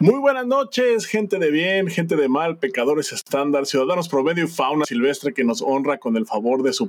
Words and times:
Muy 0.00 0.20
buenas 0.20 0.46
noches, 0.46 1.06
gente 1.06 1.40
de 1.40 1.50
bien, 1.50 1.88
gente 1.88 2.14
de 2.14 2.28
mal, 2.28 2.58
pecadores 2.58 3.12
estándar, 3.12 3.66
ciudadanos 3.66 4.08
promedio 4.08 4.44
y 4.44 4.46
fauna 4.46 4.84
silvestre 4.84 5.34
que 5.34 5.42
nos 5.42 5.60
honra 5.60 5.98
con 5.98 6.16
el 6.16 6.24
favor 6.24 6.62
de 6.62 6.72
su 6.72 6.88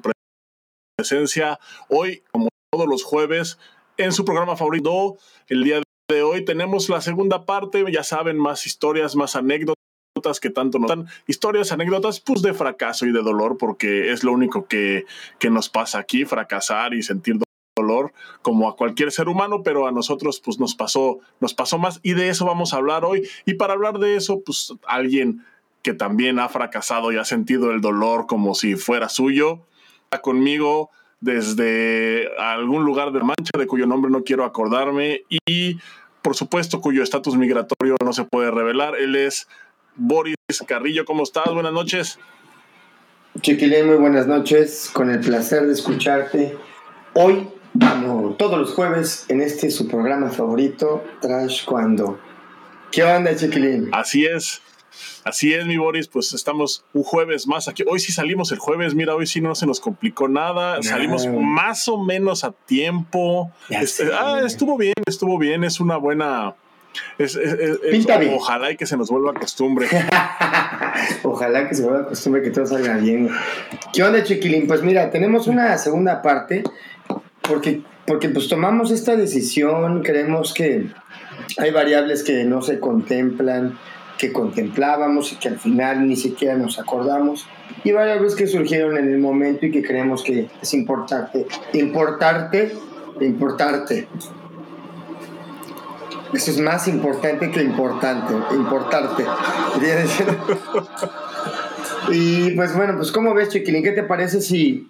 presencia. 0.95 1.59
Hoy, 1.87 2.21
como 2.31 2.49
todos 2.71 2.87
los 2.87 3.03
jueves, 3.03 3.57
en 3.97 4.11
su 4.11 4.25
programa 4.25 4.55
favorito, 4.55 5.17
el 5.47 5.63
día 5.63 5.81
de 6.07 6.21
hoy 6.21 6.45
tenemos 6.45 6.87
la 6.87 7.01
segunda 7.01 7.47
parte, 7.47 7.83
ya 7.91 8.03
saben, 8.03 8.37
más 8.37 8.67
historias, 8.67 9.15
más 9.15 9.35
anécdotas 9.35 9.75
que 10.39 10.51
tanto 10.51 10.77
nos 10.77 10.89
dan 10.89 11.07
historias, 11.25 11.71
anécdotas, 11.71 12.19
pues 12.19 12.43
de 12.43 12.53
fracaso 12.53 13.07
y 13.07 13.11
de 13.11 13.23
dolor, 13.23 13.57
porque 13.57 14.11
es 14.11 14.23
lo 14.23 14.33
único 14.33 14.67
que, 14.67 15.05
que 15.39 15.49
nos 15.49 15.69
pasa 15.69 15.97
aquí, 15.97 16.25
fracasar 16.25 16.93
y 16.93 17.01
sentir 17.01 17.39
dolor 17.81 18.13
como 18.41 18.69
a 18.69 18.75
cualquier 18.75 19.11
ser 19.11 19.27
humano, 19.27 19.63
pero 19.63 19.87
a 19.87 19.91
nosotros 19.91 20.41
pues 20.43 20.59
nos 20.59 20.75
pasó, 20.75 21.19
nos 21.39 21.53
pasó 21.53 21.77
más 21.77 21.99
y 22.03 22.13
de 22.13 22.29
eso 22.29 22.45
vamos 22.45 22.73
a 22.73 22.77
hablar 22.77 23.05
hoy. 23.05 23.27
Y 23.45 23.55
para 23.55 23.73
hablar 23.73 23.99
de 23.99 24.15
eso, 24.15 24.41
pues 24.45 24.73
alguien 24.87 25.45
que 25.81 25.93
también 25.93 26.39
ha 26.39 26.49
fracasado 26.49 27.11
y 27.11 27.17
ha 27.17 27.25
sentido 27.25 27.71
el 27.71 27.81
dolor 27.81 28.27
como 28.27 28.53
si 28.55 28.75
fuera 28.75 29.09
suyo, 29.09 29.59
está 30.03 30.21
conmigo 30.21 30.89
desde 31.21 32.29
algún 32.37 32.83
lugar 32.83 33.11
de 33.11 33.19
Mancha, 33.19 33.57
de 33.57 33.67
cuyo 33.67 33.85
nombre 33.85 34.11
no 34.11 34.23
quiero 34.23 34.45
acordarme, 34.45 35.23
y 35.29 35.77
por 36.21 36.35
supuesto 36.35 36.81
cuyo 36.81 37.03
estatus 37.03 37.35
migratorio 37.35 37.95
no 38.03 38.13
se 38.13 38.25
puede 38.25 38.51
revelar. 38.51 38.95
Él 38.97 39.15
es 39.15 39.47
Boris 39.95 40.35
Carrillo. 40.65 41.05
¿Cómo 41.05 41.23
estás? 41.23 41.53
Buenas 41.53 41.73
noches. 41.73 42.19
Chiquilín, 43.41 43.87
muy 43.87 43.95
buenas 43.95 44.27
noches. 44.27 44.89
Con 44.93 45.09
el 45.09 45.19
placer 45.19 45.65
de 45.65 45.73
escucharte. 45.73 46.57
Hoy 47.13 47.47
como 47.73 48.33
todos 48.33 48.59
los 48.59 48.73
jueves 48.73 49.25
en 49.29 49.41
este 49.41 49.69
su 49.71 49.87
programa 49.87 50.29
favorito, 50.29 51.03
Trash 51.21 51.65
Cuando. 51.65 52.19
¿Qué 52.91 53.03
onda, 53.03 53.35
Chiquilín? 53.35 53.89
Así 53.91 54.25
es. 54.25 54.61
Así 55.23 55.53
es, 55.53 55.65
mi 55.65 55.77
Boris, 55.77 56.07
pues 56.07 56.33
estamos 56.33 56.83
un 56.93 57.03
jueves 57.03 57.47
más 57.47 57.67
aquí. 57.67 57.83
Hoy 57.87 57.99
sí 57.99 58.11
salimos 58.11 58.51
el 58.51 58.57
jueves, 58.57 58.95
mira, 58.95 59.15
hoy 59.15 59.27
sí 59.27 59.41
no 59.41 59.53
se 59.53 59.65
nos 59.65 59.79
complicó 59.79 60.27
nada. 60.27 60.81
Salimos 60.81 61.27
más 61.27 61.87
o 61.87 62.03
menos 62.03 62.43
a 62.43 62.51
tiempo. 62.51 63.51
Este, 63.69 64.09
ah, 64.13 64.41
estuvo 64.45 64.77
bien, 64.77 64.95
estuvo 65.05 65.37
bien, 65.37 65.63
es 65.63 65.79
una 65.79 65.97
buena... 65.97 66.55
Es, 67.19 67.37
ojalá 68.33 68.71
y 68.71 68.75
que 68.75 68.87
se 68.87 68.97
nos 68.97 69.11
vuelva 69.11 69.33
costumbre. 69.35 69.87
ojalá 71.23 71.69
que 71.69 71.75
se 71.75 71.83
vuelva 71.83 72.07
costumbre 72.07 72.41
que 72.41 72.49
todo 72.49 72.65
salga 72.65 72.97
bien. 72.97 73.29
¿Qué 73.93 74.03
onda, 74.03 74.23
Chiquilín? 74.23 74.67
Pues 74.67 74.81
mira, 74.81 75.11
tenemos 75.11 75.47
una 75.47 75.77
segunda 75.77 76.21
parte 76.23 76.63
porque, 77.49 77.81
porque 78.05 78.29
pues 78.29 78.47
tomamos 78.47 78.91
esta 78.91 79.15
decisión, 79.15 80.03
creemos 80.03 80.53
que 80.53 80.85
hay 81.57 81.71
variables 81.71 82.23
que 82.23 82.45
no 82.45 82.61
se 82.61 82.79
contemplan, 82.79 83.77
que 84.17 84.31
contemplábamos 84.31 85.33
y 85.33 85.37
que 85.37 85.49
al 85.49 85.59
final 85.59 86.07
ni 86.07 86.15
siquiera 86.15 86.55
nos 86.55 86.79
acordamos, 86.79 87.47
y 87.83 87.91
variables 87.91 88.35
que 88.35 88.47
surgieron 88.47 88.97
en 88.97 89.11
el 89.11 89.17
momento 89.17 89.65
y 89.65 89.71
que 89.71 89.83
creemos 89.83 90.23
que 90.23 90.47
es 90.61 90.73
importante, 90.73 91.47
importarte, 91.73 92.71
importarte. 93.19 94.07
Eso 96.33 96.51
es 96.51 96.59
más 96.59 96.87
importante 96.87 97.49
que 97.49 97.63
importante, 97.63 98.35
importarte. 98.53 99.23
y 102.11 102.51
pues 102.51 102.75
bueno, 102.75 102.97
pues 102.97 103.11
¿cómo 103.11 103.33
ves, 103.33 103.49
Chiquilín? 103.49 103.81
¿Qué 103.81 103.93
te 103.93 104.03
parece 104.03 104.41
si 104.41 104.87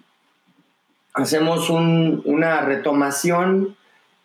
hacemos 1.14 1.70
una 1.70 2.60
retomación 2.62 3.76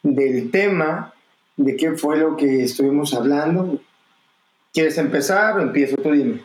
del 0.04 0.52
tema, 0.52 1.14
de 1.58 1.76
qué 1.76 1.92
fue 1.92 2.18
lo 2.18 2.36
que 2.36 2.64
estuvimos 2.64 3.14
hablando. 3.14 3.80
¿Quieres 4.74 4.98
empezar 4.98 5.58
o 5.58 5.62
empiezo? 5.62 5.96
Tú 5.98 6.12
dime. 6.12 6.42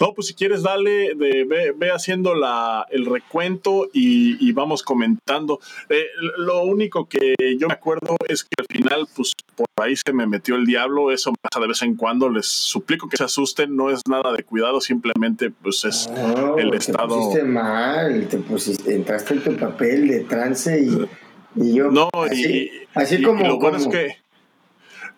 No, 0.00 0.12
pues 0.12 0.28
si 0.28 0.34
quieres, 0.34 0.62
dale, 0.62 1.14
de, 1.14 1.72
ve, 1.76 1.90
haciendo 1.90 2.34
la, 2.34 2.86
el 2.90 3.06
recuento 3.06 3.88
y, 3.92 4.52
vamos 4.52 4.82
comentando. 4.82 5.60
Eh, 5.88 6.04
lo 6.38 6.62
único 6.62 7.08
que 7.08 7.34
yo 7.58 7.68
me 7.68 7.74
acuerdo 7.74 8.16
es 8.28 8.44
que 8.44 8.54
al 8.58 8.66
final, 8.66 9.06
pues 9.14 9.32
por 9.54 9.66
ahí 9.76 9.94
se 9.96 10.12
me 10.12 10.26
metió 10.26 10.56
el 10.56 10.64
diablo. 10.64 11.10
Eso 11.10 11.32
pasa 11.40 11.60
de 11.60 11.68
vez 11.68 11.82
en 11.82 11.96
cuando. 11.96 12.28
Les 12.28 12.46
suplico 12.46 13.08
que 13.08 13.16
se 13.16 13.24
asusten. 13.24 13.74
No 13.76 13.90
es 13.90 14.00
nada 14.08 14.32
de 14.32 14.42
cuidado, 14.42 14.80
simplemente, 14.80 15.50
pues 15.50 15.84
es 15.84 16.10
el 16.58 16.74
estado. 16.74 17.08
Te 17.08 17.14
pusiste 17.14 17.44
mal, 17.44 18.28
te 18.28 18.38
pusiste, 18.38 18.94
entraste 18.94 19.34
en 19.34 19.42
tu 19.42 19.56
papel 19.56 20.08
de 20.08 20.20
trance 20.20 20.80
y, 20.80 21.08
y 21.56 21.74
yo. 21.74 21.90
No, 21.90 22.08
y, 22.32 22.70
así 22.94 23.22
como. 23.22 23.46
lo 23.46 23.58
bueno 23.58 23.78
es 23.78 23.88
que. 23.88 24.16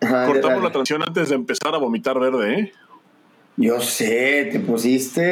cortamos 0.01 0.63
la 0.63 0.71
transición 0.71 1.03
antes 1.03 1.31
de 1.31 1.35
empezar 1.35 1.75
a 1.75 1.79
vomitar 1.79 2.19
verde, 2.19 2.61
¿eh? 2.61 2.73
Yo 3.57 3.81
sé, 3.81 4.51
te 4.53 4.61
pusiste... 4.61 5.23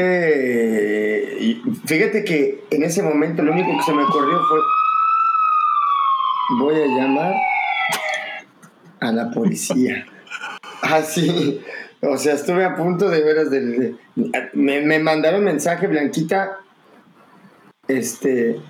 Fíjate 1.84 2.24
que 2.24 2.64
en 2.70 2.82
ese 2.82 3.02
momento 3.02 3.42
lo 3.42 3.52
único 3.52 3.76
que 3.76 3.82
se 3.82 3.92
me 3.92 4.02
ocurrió 4.02 4.40
fue... 4.48 4.58
Voy 6.58 6.74
a 6.74 6.86
llamar 6.86 7.34
a 9.00 9.12
la 9.12 9.30
policía. 9.30 10.06
Así. 10.82 11.60
Ah, 12.04 12.10
o 12.10 12.18
sea, 12.18 12.34
estuve 12.34 12.62
a 12.66 12.76
punto 12.76 13.08
de 13.08 13.22
veras 13.22 13.50
de... 13.50 13.94
me, 14.52 14.82
me 14.82 14.98
mandaron 14.98 15.42
mensaje, 15.42 15.86
Blanquita. 15.86 16.58
Este... 17.88 18.60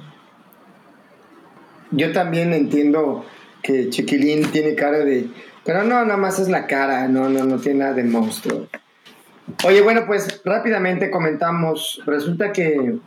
Yo 1.91 2.13
también 2.13 2.53
entiendo 2.53 3.25
que 3.61 3.89
Chiquilín 3.91 4.51
tiene 4.53 4.77
cara 4.77 4.99
de... 4.99 5.29
Pero 5.65 5.83
no, 5.83 6.05
nada 6.05 6.17
más 6.17 6.39
es 6.39 6.49
la 6.49 6.69
cara, 6.69 7.09
no, 7.09 7.29
no, 7.29 7.45
no 7.45 7.59
tiene 7.59 7.81
nada 7.81 7.95
de 7.95 8.05
monstruo. 8.05 8.69
Oye, 9.65 9.83
bueno, 9.83 10.05
pues 10.07 10.41
rápidamente 10.45 11.11
comentamos. 11.11 12.03
Resulta 12.07 12.53
que 12.53 12.99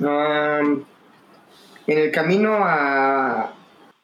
en 0.00 0.84
el 1.86 2.10
camino 2.10 2.54
a, 2.62 3.54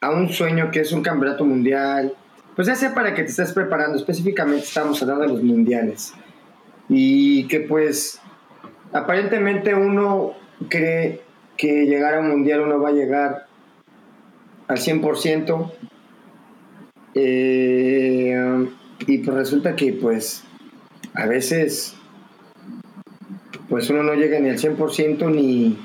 a, 0.01 0.09
un 0.11 0.29
sueño 0.29 0.71
que 0.71 0.81
es 0.81 0.91
un 0.91 1.01
campeonato 1.01 1.45
mundial, 1.45 2.13
pues 2.55 2.67
ya 2.67 2.75
sea 2.75 2.93
para 2.93 3.13
que 3.13 3.23
te 3.23 3.29
estés 3.29 3.53
preparando, 3.53 3.97
específicamente 3.97 4.63
estamos 4.63 5.01
hablando 5.01 5.23
de 5.23 5.29
los 5.29 5.43
mundiales. 5.43 6.13
Y 6.87 7.47
que 7.47 7.59
pues 7.59 8.19
aparentemente 8.91 9.75
uno 9.75 10.33
cree 10.67 11.21
que 11.57 11.85
llegar 11.85 12.15
a 12.15 12.19
un 12.21 12.29
mundial 12.29 12.61
uno 12.61 12.79
va 12.79 12.89
a 12.89 12.93
llegar 12.93 13.45
al 14.67 14.77
100%. 14.77 15.71
Eh, 17.15 18.69
y 19.07 19.17
pues 19.19 19.37
resulta 19.37 19.75
que 19.75 19.93
pues 19.93 20.43
a 21.13 21.25
veces 21.25 21.95
pues 23.69 23.89
uno 23.89 24.03
no 24.03 24.15
llega 24.15 24.39
ni 24.39 24.49
al 24.49 24.57
100% 24.57 25.31
ni, 25.31 25.77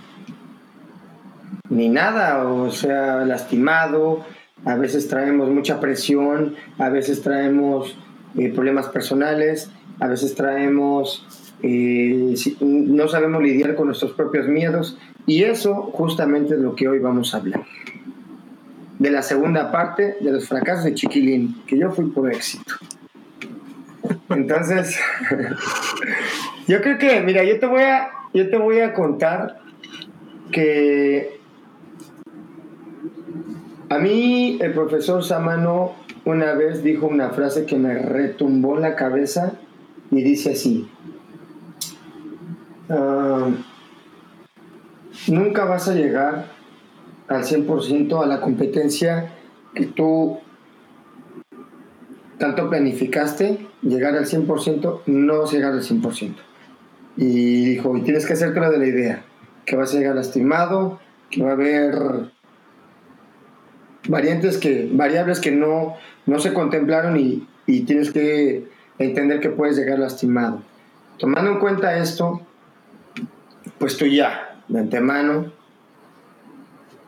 ni 1.69 1.89
nada, 1.89 2.49
o 2.49 2.71
sea, 2.71 3.25
lastimado, 3.27 4.25
a 4.65 4.77
veces 4.77 5.09
traemos 5.09 5.51
mucha 5.51 5.81
presión, 5.81 6.55
a 6.79 6.89
veces 6.89 7.21
traemos 7.21 7.97
eh, 8.39 8.51
problemas 8.51 8.89
personales, 8.89 9.71
a 10.01 10.09
veces 10.09 10.35
traemos, 10.35 11.27
eh, 11.63 12.35
no 12.61 13.09
sabemos 13.09 13.43
lidiar 13.43 13.75
con 13.75 13.87
nuestros 13.87 14.13
propios 14.13 14.49
miedos 14.49 14.99
y 15.27 15.45
eso 15.45 15.75
justamente 15.93 16.55
es 16.55 16.61
lo 16.61 16.75
que 16.75 16.89
hoy 16.89 16.99
vamos 16.99 17.35
a 17.35 17.39
hablar. 17.39 17.65
De 18.99 19.11
la 19.11 19.23
segunda 19.23 19.71
parte 19.71 20.17
de 20.21 20.33
los 20.33 20.49
fracasos 20.49 20.85
de 20.85 20.95
Chiquilín, 20.95 21.63
que 21.67 21.79
yo 21.79 21.91
fui 21.91 22.07
por 22.07 22.33
éxito. 22.33 22.75
Entonces, 24.35 24.99
yo 26.69 26.81
creo 26.81 26.99
que, 26.99 27.21
mira, 27.21 27.45
yo 27.45 27.59
te 27.59 27.67
voy 27.67 27.83
a, 27.83 28.11
yo 28.33 28.51
te 28.51 28.57
voy 28.57 28.81
a 28.81 28.93
contar 28.93 29.61
que 30.51 31.41
a 33.89 33.99
mí 33.99 34.59
el 34.61 34.73
profesor 34.73 35.23
Samano 35.25 35.93
una 36.25 36.55
vez 36.55 36.83
dijo 36.83 37.07
una 37.07 37.31
frase 37.31 37.67
que 37.67 37.77
me 37.77 37.95
retumbó 37.99 38.77
la 38.77 38.97
cabeza 38.97 39.53
y 40.11 40.23
dice 40.23 40.53
así, 40.53 40.89
ah, 42.89 43.51
nunca 45.29 45.65
vas 45.65 45.89
a 45.89 45.95
llegar 45.95 46.47
al 47.29 47.45
100% 47.45 48.23
a 48.23 48.27
la 48.27 48.41
competencia 48.41 49.33
que 49.75 49.87
tú 49.87 50.39
tanto 52.45 52.69
planificaste 52.69 53.67
llegar 53.81 54.15
al 54.15 54.27
100%, 54.27 55.01
no 55.07 55.41
vas 55.41 55.51
a 55.51 55.57
llegar 55.57 55.73
al 55.73 55.81
100%. 55.81 56.35
Y 57.17 57.65
dijo, 57.65 57.97
y 57.97 58.03
tienes 58.03 58.27
que 58.27 58.35
hacerte 58.35 58.61
de 58.61 58.79
la 58.79 58.87
idea, 58.87 59.25
que 59.65 59.77
vas 59.77 59.95
a 59.95 59.97
llegar 59.97 60.15
lastimado, 60.15 61.01
que 61.31 61.43
va 61.43 61.51
a 61.51 61.53
haber 61.55 61.95
variantes 64.09 64.59
que, 64.59 64.91
variables 64.93 65.41
que 65.41 65.53
no, 65.53 65.95
no 66.27 66.39
se 66.39 66.53
contemplaron 66.53 67.19
y, 67.19 67.49
y 67.67 67.85
tienes 67.87 68.13
que 68.13 68.69
entender 68.99 69.41
que 69.41 69.49
puedes 69.49 69.79
llegar 69.79 69.99
lastimado. 69.99 70.61
Tomando 71.17 71.51
en 71.53 71.61
cuenta 71.61 71.97
esto, 71.97 72.43
pues 73.79 73.97
tú 73.97 74.05
ya, 74.05 74.61
de 74.69 74.81
antemano, 74.81 75.51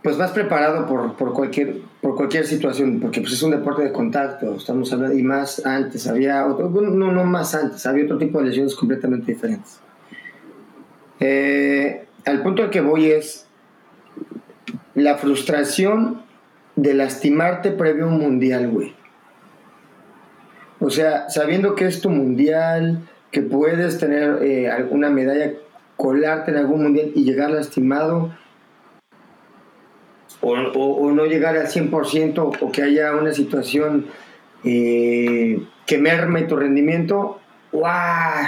pues 0.06 0.18
vas 0.18 0.30
preparado 0.30 0.86
por, 0.86 1.16
por, 1.16 1.32
cualquier, 1.32 1.78
por 2.00 2.14
cualquier 2.14 2.46
situación, 2.46 3.00
porque 3.00 3.20
pues 3.20 3.32
es 3.32 3.42
un 3.42 3.50
deporte 3.50 3.82
de 3.82 3.90
contacto, 3.90 4.54
estamos 4.54 4.92
hablando, 4.92 5.18
y 5.18 5.24
más 5.24 5.66
antes, 5.66 6.06
había 6.06 6.46
otro, 6.46 6.70
no, 6.70 7.10
no 7.10 7.24
más 7.24 7.56
antes, 7.56 7.84
había 7.86 8.04
otro 8.04 8.16
tipo 8.16 8.38
de 8.38 8.44
lesiones 8.44 8.76
completamente 8.76 9.32
diferentes. 9.32 9.80
Eh, 11.18 12.06
al 12.24 12.40
punto 12.44 12.62
al 12.62 12.70
que 12.70 12.80
voy 12.80 13.06
es 13.06 13.48
la 14.94 15.16
frustración 15.16 16.22
de 16.76 16.94
lastimarte 16.94 17.72
previo 17.72 18.04
a 18.04 18.06
un 18.06 18.20
mundial, 18.20 18.68
güey. 18.68 18.94
O 20.78 20.88
sea, 20.88 21.28
sabiendo 21.30 21.74
que 21.74 21.88
es 21.88 22.00
tu 22.00 22.10
mundial, 22.10 23.00
que 23.32 23.42
puedes 23.42 23.98
tener 23.98 24.40
eh, 24.44 24.70
alguna 24.70 25.10
medalla, 25.10 25.54
colarte 25.96 26.52
en 26.52 26.58
algún 26.58 26.84
mundial 26.84 27.10
y 27.12 27.24
llegar 27.24 27.50
lastimado, 27.50 28.30
o, 30.40 31.10
no 31.10 31.26
llegar 31.26 31.56
al 31.56 31.66
100% 31.66 32.58
o 32.60 32.72
que 32.72 32.82
haya 32.82 33.14
una 33.14 33.32
situación 33.32 34.06
eh, 34.64 35.62
que 35.86 35.98
merme 35.98 36.42
tu 36.42 36.56
rendimiento, 36.56 37.40
¡guau! 37.72 38.46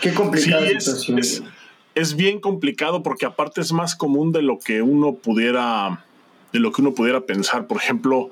Qué 0.00 0.12
complicada 0.12 0.66
situación. 0.80 1.44
Es, 1.94 2.16
bien 2.16 2.40
complicado 2.40 3.02
porque 3.02 3.26
aparte 3.26 3.60
es 3.60 3.72
más 3.72 3.94
común 3.94 4.30
de 4.32 4.42
lo 4.42 4.58
que 4.58 4.82
uno 4.82 5.14
pudiera 5.14 6.04
de 6.52 6.60
lo 6.60 6.70
que 6.70 6.82
uno 6.82 6.92
pudiera 6.92 7.22
pensar. 7.22 7.66
Por 7.66 7.78
ejemplo, 7.78 8.30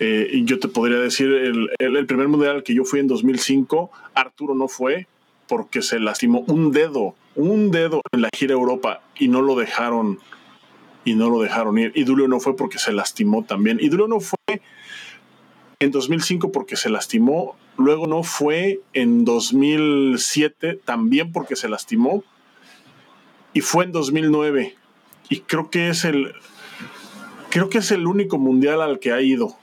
eh, 0.00 0.42
yo 0.44 0.58
te 0.58 0.68
podría 0.68 0.98
decir, 0.98 1.32
el, 1.32 1.70
el, 1.78 2.06
primer 2.06 2.28
mundial 2.28 2.62
que 2.62 2.74
yo 2.74 2.84
fui 2.84 3.00
en 3.00 3.06
2005, 3.06 3.90
Arturo 4.14 4.54
no 4.54 4.68
fue 4.68 5.06
porque 5.48 5.82
se 5.82 5.98
lastimó 5.98 6.40
un 6.46 6.72
dedo 6.72 7.14
un 7.36 7.70
dedo 7.70 8.00
en 8.12 8.22
la 8.22 8.30
gira 8.34 8.54
Europa 8.54 9.02
y 9.16 9.28
no 9.28 9.42
lo 9.42 9.56
dejaron 9.56 10.20
y 11.04 11.14
no 11.14 11.28
lo 11.30 11.40
dejaron 11.40 11.78
ir. 11.78 11.92
Y 11.94 12.04
Dulio 12.04 12.28
no 12.28 12.40
fue 12.40 12.56
porque 12.56 12.78
se 12.78 12.92
lastimó 12.92 13.44
también. 13.44 13.78
Y 13.80 13.88
Dulio 13.88 14.08
no 14.08 14.20
fue 14.20 14.62
en 15.80 15.90
2005 15.90 16.50
porque 16.50 16.76
se 16.76 16.88
lastimó. 16.88 17.56
Luego 17.76 18.06
no 18.06 18.22
fue 18.22 18.80
en 18.92 19.24
2007 19.24 20.80
también 20.84 21.32
porque 21.32 21.56
se 21.56 21.68
lastimó. 21.68 22.24
Y 23.52 23.60
fue 23.60 23.84
en 23.84 23.92
2009. 23.92 24.76
Y 25.28 25.40
creo 25.40 25.70
que 25.70 25.88
es 25.88 26.04
el 26.04 26.34
creo 27.50 27.68
que 27.68 27.78
es 27.78 27.90
el 27.90 28.06
único 28.06 28.38
mundial 28.38 28.80
al 28.80 28.98
que 28.98 29.12
ha 29.12 29.20
ido. 29.20 29.56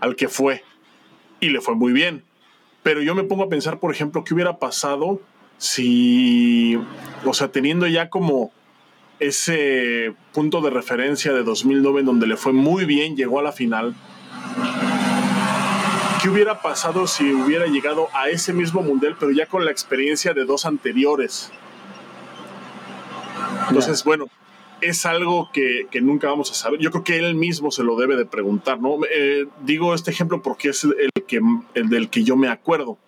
Al 0.00 0.16
que 0.16 0.28
fue. 0.28 0.64
Y 1.40 1.50
le 1.50 1.60
fue 1.60 1.74
muy 1.74 1.92
bien. 1.92 2.24
Pero 2.82 3.02
yo 3.02 3.14
me 3.14 3.24
pongo 3.24 3.44
a 3.44 3.48
pensar, 3.48 3.78
por 3.80 3.92
ejemplo, 3.92 4.24
qué 4.24 4.34
hubiera 4.34 4.58
pasado 4.58 5.20
si, 5.58 6.78
o 7.24 7.34
sea, 7.34 7.48
teniendo 7.48 7.86
ya 7.86 8.08
como 8.08 8.52
ese 9.18 10.14
punto 10.32 10.60
de 10.60 10.70
referencia 10.70 11.32
de 11.32 11.42
2009 11.42 12.00
en 12.00 12.06
donde 12.06 12.26
le 12.28 12.36
fue 12.36 12.52
muy 12.52 12.84
bien, 12.84 13.16
llegó 13.16 13.40
a 13.40 13.42
la 13.42 13.52
final. 13.52 13.94
¿Qué 16.22 16.28
hubiera 16.28 16.62
pasado 16.62 17.06
si 17.06 17.32
hubiera 17.32 17.66
llegado 17.66 18.08
a 18.12 18.28
ese 18.28 18.52
mismo 18.52 18.82
mundial, 18.82 19.16
pero 19.18 19.32
ya 19.32 19.46
con 19.46 19.64
la 19.64 19.70
experiencia 19.70 20.32
de 20.34 20.44
dos 20.44 20.64
anteriores? 20.64 21.50
Entonces, 23.68 24.02
bueno, 24.04 24.26
es 24.80 25.04
algo 25.06 25.50
que, 25.52 25.88
nunca 26.00 26.28
vamos 26.28 26.50
a 26.52 26.54
saber. 26.54 26.80
Yo 26.80 26.90
creo 26.90 27.04
que 27.04 27.18
él 27.18 27.34
mismo 27.34 27.70
se 27.70 27.82
lo 27.82 27.96
debe 27.96 28.16
de 28.16 28.26
preguntar, 28.26 28.80
¿no? 28.80 28.98
Eh, 29.10 29.46
digo 29.62 29.94
este 29.94 30.10
ejemplo 30.10 30.42
porque 30.42 30.70
es 30.70 30.84
el, 30.84 31.10
que, 31.26 31.40
el 31.74 31.88
del 31.88 32.08
que 32.08 32.22
yo 32.22 32.36
me 32.36 32.48
acuerdo 32.48 32.98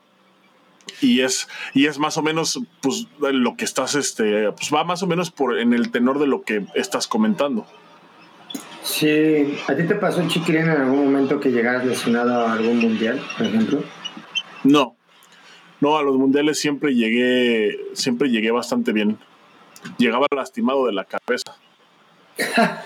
y 1.00 1.20
es, 1.20 1.48
y 1.74 1.86
es 1.86 1.98
más 1.98 2.16
o 2.16 2.22
menos 2.22 2.60
pues, 2.80 3.06
lo 3.20 3.56
que 3.56 3.64
estás, 3.64 3.94
este, 3.94 4.50
pues 4.52 4.70
va 4.72 4.84
más 4.84 5.02
o 5.02 5.06
menos 5.06 5.30
por 5.30 5.58
en 5.58 5.72
el 5.72 5.90
tenor 5.90 6.18
de 6.18 6.26
lo 6.26 6.42
que 6.42 6.66
estás 6.74 7.06
comentando. 7.06 7.66
Sí, 8.82 9.58
¿a 9.68 9.74
ti 9.74 9.84
te 9.84 9.94
pasó, 9.94 10.26
Chiquilín, 10.26 10.62
en 10.62 10.70
algún 10.70 11.04
momento 11.04 11.38
que 11.38 11.50
llegaras 11.50 11.84
lesionado 11.84 12.46
a 12.46 12.54
algún 12.54 12.78
mundial, 12.78 13.20
por 13.36 13.46
ejemplo? 13.46 13.82
No, 14.64 14.96
no, 15.80 15.96
a 15.96 16.02
los 16.02 16.16
mundiales 16.16 16.58
siempre 16.58 16.94
llegué, 16.94 17.78
siempre 17.94 18.28
llegué 18.28 18.50
bastante 18.50 18.92
bien. 18.92 19.18
Llegaba 19.96 20.26
lastimado 20.34 20.86
de 20.86 20.92
la 20.92 21.04
cabeza. 21.04 21.56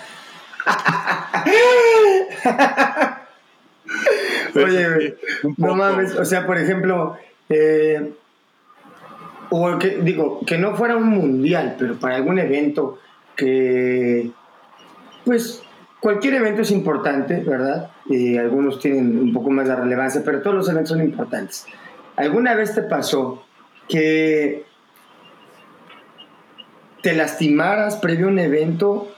Oye, 4.55 5.17
no 5.57 5.75
mames, 5.75 6.15
o 6.15 6.25
sea, 6.25 6.45
por 6.45 6.57
ejemplo, 6.57 7.17
eh, 7.49 8.13
o 9.49 9.77
que, 9.77 9.97
digo, 10.01 10.41
que 10.45 10.57
no 10.57 10.75
fuera 10.75 10.97
un 10.97 11.09
mundial, 11.09 11.75
pero 11.77 11.95
para 11.95 12.15
algún 12.15 12.39
evento 12.39 12.99
que, 13.35 14.31
pues, 15.23 15.61
cualquier 15.99 16.35
evento 16.35 16.61
es 16.61 16.71
importante, 16.71 17.41
¿verdad? 17.41 17.91
Y 18.07 18.37
algunos 18.37 18.79
tienen 18.79 19.17
un 19.17 19.33
poco 19.33 19.49
más 19.49 19.67
de 19.67 19.75
relevancia, 19.75 20.21
pero 20.23 20.41
todos 20.41 20.55
los 20.55 20.69
eventos 20.69 20.89
son 20.89 21.01
importantes. 21.01 21.65
¿Alguna 22.15 22.55
vez 22.55 22.73
te 22.73 22.83
pasó 22.83 23.43
que 23.87 24.65
te 27.01 27.13
lastimaras 27.13 27.97
previo 27.97 28.27
a 28.27 28.29
un 28.29 28.39
evento, 28.39 29.11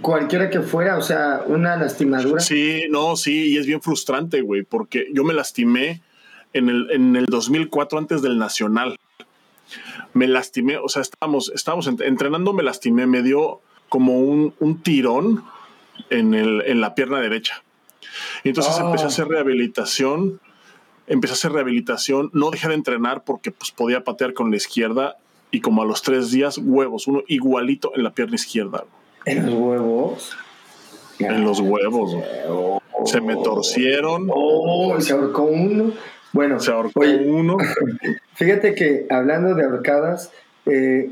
cualquiera 0.00 0.48
que 0.48 0.60
fuera, 0.60 0.96
o 0.96 1.02
sea, 1.02 1.42
una 1.46 1.76
lastimadura? 1.76 2.40
Sí, 2.40 2.84
no, 2.90 3.16
sí, 3.16 3.52
y 3.52 3.56
es 3.56 3.66
bien 3.66 3.82
frustrante, 3.82 4.42
güey, 4.42 4.62
porque 4.62 5.08
yo 5.12 5.24
me 5.24 5.34
lastimé 5.34 6.02
en 6.52 6.68
el, 6.68 6.90
en 6.90 7.16
el 7.16 7.26
2004 7.26 7.98
antes 7.98 8.22
del 8.22 8.38
Nacional. 8.38 8.98
Me 10.12 10.26
lastimé, 10.26 10.76
o 10.78 10.88
sea, 10.88 11.02
estábamos, 11.02 11.52
estábamos 11.54 11.86
entrenando, 11.86 12.52
me 12.52 12.62
lastimé, 12.62 13.06
me 13.06 13.22
dio 13.22 13.60
como 13.88 14.18
un, 14.18 14.54
un 14.58 14.82
tirón 14.82 15.44
en, 16.10 16.34
el, 16.34 16.62
en 16.66 16.80
la 16.80 16.94
pierna 16.94 17.20
derecha. 17.20 17.62
Y 18.42 18.48
entonces 18.48 18.74
ah. 18.78 18.86
empecé 18.86 19.04
a 19.04 19.08
hacer 19.08 19.28
rehabilitación, 19.28 20.40
empecé 21.06 21.32
a 21.32 21.34
hacer 21.34 21.52
rehabilitación, 21.52 22.30
no 22.32 22.50
dejé 22.50 22.68
de 22.68 22.74
entrenar 22.74 23.24
porque 23.24 23.50
pues, 23.50 23.70
podía 23.70 24.02
patear 24.02 24.32
con 24.32 24.50
la 24.50 24.56
izquierda 24.56 25.16
y 25.50 25.60
como 25.60 25.82
a 25.82 25.84
los 25.84 26.02
tres 26.02 26.30
días, 26.30 26.58
huevos, 26.58 27.06
uno 27.06 27.22
igualito 27.26 27.92
en 27.94 28.04
la 28.04 28.10
pierna 28.10 28.36
izquierda. 28.36 28.84
¿En 29.24 29.46
los 29.46 29.54
huevos? 29.54 30.36
En 31.18 31.44
los 31.44 31.60
huevos. 31.60 32.16
Se 33.04 33.20
me 33.20 33.36
torcieron. 33.36 34.28
Oh, 34.32 34.98
se 35.00 35.12
ahorcó 35.12 35.42
uno. 35.42 35.92
Bueno, 36.32 36.60
se 36.60 36.70
ahorcó 36.70 37.00
uno. 37.00 37.56
Fíjate 38.34 38.74
que 38.74 39.06
hablando 39.10 39.54
de 39.54 39.64
ahorcadas, 39.64 40.32
eh, 40.66 41.10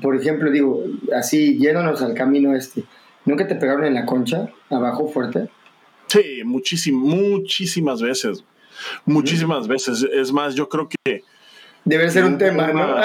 por 0.00 0.16
ejemplo, 0.16 0.50
digo, 0.50 0.84
así 1.14 1.58
yéndonos 1.58 2.02
al 2.02 2.14
camino 2.14 2.54
este, 2.54 2.84
¿nunca 3.24 3.46
te 3.46 3.56
pegaron 3.56 3.84
en 3.84 3.94
la 3.94 4.06
concha, 4.06 4.48
abajo 4.70 5.08
fuerte? 5.08 5.48
Sí, 6.06 6.42
muchísimas, 6.44 7.02
muchísimas 7.02 8.02
veces. 8.02 8.44
Muchísimas 9.04 9.68
veces. 9.68 10.06
Es 10.12 10.32
más, 10.32 10.54
yo 10.54 10.68
creo 10.68 10.88
que. 10.88 11.22
Debe 11.84 12.10
ser 12.10 12.24
un 12.24 12.38
tema, 12.38 12.68
¿no? 12.68 12.96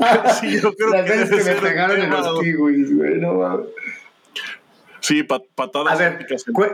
sí, 0.40 0.60
yo 0.60 0.72
creo 0.74 0.90
Las 0.90 1.08
veces 1.08 1.44
que 1.44 1.54
me 1.54 1.60
pegaron 1.60 2.00
en 2.00 2.10
los 2.10 2.40
kiwis, 2.40 2.96
güey, 2.96 3.18
no 3.18 3.66
Sí, 5.00 5.22
patadas. 5.22 5.92
A 5.92 5.96
ver, 5.96 6.26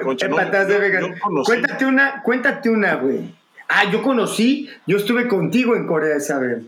concha. 0.03 0.29
patadas 0.29 0.69
de 0.69 1.15
Cuéntate 1.45 1.87
una, 1.87 2.23
cuéntate 2.23 2.71
una, 2.71 2.97
güey. 2.97 3.35
Ah, 3.69 3.91
yo 3.91 4.03
conocí, 4.03 4.69
yo 4.87 4.97
estuve 4.97 5.29
contigo 5.29 5.75
en 5.75 5.87
Corea 5.87 6.17
esa 6.17 6.39
vez. 6.39 6.63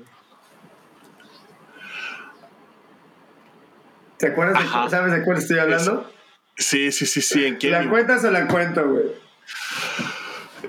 ¿Te 4.19 4.29
acuerdas? 4.29 4.63
De, 4.63 4.91
¿Sabes 4.91 5.13
de 5.13 5.23
cuál 5.23 5.39
estoy 5.39 5.59
hablando? 5.59 6.11
Sí, 6.57 6.91
sí, 6.91 7.07
sí, 7.07 7.21
sí. 7.21 7.45
¿En 7.45 7.71
¿La 7.71 7.89
cuentas 7.89 8.25
o 8.25 8.31
la 8.31 8.49
cuento, 8.49 8.89
güey? 8.89 9.05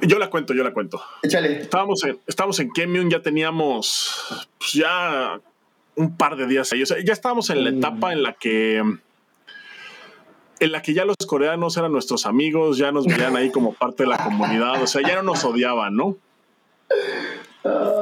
Yo 0.02 0.20
la 0.20 0.30
cuento, 0.30 0.54
yo 0.54 0.64
la 0.64 0.72
cuento. 0.72 1.02
Échale. 1.24 1.62
Estábamos 1.62 2.04
en, 2.04 2.20
estábamos 2.28 2.60
en 2.60 2.72
Kemion, 2.72 3.10
ya 3.10 3.22
teníamos 3.22 4.48
pues 4.60 4.74
ya 4.74 5.40
un 5.96 6.16
par 6.16 6.36
de 6.36 6.46
días 6.46 6.72
ahí. 6.72 6.84
O 6.84 6.86
sea, 6.86 6.98
ya 7.04 7.12
estábamos 7.12 7.50
en 7.50 7.64
la 7.64 7.72
mm. 7.72 7.78
etapa 7.78 8.14
en 8.14 8.24
la 8.24 8.34
que 8.34 8.84
en 10.60 10.72
la 10.72 10.82
que 10.82 10.94
ya 10.94 11.06
los 11.06 11.16
coreanos 11.26 11.78
eran 11.78 11.92
nuestros 11.92 12.26
amigos, 12.26 12.78
ya 12.78 12.92
nos 12.92 13.06
veían 13.06 13.36
ahí 13.36 13.52
como 13.52 13.74
parte 13.74 14.04
de 14.04 14.10
la 14.10 14.24
comunidad, 14.24 14.82
o 14.82 14.88
sea, 14.88 15.02
ya 15.02 15.16
no 15.16 15.24
nos 15.24 15.44
odiaban, 15.44 15.96
¿no? 15.96 16.18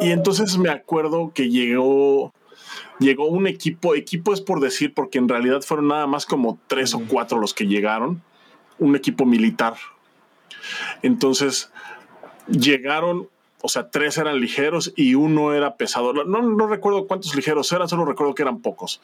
Y 0.01 0.11
entonces 0.11 0.57
me 0.57 0.69
acuerdo 0.69 1.31
que 1.33 1.49
llegó, 1.49 2.31
llegó 2.99 3.27
un 3.27 3.47
equipo, 3.47 3.95
equipo 3.95 4.33
es 4.33 4.41
por 4.41 4.59
decir, 4.59 4.93
porque 4.93 5.17
en 5.17 5.29
realidad 5.29 5.61
fueron 5.61 5.87
nada 5.89 6.07
más 6.07 6.25
como 6.25 6.59
tres 6.67 6.93
o 6.93 7.01
cuatro 7.07 7.39
los 7.39 7.53
que 7.53 7.67
llegaron, 7.67 8.21
un 8.79 8.95
equipo 8.95 9.25
militar. 9.25 9.75
Entonces 11.01 11.71
llegaron, 12.47 13.29
o 13.61 13.69
sea, 13.69 13.89
tres 13.89 14.17
eran 14.17 14.39
ligeros 14.39 14.93
y 14.95 15.15
uno 15.15 15.53
era 15.53 15.75
pesado. 15.75 16.13
No, 16.13 16.41
no 16.41 16.67
recuerdo 16.67 17.07
cuántos 17.07 17.35
ligeros 17.35 17.71
eran, 17.71 17.89
solo 17.89 18.05
recuerdo 18.05 18.35
que 18.35 18.43
eran 18.43 18.61
pocos 18.61 19.01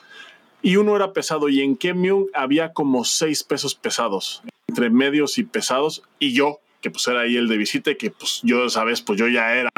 y 0.64 0.78
uno 0.78 0.96
era 0.96 1.12
pesado 1.14 1.50
y 1.50 1.62
en 1.62 1.76
Kemyung 1.76 2.28
había 2.34 2.72
como 2.72 3.04
seis 3.04 3.44
pesos 3.44 3.76
pesados, 3.76 4.42
entre 4.68 4.90
medios 4.90 5.38
y 5.38 5.44
pesados, 5.44 6.04
y 6.18 6.34
yo, 6.34 6.62
que 6.82 6.90
pues 6.90 7.06
era 7.08 7.22
ahí 7.22 7.36
el 7.36 7.50
de 7.50 7.58
visita, 7.58 7.94
que 7.96 8.10
pues 8.10 8.40
yo, 8.44 8.70
sabes, 8.70 9.02
pues 9.02 9.20
yo 9.20 9.28
ya 9.28 9.54
era 9.54 9.70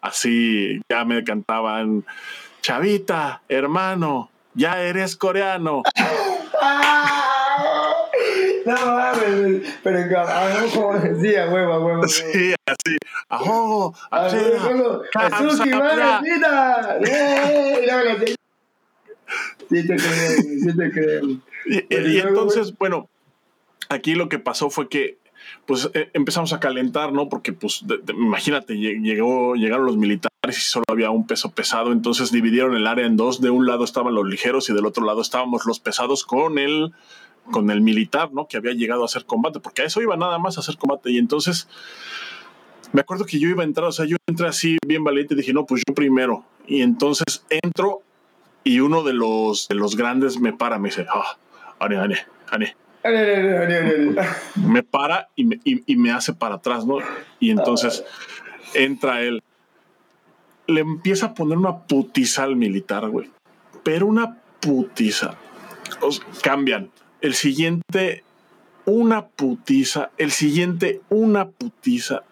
así, 0.00 0.80
ya 0.90 1.04
me 1.04 1.22
cantaban, 1.22 2.04
chavita, 2.60 3.42
hermano, 3.48 4.30
ya 4.52 4.82
eres 4.82 5.16
coreano. 5.16 5.82
No 8.66 8.74
mames, 8.74 9.78
pero 9.84 10.26
como 10.74 10.98
decía, 10.98 11.46
huevo, 11.48 11.86
huevo. 11.86 12.08
Sí, 12.08 12.52
así. 12.66 12.96
¡Ajo! 13.28 13.94
¡Azuki, 14.10 15.70
vida! 15.70 16.98
Sí 19.68 19.86
te 19.86 19.96
creo, 19.96 20.30
sí 20.42 20.76
te 20.76 20.90
creo. 20.90 21.22
Y, 21.66 22.18
entonces, 22.18 22.76
bueno, 22.78 23.08
aquí 23.88 24.14
lo 24.14 24.28
que 24.28 24.38
pasó 24.38 24.70
fue 24.70 24.88
que 24.88 25.18
pues 25.64 25.90
eh, 25.94 26.10
empezamos 26.12 26.52
a 26.52 26.60
calentar, 26.60 27.12
¿no? 27.12 27.28
Porque, 27.28 27.52
pues, 27.52 27.84
imagínate, 28.08 28.76
llegó, 28.76 29.54
llegaron 29.54 29.86
los 29.86 29.96
militares 29.96 30.58
y 30.58 30.60
solo 30.60 30.84
había 30.88 31.10
un 31.10 31.26
peso 31.26 31.50
pesado, 31.50 31.92
entonces 31.92 32.30
dividieron 32.30 32.76
el 32.76 32.86
área 32.86 33.06
en 33.06 33.16
dos. 33.16 33.40
De 33.40 33.50
un 33.50 33.66
lado 33.66 33.84
estaban 33.84 34.14
los 34.14 34.26
ligeros 34.26 34.68
y 34.70 34.74
del 34.74 34.86
otro 34.86 35.04
lado 35.04 35.20
estábamos 35.20 35.66
los 35.66 35.80
pesados 35.80 36.24
con 36.24 36.58
el, 36.58 36.92
con 37.50 37.70
el 37.70 37.80
militar, 37.80 38.32
¿no? 38.32 38.46
Que 38.46 38.56
había 38.56 38.72
llegado 38.72 39.02
a 39.02 39.06
hacer 39.06 39.24
combate, 39.24 39.60
porque 39.60 39.82
a 39.82 39.84
eso 39.86 40.00
iba 40.00 40.16
nada 40.16 40.38
más 40.38 40.56
a 40.56 40.60
hacer 40.60 40.76
combate. 40.78 41.10
Y 41.10 41.18
entonces, 41.18 41.68
me 42.92 43.00
acuerdo 43.00 43.24
que 43.24 43.38
yo 43.38 43.48
iba 43.48 43.62
a 43.62 43.66
entrar, 43.66 43.88
o 43.88 43.92
sea, 43.92 44.06
yo 44.06 44.16
entré 44.26 44.46
así 44.46 44.78
bien 44.86 45.04
valiente 45.04 45.34
y 45.34 45.36
dije, 45.36 45.52
no, 45.52 45.66
pues 45.66 45.82
yo 45.86 45.94
primero. 45.94 46.44
Y 46.66 46.82
entonces 46.82 47.44
entro 47.50 48.02
y 48.66 48.80
uno 48.80 49.04
de 49.04 49.12
los, 49.12 49.68
de 49.68 49.76
los 49.76 49.94
grandes 49.94 50.40
me 50.40 50.52
para, 50.52 50.80
me 50.80 50.88
dice, 50.88 51.06
ah, 51.08 51.36
Ane, 51.78 51.98
Ane, 51.98 52.26
Ane 52.50 52.76
me 54.56 54.82
para 54.82 55.28
y 55.36 55.44
me, 55.44 55.60
y, 55.62 55.94
me, 55.94 56.10
hace 56.10 56.32
para 56.32 56.56
atrás, 56.56 56.84
¿no? 56.84 56.98
Y 57.38 57.50
entonces 57.50 58.04
entra 58.74 59.22
él. 59.22 59.40
Le 60.66 60.80
empieza 60.80 61.26
a 61.26 61.34
poner 61.34 61.56
una 61.56 61.84
putiza 61.84 62.42
al 62.42 62.56
militar, 62.56 63.08
güey. 63.08 63.30
Pero 63.84 64.08
una 64.08 64.36
putiza. 64.58 65.36
cambian. 66.42 66.90
El 67.20 67.34
siguiente, 67.34 68.24
una 68.84 69.28
putiza. 69.28 70.10
El 70.18 70.32
siguiente, 70.32 71.02
una 71.08 71.48
putiza. 71.50 72.24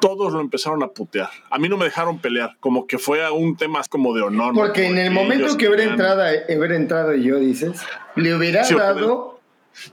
Eh, 0.00 0.06
todos 0.06 0.32
lo 0.32 0.40
empezaron 0.40 0.82
a 0.82 0.88
putear. 0.88 1.30
A 1.50 1.58
mí 1.58 1.68
no 1.68 1.76
me 1.76 1.84
dejaron 1.84 2.18
pelear, 2.18 2.56
como 2.60 2.86
que 2.86 2.98
fue 2.98 3.28
un 3.30 3.56
tema 3.56 3.82
como 3.88 4.14
de 4.14 4.22
honor. 4.22 4.54
Porque 4.54 4.86
en 4.86 4.98
el 4.98 5.10
momento 5.10 5.56
que 5.56 5.68
hubiera 5.68 5.84
entrado, 5.84 6.22
hubiera 6.48 6.76
entrado 6.76 7.14
yo, 7.14 7.38
dices, 7.38 7.80
le 8.16 8.34
hubiera 8.34 8.66
dado 8.68 9.39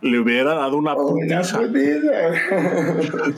le 0.02 0.20
hubiera 0.20 0.54
dado 0.56 0.78
una 0.78 0.96
putiza. 0.96 1.60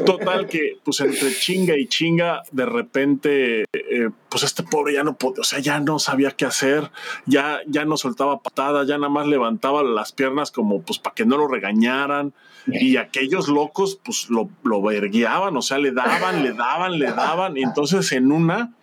Total 0.06 0.48
que, 0.48 0.78
pues 0.84 1.00
entre 1.02 1.34
chinga 1.34 1.78
y 1.78 1.88
chinga, 1.88 2.44
de 2.52 2.66
repente, 2.66 3.66
eh, 3.74 4.10
pues 4.30 4.44
este 4.44 4.64
pobre 4.64 4.94
ya 4.94 5.04
no 5.04 5.16
podía, 5.16 5.42
o 5.42 5.44
sea, 5.44 5.60
ya 5.60 5.80
no 5.80 6.00
sabía 6.00 6.32
qué 6.32 6.46
hacer, 6.46 6.90
ya, 7.26 7.60
ya 7.68 7.86
no 7.86 7.98
soltaba 7.98 8.42
patadas, 8.42 8.88
ya 8.88 8.98
nada 8.98 9.10
más 9.10 9.28
levantaba 9.28 9.84
las 9.84 10.12
piernas 10.12 10.52
como, 10.52 10.82
pues, 10.82 11.00
para 11.00 11.14
que 11.14 11.26
no 11.26 11.38
lo 11.38 11.48
regañaran. 11.48 12.34
Y 12.68 12.98
aquellos 12.98 13.48
locos, 13.48 14.00
pues, 14.04 14.30
lo, 14.30 14.50
lo 14.64 14.82
verguiaban, 14.82 15.56
o 15.58 15.62
sea, 15.62 15.80
le 15.80 15.92
daban, 15.92 16.44
le 16.44 16.54
daban, 16.54 17.00
le 17.00 17.08
daban. 17.08 17.58
Y 17.58 17.64
entonces 17.64 18.12
en 18.12 18.32
una, 18.32 18.74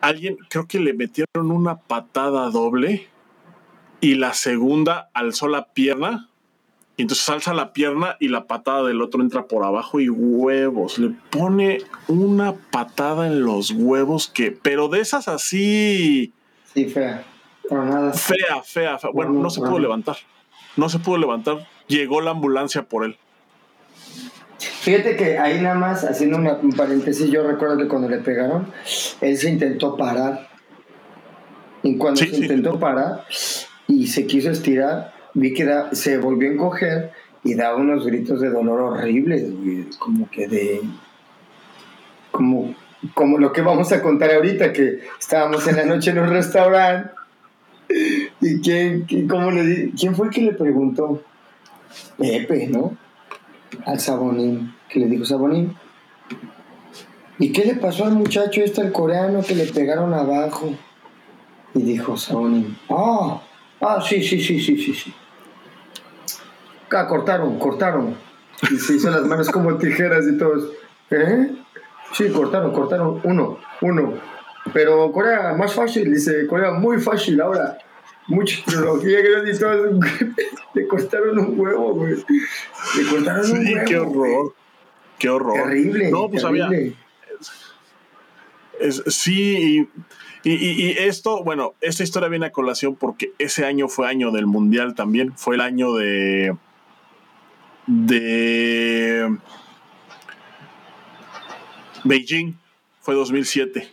alguien, 0.00 0.38
creo 0.48 0.66
que 0.66 0.80
le 0.80 0.94
metieron 0.94 1.50
una 1.50 1.76
patada 1.76 2.48
doble 2.50 3.09
y 4.00 4.14
la 4.14 4.34
segunda 4.34 5.10
alzó 5.14 5.48
la 5.48 5.72
pierna. 5.72 6.28
Y 6.96 7.02
entonces 7.02 7.28
alza 7.30 7.54
la 7.54 7.72
pierna 7.72 8.16
y 8.20 8.28
la 8.28 8.46
patada 8.46 8.82
del 8.82 9.00
otro 9.00 9.22
entra 9.22 9.46
por 9.46 9.64
abajo 9.64 10.00
y 10.00 10.10
huevos. 10.10 10.98
Le 10.98 11.14
pone 11.30 11.78
una 12.08 12.52
patada 12.52 13.26
en 13.26 13.42
los 13.42 13.70
huevos 13.70 14.28
que, 14.28 14.52
pero 14.52 14.88
de 14.88 15.00
esas 15.00 15.28
así. 15.28 16.34
Sí, 16.74 16.86
fea. 16.86 17.24
nada. 17.70 18.12
Fea, 18.12 18.62
fea, 18.62 18.98
fea. 18.98 19.10
Bueno, 19.14 19.32
no, 19.32 19.48
se 19.48 19.60
pudo 19.60 19.78
levantar. 19.78 20.16
No 20.76 20.88
se 20.90 20.98
pudo 20.98 21.16
levantar. 21.16 21.66
Llegó 21.88 22.20
la 22.20 22.32
ambulancia 22.32 22.82
por 22.82 23.04
él. 23.04 23.16
Fíjate 24.58 25.16
que 25.16 25.38
ahí 25.38 25.60
nada 25.60 25.76
más, 25.76 26.04
haciendo 26.04 26.36
un 26.36 26.72
paréntesis, 26.72 27.30
yo 27.30 27.42
recuerdo 27.42 27.78
que 27.78 27.88
cuando 27.88 28.10
le 28.10 28.18
pegaron, 28.18 28.70
él 29.22 29.36
se 29.38 29.48
intentó 29.48 29.96
parar. 29.96 30.48
Y 31.82 31.96
cuando 31.96 32.20
se 32.20 32.28
intentó 32.28 32.78
parar, 32.78 33.24
y 33.90 34.06
se 34.06 34.26
quiso 34.26 34.50
estirar, 34.50 35.12
vi 35.34 35.52
que 35.52 35.68
se 35.92 36.18
volvió 36.18 36.48
a 36.48 36.52
encoger 36.52 37.10
y 37.42 37.54
daba 37.54 37.76
unos 37.76 38.06
gritos 38.06 38.40
de 38.40 38.50
dolor 38.50 38.80
horribles, 38.80 39.44
como 39.98 40.30
que 40.30 40.46
de... 40.46 40.80
Como, 42.30 42.74
como 43.14 43.38
lo 43.38 43.52
que 43.52 43.60
vamos 43.60 43.90
a 43.90 44.00
contar 44.00 44.32
ahorita, 44.32 44.72
que 44.72 45.00
estábamos 45.18 45.66
en 45.66 45.76
la 45.76 45.84
noche 45.84 46.10
en 46.10 46.20
un 46.20 46.28
restaurante 46.28 47.10
y 48.40 48.60
quién, 48.60 49.06
cómo 49.28 49.50
le, 49.50 49.90
quién 49.98 50.14
fue 50.14 50.28
el 50.28 50.32
que 50.32 50.42
le 50.42 50.52
preguntó, 50.52 51.22
Pepe, 52.16 52.68
¿no? 52.68 52.96
Al 53.84 53.98
Sabonín, 53.98 54.72
que 54.88 55.00
le 55.00 55.06
dijo 55.06 55.24
Sabonín. 55.24 55.74
¿Y 57.40 57.50
qué 57.50 57.64
le 57.64 57.74
pasó 57.74 58.04
al 58.04 58.12
muchacho 58.12 58.62
este, 58.62 58.82
al 58.82 58.92
coreano, 58.92 59.42
que 59.42 59.56
le 59.56 59.66
pegaron 59.66 60.14
abajo? 60.14 60.72
Y 61.74 61.82
dijo 61.82 62.16
Sabonín, 62.16 62.76
ah, 62.90 63.42
Ah, 63.80 64.00
sí, 64.06 64.22
sí, 64.22 64.40
sí, 64.40 64.60
sí, 64.60 64.76
sí, 64.76 64.94
sí. 64.94 65.14
Ah, 66.92 67.06
cortaron, 67.06 67.58
cortaron. 67.58 68.14
Y 68.70 68.76
se 68.76 68.94
hizo 68.94 69.10
las 69.10 69.22
manos 69.22 69.48
como 69.50 69.76
tijeras 69.76 70.26
y 70.26 70.36
todos. 70.36 70.72
¿Eh? 71.10 71.50
Sí, 72.12 72.28
cortaron, 72.28 72.72
cortaron 72.72 73.20
uno, 73.24 73.58
uno. 73.80 74.14
Pero 74.72 75.10
Corea 75.12 75.54
más 75.54 75.72
fácil, 75.74 76.12
dice 76.12 76.46
Corea 76.46 76.72
muy 76.72 77.00
fácil 77.00 77.40
ahora. 77.40 77.78
Mucha 78.26 78.62
tecnología 78.64 79.20
y 79.52 79.58
todo. 79.58 79.98
Le 80.74 80.86
cortaron 80.86 81.38
un 81.38 81.58
huevo, 81.58 81.94
güey. 81.94 82.16
Le 82.96 83.10
cortaron 83.10 83.50
un 83.50 83.66
huevo. 83.66 83.84
Qué 83.86 83.98
horror. 83.98 84.54
Qué 85.18 85.28
horror. 85.28 85.54
Terrible. 85.54 86.10
No, 86.10 86.28
pues 86.28 86.44
había. 86.44 86.68
Es, 88.78 89.02
sí, 89.08 89.78
y, 89.78 89.88
esto, 90.44 91.42
bueno, 91.44 91.74
esta 91.80 92.02
historia 92.02 92.28
viene 92.28 92.46
a 92.46 92.52
colación 92.52 92.96
porque 92.96 93.32
ese 93.38 93.66
año 93.66 93.88
fue 93.88 94.08
año 94.08 94.30
del 94.30 94.46
Mundial 94.46 94.94
también. 94.94 95.32
Fue 95.36 95.56
el 95.56 95.60
año 95.60 95.94
de. 95.94 96.56
de. 97.86 99.36
Beijing. 102.04 102.54
Fue 103.00 103.14
2007. 103.14 103.88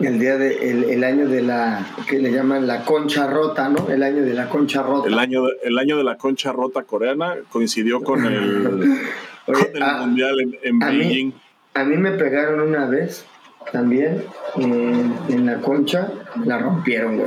El 0.00 0.18
día 0.18 0.38
de, 0.38 0.94
el, 0.94 1.04
año 1.04 1.28
de 1.28 1.42
la, 1.42 1.86
que 2.08 2.18
le 2.18 2.32
llaman 2.32 2.66
la 2.66 2.86
concha 2.86 3.26
rota, 3.26 3.68
¿no? 3.68 3.90
El 3.90 4.02
año 4.02 4.22
de 4.22 4.32
la 4.32 4.48
concha 4.48 4.82
rota. 4.82 5.06
El 5.06 5.18
año 5.18 5.44
de, 5.44 5.52
el 5.62 5.78
año 5.78 5.98
de 5.98 6.04
la 6.04 6.16
concha 6.16 6.52
rota 6.52 6.84
coreana 6.84 7.36
coincidió 7.50 8.02
con 8.02 8.24
el, 8.24 8.98
mundial 10.00 10.58
en, 10.62 10.78
Beijing. 10.78 11.32
a 11.74 11.84
mí 11.84 11.98
me 11.98 12.12
pegaron 12.12 12.60
una 12.60 12.86
vez 12.86 13.26
también 13.72 14.24
en, 14.56 15.46
la 15.46 15.60
concha 15.60 16.12
la 16.44 16.58
rompieron. 16.58 17.22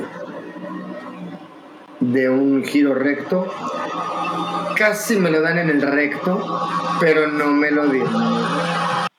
De 2.00 2.30
un 2.30 2.64
giro 2.64 2.94
recto. 2.94 3.52
Casi 4.76 5.18
me 5.18 5.30
lo 5.30 5.42
dan 5.42 5.60
en 5.60 5.70
el 5.70 5.82
recto, 5.82 6.44
pero 7.00 7.28
no 7.28 7.48
me 7.48 7.72
lo 7.72 7.88
dieron. 7.88 8.14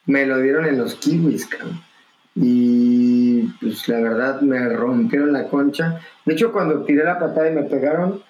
Me 0.06 0.26
lo 0.26 0.38
dieron 0.38 0.66
en 0.66 0.78
los 0.78 0.96
kiwis, 0.96 1.46
cabrón. 1.46 1.80
Y 2.34 3.42
pues 3.60 3.88
la 3.88 4.00
verdad 4.00 4.40
me 4.40 4.68
rompieron 4.68 5.32
la 5.32 5.46
concha. 5.48 6.00
De 6.26 6.34
hecho, 6.34 6.52
cuando 6.52 6.82
tiré 6.82 7.04
la 7.04 7.18
patada 7.18 7.50
y 7.50 7.54
me 7.54 7.62
pegaron, 7.62 8.22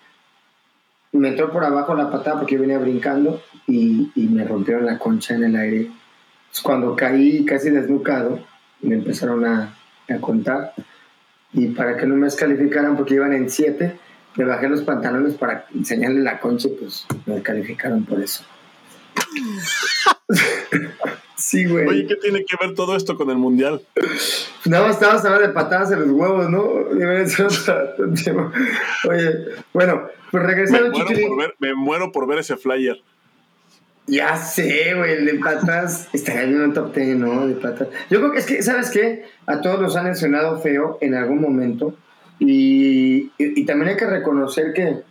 me 1.13 1.29
entró 1.29 1.51
por 1.51 1.65
abajo 1.65 1.95
la 1.95 2.11
patada 2.11 2.39
porque 2.39 2.57
yo 2.57 2.61
venía 2.61 2.79
brincando 2.79 3.43
y, 3.67 4.13
y 4.15 4.29
me 4.29 4.45
rompieron 4.45 4.85
la 4.85 4.99
concha 4.99 5.35
en 5.35 5.45
el 5.45 5.57
aire. 5.57 5.91
cuando 6.63 6.95
caí 6.95 7.45
casi 7.45 7.71
desnucado, 7.71 8.41
me 8.85 8.97
empezaron 8.97 9.45
a, 9.45 9.75
a 10.09 10.21
contar. 10.21 10.75
Y 11.53 11.69
para 11.69 11.97
que 11.97 12.07
no 12.07 12.17
me 12.17 12.27
descalificaran 12.27 12.97
porque 12.97 13.15
iban 13.15 13.33
en 13.33 13.49
7, 13.49 13.97
me 14.37 14.45
bajé 14.45 14.69
los 14.69 14.83
pantalones 14.83 15.35
para 15.35 15.67
enseñarle 15.75 16.21
la 16.21 16.41
concha 16.41 16.69
pues 16.79 17.07
me 17.27 17.35
descalificaron 17.35 18.05
por 18.05 18.21
eso. 18.21 18.45
sí, 21.37 21.67
güey. 21.67 21.87
Oye, 21.87 22.07
¿qué 22.07 22.17
tiene 22.17 22.45
que 22.45 22.57
ver 22.61 22.75
todo 22.75 22.97
esto 22.97 23.17
con 23.17 23.31
el 23.31 23.37
mundial? 23.37 23.83
Nada 24.65 24.87
más 24.87 24.97
estabas 24.97 25.25
hablando 25.25 25.47
de 25.47 25.55
patadas 25.55 25.93
en 25.93 26.01
los 26.01 26.11
huevos, 26.11 26.51
¿no? 26.51 26.65
Oye, 29.09 29.31
bueno, 29.73 30.09
pues 30.31 30.43
regresando 30.43 30.91
me 31.59 31.75
muero 31.75 32.11
por 32.11 32.27
ver 32.27 32.41
ese 32.41 32.57
flyer. 32.57 33.01
Ya 34.07 34.37
sé, 34.37 34.95
güey, 34.95 35.13
el 35.13 35.25
de 35.25 35.35
patas 35.35 36.09
estaría 36.13 36.43
en 36.43 36.61
un 36.61 36.75
top 36.75 36.95
10, 36.95 37.17
¿no? 37.17 37.47
De 37.47 37.55
patas. 37.55 37.89
Yo 38.11 38.19
creo 38.19 38.33
que 38.33 38.39
es 38.39 38.47
que, 38.47 38.63
¿sabes 38.63 38.91
qué? 38.91 39.25
A 39.47 39.63
todos 39.63 39.81
nos 39.81 39.97
han 39.97 40.05
mencionado 40.05 40.61
feo 40.61 40.99
en 41.01 41.15
algún 41.15 41.41
momento. 41.41 41.97
Y, 42.39 43.31
y, 43.39 43.65
también 43.65 43.91
hay 43.91 43.97
que 43.97 44.07
reconocer 44.07 44.73
que 44.75 45.03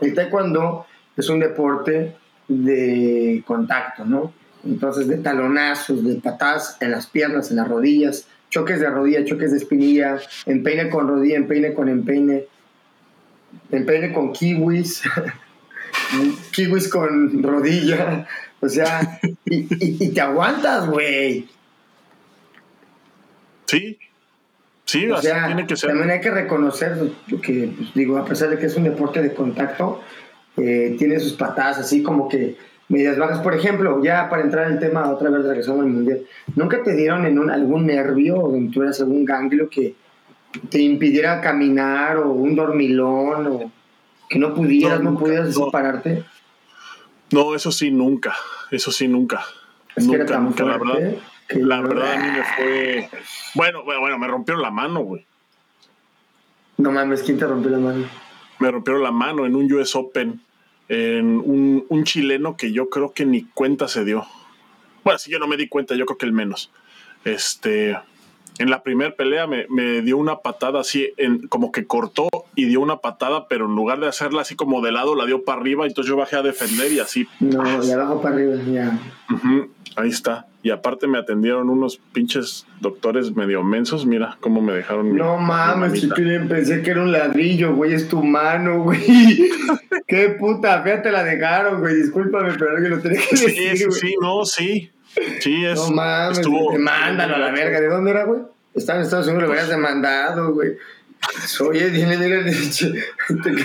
el 0.00 0.14
taekwondo 0.14 0.86
es 1.16 1.28
un 1.28 1.40
deporte 1.40 2.14
de 2.46 3.42
contacto, 3.46 4.04
¿no? 4.04 4.32
Entonces, 4.64 5.08
de 5.08 5.18
talonazos, 5.18 6.04
de 6.04 6.16
patadas 6.16 6.76
en 6.80 6.92
las 6.92 7.06
piernas, 7.06 7.50
en 7.50 7.56
las 7.56 7.66
rodillas, 7.66 8.28
choques 8.50 8.80
de 8.80 8.90
rodilla, 8.90 9.24
choques 9.24 9.50
de 9.50 9.58
espinilla, 9.58 10.18
empeine 10.46 10.88
con 10.88 11.08
rodilla, 11.08 11.36
empeine 11.36 11.74
con 11.74 11.88
empeine, 11.88 12.44
empeine 13.70 14.12
con 14.12 14.32
kiwis, 14.32 15.02
kiwis 16.52 16.88
con 16.88 17.42
rodilla, 17.42 18.26
o 18.60 18.68
sea, 18.68 19.20
y, 19.44 20.08
te 20.10 20.20
aguantas, 20.20 20.88
güey. 20.88 21.48
Sí, 23.66 23.98
sí, 24.84 25.10
o 25.10 25.20
sea, 25.20 25.46
tiene 25.46 25.66
que 25.66 25.76
ser. 25.76 25.90
También 25.90 26.10
hay 26.10 26.20
que 26.20 26.30
reconocer 26.30 26.98
que, 27.42 27.70
pues, 27.76 27.94
digo, 27.94 28.16
a 28.16 28.24
pesar 28.24 28.50
de 28.50 28.58
que 28.58 28.66
es 28.66 28.76
un 28.76 28.84
deporte 28.84 29.22
de 29.22 29.34
contacto, 29.34 30.02
eh, 30.56 30.96
tiene 30.98 31.20
sus 31.20 31.34
patadas 31.34 31.78
así 31.78 32.02
como 32.02 32.28
que 32.28 32.56
medias 32.88 33.18
bajas. 33.18 33.40
Por 33.40 33.54
ejemplo, 33.54 34.02
ya 34.02 34.28
para 34.28 34.42
entrar 34.42 34.66
en 34.66 34.74
el 34.74 34.78
tema 34.80 35.10
otra 35.10 35.30
vez 35.30 35.44
regresando 35.44 35.82
al 35.82 35.88
mundial, 35.88 36.22
¿nunca 36.56 36.82
te 36.82 36.94
dieron 36.96 37.26
en 37.26 37.38
un, 37.38 37.50
algún 37.50 37.86
nervio 37.86 38.38
o 38.38 38.50
tuvieras 38.72 39.00
algún 39.00 39.24
ganglio 39.24 39.68
que 39.68 39.94
te 40.70 40.80
impidiera 40.80 41.40
caminar 41.40 42.16
o 42.16 42.30
un 42.30 42.56
dormilón 42.56 43.46
o 43.46 43.72
que 44.28 44.38
no 44.38 44.54
pudieras, 44.54 45.00
no, 45.00 45.18
pudieras 45.18 45.56
pararte? 45.72 46.24
No, 47.30 47.54
eso 47.54 47.72
sí, 47.72 47.90
nunca. 47.90 48.34
Eso 48.70 48.92
sí, 48.92 49.08
nunca. 49.08 49.44
nunca, 49.96 50.38
nunca, 50.38 50.64
la 50.64 50.78
verdad. 50.78 51.14
La 51.50 51.80
verdad 51.80 52.12
a 52.12 52.18
mí 52.18 52.30
me 52.30 52.44
fue. 52.44 53.10
Bueno, 53.54 53.82
bueno, 53.84 54.00
bueno, 54.00 54.18
me 54.18 54.28
rompieron 54.28 54.62
la 54.62 54.70
mano, 54.70 55.00
güey. 55.00 55.24
No 56.76 56.92
mames, 56.92 57.22
¿quién 57.22 57.38
te 57.38 57.46
rompió 57.46 57.70
la 57.70 57.78
mano? 57.78 58.04
Me 58.58 58.70
rompieron 58.70 59.02
la 59.02 59.10
mano 59.10 59.46
en 59.46 59.56
un 59.56 59.72
US 59.72 59.96
Open 59.96 60.40
en 60.88 61.26
un, 61.44 61.84
un, 61.88 62.04
chileno 62.04 62.56
que 62.56 62.72
yo 62.72 62.88
creo 62.88 63.12
que 63.12 63.26
ni 63.26 63.44
cuenta 63.44 63.88
se 63.88 64.04
dio. 64.04 64.26
Bueno, 65.04 65.18
si 65.18 65.30
yo 65.30 65.38
no 65.38 65.46
me 65.46 65.56
di 65.56 65.68
cuenta, 65.68 65.94
yo 65.94 66.06
creo 66.06 66.18
que 66.18 66.26
el 66.26 66.32
menos. 66.32 66.70
Este, 67.24 67.98
en 68.58 68.70
la 68.70 68.82
primera 68.82 69.14
pelea 69.14 69.46
me, 69.46 69.66
me, 69.68 70.02
dio 70.02 70.16
una 70.16 70.38
patada 70.38 70.80
así, 70.80 71.12
en, 71.16 71.48
como 71.48 71.72
que 71.72 71.86
cortó 71.86 72.28
y 72.54 72.66
dio 72.66 72.80
una 72.80 72.98
patada, 72.98 73.46
pero 73.48 73.66
en 73.66 73.74
lugar 73.74 74.00
de 74.00 74.08
hacerla 74.08 74.42
así 74.42 74.56
como 74.56 74.80
de 74.80 74.92
lado, 74.92 75.14
la 75.14 75.26
dio 75.26 75.44
para 75.44 75.60
arriba, 75.60 75.86
entonces 75.86 76.08
yo 76.08 76.16
bajé 76.16 76.36
a 76.36 76.42
defender 76.42 76.92
y 76.92 77.00
así. 77.00 77.26
No, 77.40 77.82
de 77.82 77.92
abajo 77.92 78.20
para 78.20 78.34
arriba, 78.34 78.56
ya. 78.70 78.98
ahí 79.96 80.08
está. 80.08 80.46
Y 80.60 80.70
aparte 80.70 81.06
me 81.06 81.18
atendieron 81.18 81.70
unos 81.70 81.98
pinches 82.12 82.66
doctores 82.80 83.34
medio 83.34 83.62
mensos. 83.62 84.04
Mira 84.04 84.36
cómo 84.40 84.60
me 84.60 84.72
dejaron. 84.72 85.16
No 85.16 85.38
mames, 85.38 86.06
pensé 86.48 86.82
que 86.82 86.90
era 86.90 87.02
un 87.02 87.12
ladrillo, 87.12 87.74
güey. 87.76 87.94
Es 87.94 88.08
tu 88.08 88.22
mano, 88.22 88.82
güey. 88.82 89.00
Qué 90.06 90.30
puta 90.30 90.82
fea 90.82 91.00
te 91.00 91.12
la 91.12 91.22
dejaron, 91.22 91.80
güey. 91.80 91.94
Discúlpame, 91.94 92.54
pero 92.58 92.76
que 92.82 92.88
lo 92.88 92.98
tenía 92.98 93.20
que 93.20 93.36
decir. 93.36 93.78
Sí, 93.78 93.92
sí, 93.92 94.14
no, 94.20 94.44
sí. 94.44 94.90
Sí, 95.40 95.64
es. 95.64 95.76
No 95.76 95.90
mames, 95.90 96.38
estuvo, 96.38 96.72
demándalo 96.72 97.36
a 97.36 97.38
la 97.38 97.50
verga. 97.50 97.80
¿De 97.80 97.88
dónde 97.88 98.10
era, 98.10 98.24
güey? 98.24 98.40
Estaba 98.74 98.98
en 98.98 99.04
Estados 99.04 99.26
Unidos, 99.26 99.44
lo 99.44 99.52
habías 99.52 99.68
demandado, 99.68 100.52
güey. 100.52 100.76
Oye, 101.60 101.90
dile, 101.90 102.16
dile, 102.16 102.52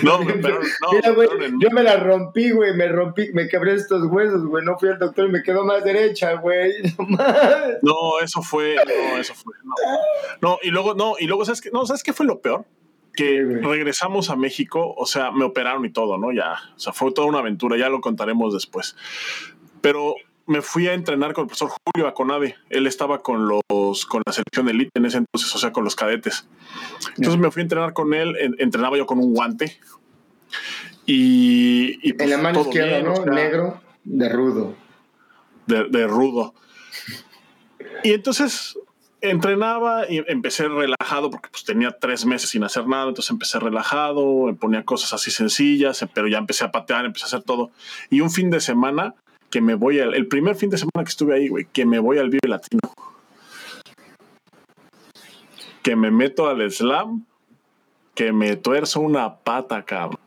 No, 0.02 0.20
pero, 0.42 0.60
no, 0.60 0.92
Mira, 0.92 1.10
güey, 1.10 1.28
yo 1.60 1.70
me 1.70 1.82
la 1.82 1.96
rompí, 1.96 2.50
güey, 2.50 2.74
me 2.74 2.88
rompí, 2.88 3.30
me 3.32 3.48
quebré 3.48 3.74
estos 3.74 4.04
huesos, 4.06 4.44
güey, 4.44 4.64
no 4.64 4.76
fui 4.78 4.88
al 4.88 4.98
doctor 4.98 5.28
y 5.28 5.32
me 5.32 5.42
quedó 5.42 5.64
más 5.64 5.84
derecha, 5.84 6.34
güey. 6.34 6.74
No, 7.82 8.20
eso 8.22 8.42
fue, 8.42 8.76
no, 8.76 9.18
eso 9.18 9.34
fue, 9.34 9.54
no. 9.62 9.74
No, 10.42 10.58
y 10.62 10.70
luego, 10.70 10.94
no, 10.94 11.14
y 11.18 11.26
luego, 11.26 11.44
¿sabes 11.44 11.60
qué? 11.60 11.70
No, 11.70 11.86
¿sabes 11.86 12.02
qué 12.02 12.12
fue 12.12 12.26
lo 12.26 12.40
peor? 12.40 12.64
Que 13.14 13.44
regresamos 13.62 14.30
a 14.30 14.36
México, 14.36 14.92
o 14.96 15.06
sea, 15.06 15.30
me 15.30 15.44
operaron 15.44 15.84
y 15.84 15.90
todo, 15.90 16.18
¿no? 16.18 16.32
Ya, 16.32 16.54
o 16.76 16.78
sea, 16.78 16.92
fue 16.92 17.12
toda 17.12 17.28
una 17.28 17.38
aventura, 17.38 17.76
ya 17.76 17.88
lo 17.88 18.00
contaremos 18.00 18.52
después. 18.52 18.96
Pero 19.80 20.16
me 20.46 20.62
fui 20.62 20.88
a 20.88 20.94
entrenar 20.94 21.32
con 21.32 21.42
el 21.42 21.48
profesor 21.48 21.70
Julio 21.70 22.08
Aconade. 22.08 22.56
Él 22.70 22.86
estaba 22.86 23.22
con 23.22 23.48
los 23.48 24.06
con 24.06 24.22
la 24.26 24.32
selección 24.32 24.68
elite 24.68 24.90
en 24.94 25.06
ese 25.06 25.18
entonces, 25.18 25.54
o 25.54 25.58
sea, 25.58 25.72
con 25.72 25.84
los 25.84 25.96
cadetes. 25.96 26.46
Entonces 27.16 27.40
me 27.40 27.50
fui 27.50 27.60
a 27.60 27.64
entrenar 27.64 27.92
con 27.92 28.14
él. 28.14 28.36
entrenaba 28.58 28.96
yo 28.96 29.06
con 29.06 29.18
un 29.18 29.32
guante. 29.34 29.78
Y, 31.06 31.98
en 32.08 32.16
la 32.18 32.24
pues, 32.24 32.42
mano 32.42 32.60
izquierda, 32.62 33.02
¿no? 33.02 33.24
Negro, 33.26 33.80
de 34.04 34.28
rudo. 34.28 34.74
De, 35.66 36.06
rudo. 36.06 36.54
Y 38.02 38.12
entonces 38.12 38.78
entrenaba 39.20 40.10
y 40.10 40.22
empecé 40.28 40.68
relajado 40.68 41.30
porque 41.30 41.48
pues 41.50 41.64
tenía 41.64 41.96
tres 41.98 42.26
meses 42.26 42.50
sin 42.50 42.62
hacer 42.64 42.86
nada, 42.86 43.08
entonces 43.08 43.30
empecé 43.30 43.58
relajado, 43.58 44.44
me 44.44 44.54
ponía 44.54 44.84
cosas 44.84 45.14
así 45.14 45.30
sencillas, 45.30 46.06
pero 46.12 46.28
ya 46.28 46.36
empecé 46.36 46.64
a 46.64 46.70
patear, 46.70 47.06
empecé 47.06 47.24
a 47.24 47.28
hacer 47.28 47.42
todo. 47.42 47.70
Y 48.10 48.20
un 48.20 48.30
fin 48.30 48.50
de 48.50 48.60
semana 48.60 49.14
que 49.54 49.60
me 49.60 49.76
voy 49.76 50.00
al. 50.00 50.14
El 50.14 50.26
primer 50.26 50.56
fin 50.56 50.68
de 50.68 50.78
semana 50.78 51.04
que 51.04 51.10
estuve 51.10 51.32
ahí, 51.32 51.46
güey, 51.46 51.68
que 51.72 51.86
me 51.86 52.00
voy 52.00 52.18
al 52.18 52.28
Vive 52.28 52.48
Latino. 52.48 52.80
Que 55.80 55.94
me 55.94 56.10
meto 56.10 56.48
al 56.48 56.68
slam, 56.72 57.24
que 58.16 58.32
me 58.32 58.56
tuerzo 58.56 58.98
una 58.98 59.36
pata, 59.36 59.84
cabrón. 59.84 60.18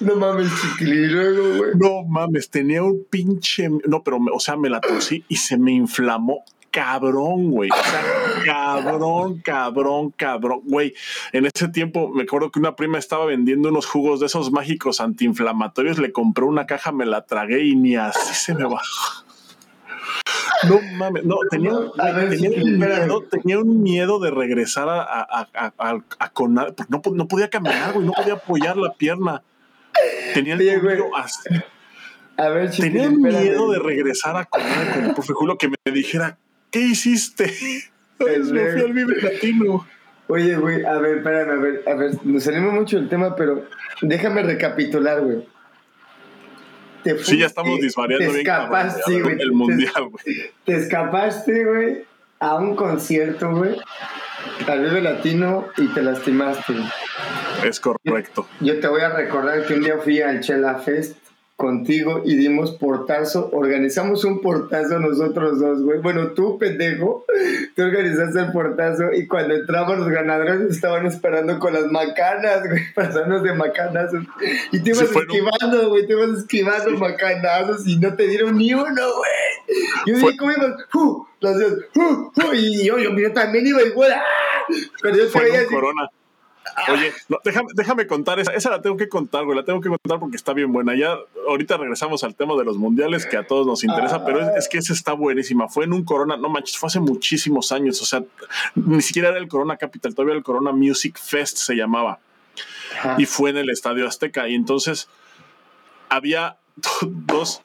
No 0.00 0.16
mames, 0.16 0.50
chiquilino, 0.60 1.58
güey. 1.58 1.70
No 1.76 2.02
mames, 2.02 2.50
tenía 2.50 2.82
un 2.82 3.06
pinche. 3.08 3.68
No, 3.86 4.02
pero, 4.02 4.18
o 4.34 4.40
sea, 4.40 4.56
me 4.56 4.68
la 4.68 4.80
tosí 4.80 5.24
y 5.28 5.36
se 5.36 5.58
me 5.58 5.70
inflamó 5.70 6.44
cabrón, 6.72 7.52
güey. 7.52 7.70
O 7.70 7.74
sea, 7.84 8.02
cabrón, 8.46 9.38
cabrón, 9.38 10.10
cabrón. 10.10 10.60
Güey, 10.64 10.94
en 11.32 11.46
ese 11.46 11.68
tiempo 11.68 12.08
me 12.08 12.22
acuerdo 12.22 12.50
que 12.50 12.58
una 12.58 12.76
prima 12.76 12.98
estaba 12.98 13.26
vendiendo 13.26 13.68
unos 13.68 13.86
jugos 13.86 14.20
de 14.20 14.26
esos 14.26 14.50
mágicos 14.52 15.00
antiinflamatorios. 15.00 15.98
Le 15.98 16.12
compré 16.12 16.44
una 16.44 16.66
caja, 16.66 16.92
me 16.92 17.06
la 17.06 17.26
tragué 17.26 17.64
y 17.64 17.76
ni 17.76 17.96
así 17.96 18.34
se 18.34 18.54
me 18.54 18.64
bajó. 18.64 19.26
No 20.68 20.80
mames, 20.96 21.24
no, 21.24 21.36
tenía, 21.50 21.72
un 23.58 23.82
miedo, 23.82 24.18
de 24.18 24.30
regresar 24.30 24.88
a, 24.88 25.02
a, 25.02 25.48
a, 25.54 25.98
a 26.18 26.30
Conar, 26.30 26.74
no, 26.88 27.02
no 27.12 27.28
podía 27.28 27.50
caminar, 27.50 27.92
güey, 27.92 28.06
no 28.06 28.12
podía 28.12 28.34
apoyar 28.34 28.76
la 28.76 28.94
pierna. 28.94 29.42
Tenía 30.34 30.54
el 30.54 30.60
miedo 30.60 31.14
así. 31.14 31.50
A 32.38 32.48
ver, 32.48 32.70
Tenía 32.70 33.10
miedo 33.10 33.70
de 33.70 33.78
regresar 33.78 34.36
a 34.36 34.44
comer 34.46 34.92
con 34.92 35.04
el 35.04 35.14
profe 35.14 35.32
Julio 35.32 35.58
que 35.58 35.68
me 35.68 35.92
dijera, 35.92 36.38
¿qué 36.70 36.80
hiciste? 36.80 37.54
Pues 38.18 38.50
me 38.50 38.72
fui 38.72 38.80
al 38.80 38.92
Vive 38.92 39.22
Latino. 39.22 39.86
Oye, 40.28 40.56
güey, 40.56 40.84
a 40.84 40.94
ver, 40.98 41.18
espérame, 41.18 41.50
a 41.50 41.54
ver, 41.54 41.82
a 41.86 41.94
ver, 41.94 42.10
nos 42.24 42.42
salimos 42.42 42.72
mucho 42.72 42.96
del 42.96 43.08
tema, 43.08 43.36
pero 43.36 43.64
déjame 44.02 44.42
recapitular, 44.42 45.20
güey. 45.20 45.46
Sí, 47.22 47.38
ya 47.38 47.46
estamos 47.46 47.80
disvariando 47.80 48.32
te 48.32 48.40
escapaste, 48.40 49.22
güey. 49.22 49.40
El 49.40 49.52
mundial, 49.52 50.08
güey. 50.10 50.50
Te 50.64 50.74
escapaste, 50.74 51.64
güey, 51.64 52.04
a 52.40 52.56
un 52.56 52.74
concierto, 52.74 53.54
güey, 53.54 53.76
al 54.66 54.82
Vive 54.82 55.00
Latino 55.00 55.68
y 55.76 55.86
te 55.88 56.02
lastimaste. 56.02 56.74
Es 57.64 57.78
correcto. 57.78 58.48
Yo, 58.60 58.74
yo, 58.74 58.80
te 58.80 58.88
voy 58.88 59.02
a 59.02 59.10
recordar 59.10 59.64
que 59.66 59.74
un 59.74 59.82
día 59.82 59.98
fui 59.98 60.20
al 60.20 60.40
Chela 60.40 60.74
Fest 60.78 61.16
contigo 61.56 62.20
y 62.24 62.36
dimos 62.36 62.72
portazo, 62.72 63.48
organizamos 63.52 64.24
un 64.24 64.42
portazo 64.42 65.00
nosotros 65.00 65.58
dos, 65.58 65.82
güey. 65.82 66.00
Bueno, 66.00 66.32
tú, 66.32 66.58
pendejo, 66.58 67.24
tú 67.74 67.82
organizaste 67.82 68.40
el 68.40 68.52
portazo 68.52 69.12
y 69.14 69.26
cuando 69.26 69.54
entramos 69.54 69.98
los 69.98 70.08
ganadores 70.08 70.70
estaban 70.70 71.06
esperando 71.06 71.58
con 71.58 71.72
las 71.72 71.86
macanas, 71.86 72.68
güey, 72.68 72.82
pasarnos 72.94 73.42
de 73.42 73.54
macanazos. 73.54 74.24
Y 74.70 74.80
te 74.80 74.90
ibas 74.90 75.10
esquivando, 75.10 75.88
güey, 75.88 76.06
te 76.06 76.12
ibas 76.12 76.38
esquivando 76.40 76.90
macanazos 76.98 77.86
y 77.86 77.98
no 77.98 78.14
te 78.14 78.28
dieron 78.28 78.58
ni 78.58 78.74
uno, 78.74 78.84
güey. 78.84 79.78
Yo 80.06 80.14
dije, 80.14 80.36
¿cómo 80.38 80.52
ibas? 80.52 80.74
¡Uh! 80.94 81.26
Los 81.40 81.58
dos, 81.58 81.72
¡Uh! 81.94 82.30
¡Uh! 82.36 82.52
Y 82.54 82.84
yo, 82.84 82.98
yo, 82.98 83.32
también 83.32 83.66
iba 83.66 83.82
igual, 83.82 84.12
¡ah! 84.12 84.22
Pero 85.00 85.16
yo 85.16 85.28
te 85.30 85.40
veía 85.40 85.66
corona. 85.66 86.10
Oye, 86.92 87.12
déjame, 87.44 87.68
déjame, 87.74 88.06
contar 88.06 88.38
esa, 88.40 88.52
esa 88.52 88.70
la 88.70 88.82
tengo 88.82 88.96
que 88.96 89.08
contar, 89.08 89.44
güey, 89.44 89.56
la 89.56 89.64
tengo 89.64 89.80
que 89.80 89.88
contar 89.88 90.18
porque 90.18 90.36
está 90.36 90.52
bien 90.52 90.72
buena. 90.72 90.94
Ya 90.96 91.16
ahorita 91.48 91.76
regresamos 91.76 92.24
al 92.24 92.34
tema 92.34 92.54
de 92.56 92.64
los 92.64 92.76
mundiales 92.76 93.26
que 93.26 93.36
a 93.36 93.46
todos 93.46 93.66
nos 93.66 93.84
interesa, 93.84 94.24
pero 94.24 94.56
es, 94.56 94.68
que 94.68 94.78
esa 94.78 94.92
está 94.92 95.12
buenísima. 95.12 95.68
Fue 95.68 95.84
en 95.84 95.92
un 95.92 96.04
Corona, 96.04 96.36
no 96.36 96.48
manches, 96.48 96.76
fue 96.76 96.88
hace 96.88 97.00
muchísimos 97.00 97.72
años, 97.72 98.00
o 98.02 98.04
sea, 98.04 98.22
ni 98.74 99.02
siquiera 99.02 99.28
era 99.30 99.38
el 99.38 99.48
Corona 99.48 99.76
Capital, 99.76 100.14
todavía 100.14 100.34
el 100.34 100.42
Corona 100.42 100.72
Music 100.72 101.18
Fest 101.18 101.58
se 101.58 101.74
llamaba. 101.74 102.18
Y 103.18 103.26
fue 103.26 103.50
en 103.50 103.58
el 103.58 103.70
Estadio 103.70 104.06
Azteca 104.06 104.48
y 104.48 104.54
entonces 104.54 105.08
había 106.08 106.56
dos 107.02 107.62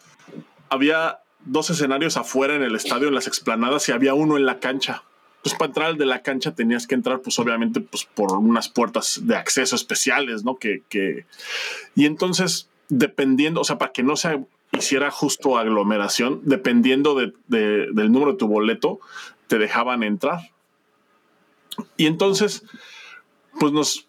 había 0.69 1.19
dos 1.43 1.69
escenarios 1.69 2.17
afuera 2.17 2.55
en 2.55 2.63
el 2.63 2.75
estadio 2.75 3.07
en 3.07 3.15
las 3.15 3.27
explanadas 3.27 3.89
y 3.89 3.91
había 3.91 4.13
uno 4.13 4.37
en 4.37 4.45
la 4.45 4.59
cancha 4.59 5.03
pues 5.43 5.55
para 5.55 5.67
entrar 5.69 5.87
al 5.87 5.97
de 5.97 6.05
la 6.05 6.21
cancha 6.21 6.53
tenías 6.53 6.85
que 6.85 6.95
entrar, 6.95 7.21
pues 7.21 7.39
obviamente, 7.39 7.81
pues 7.81 8.05
por 8.05 8.33
unas 8.33 8.69
puertas 8.69 9.21
de 9.23 9.35
acceso 9.35 9.75
especiales, 9.75 10.43
¿no? 10.43 10.57
Que, 10.57 10.83
que... 10.87 11.25
Y 11.95 12.05
entonces, 12.05 12.69
dependiendo, 12.89 13.61
o 13.61 13.63
sea, 13.63 13.77
para 13.77 13.91
que 13.91 14.03
no 14.03 14.15
se 14.15 14.45
hiciera 14.71 15.09
justo 15.09 15.57
aglomeración, 15.57 16.41
dependiendo 16.43 17.15
de, 17.15 17.33
del 17.47 18.11
número 18.11 18.33
de 18.33 18.37
tu 18.37 18.47
boleto, 18.47 18.99
te 19.47 19.57
dejaban 19.57 20.03
entrar. 20.03 20.51
Y 21.97 22.05
entonces, 22.05 22.63
pues 23.59 23.73
nos 23.73 24.07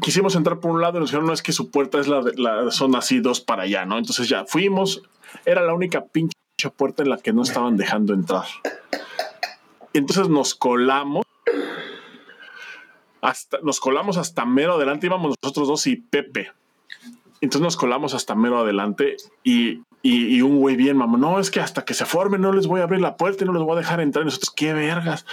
quisimos 0.00 0.34
entrar 0.34 0.58
por 0.60 0.70
un 0.70 0.80
lado 0.80 0.98
y 0.98 1.00
nos 1.00 1.10
dijeron, 1.10 1.26
no, 1.26 1.32
es 1.32 1.42
que 1.42 1.52
su 1.52 1.70
puerta 1.70 2.00
es 2.00 2.08
la, 2.08 2.22
la 2.36 2.70
son 2.70 2.96
así 2.96 3.20
dos 3.20 3.40
para 3.40 3.64
allá, 3.64 3.84
¿no? 3.84 3.98
Entonces 3.98 4.28
ya 4.28 4.44
fuimos, 4.46 5.02
era 5.44 5.62
la 5.62 5.74
única 5.74 6.04
pinche 6.06 6.34
puerta 6.76 7.02
en 7.02 7.10
la 7.10 7.18
que 7.18 7.32
no 7.32 7.42
estaban 7.42 7.76
dejando 7.76 8.14
entrar. 8.14 8.46
Entonces 9.94 10.28
nos 10.28 10.54
colamos. 10.54 11.24
Hasta, 13.20 13.58
nos 13.62 13.78
colamos 13.78 14.16
hasta 14.16 14.44
mero 14.44 14.74
adelante, 14.74 15.06
íbamos 15.06 15.36
nosotros 15.42 15.68
dos 15.68 15.86
y 15.86 15.96
Pepe. 15.96 16.50
Entonces 17.40 17.62
nos 17.62 17.76
colamos 17.76 18.14
hasta 18.14 18.34
mero 18.34 18.58
adelante 18.58 19.16
y, 19.44 19.82
y, 20.02 20.42
un 20.42 20.58
güey 20.58 20.76
bien, 20.76 20.96
mamá, 20.96 21.18
no, 21.18 21.38
es 21.38 21.50
que 21.50 21.60
hasta 21.60 21.84
que 21.84 21.94
se 21.94 22.04
formen 22.04 22.40
no 22.40 22.52
les 22.52 22.66
voy 22.66 22.80
a 22.80 22.84
abrir 22.84 23.00
la 23.00 23.16
puerta 23.16 23.44
y 23.44 23.46
no 23.46 23.52
les 23.52 23.62
voy 23.62 23.74
a 23.74 23.80
dejar 23.80 24.00
entrar. 24.00 24.22
Y 24.22 24.26
nosotros, 24.26 24.52
qué 24.54 24.72
vergas. 24.72 25.26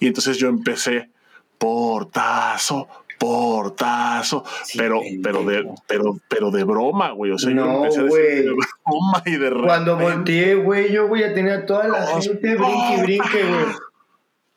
Y 0.00 0.08
entonces 0.08 0.38
yo 0.38 0.48
empecé, 0.48 1.10
portazo, 1.58 2.88
portazo, 3.18 4.44
pero, 4.76 5.00
pero 5.22 5.44
de, 5.44 5.68
pero, 5.86 6.16
pero 6.28 6.50
de 6.50 6.64
broma, 6.64 7.10
güey. 7.10 7.32
O 7.32 7.38
sea, 7.38 7.50
no, 7.50 7.64
yo 7.64 7.76
empecé 7.84 8.00
a 8.00 8.04
decir 8.04 8.44
de 8.44 8.52
broma 8.86 9.22
y 9.26 9.36
de 9.36 9.50
Cuando 9.50 9.96
volteé, 9.96 10.54
güey, 10.54 10.92
yo 10.92 11.08
voy 11.08 11.24
a 11.24 11.34
tener 11.34 11.52
a 11.52 11.66
toda 11.66 11.88
la 11.88 12.06
gente 12.20 12.54
brinque 12.54 12.94
y 12.96 13.02
brinque, 13.02 13.42
güey. 13.44 13.66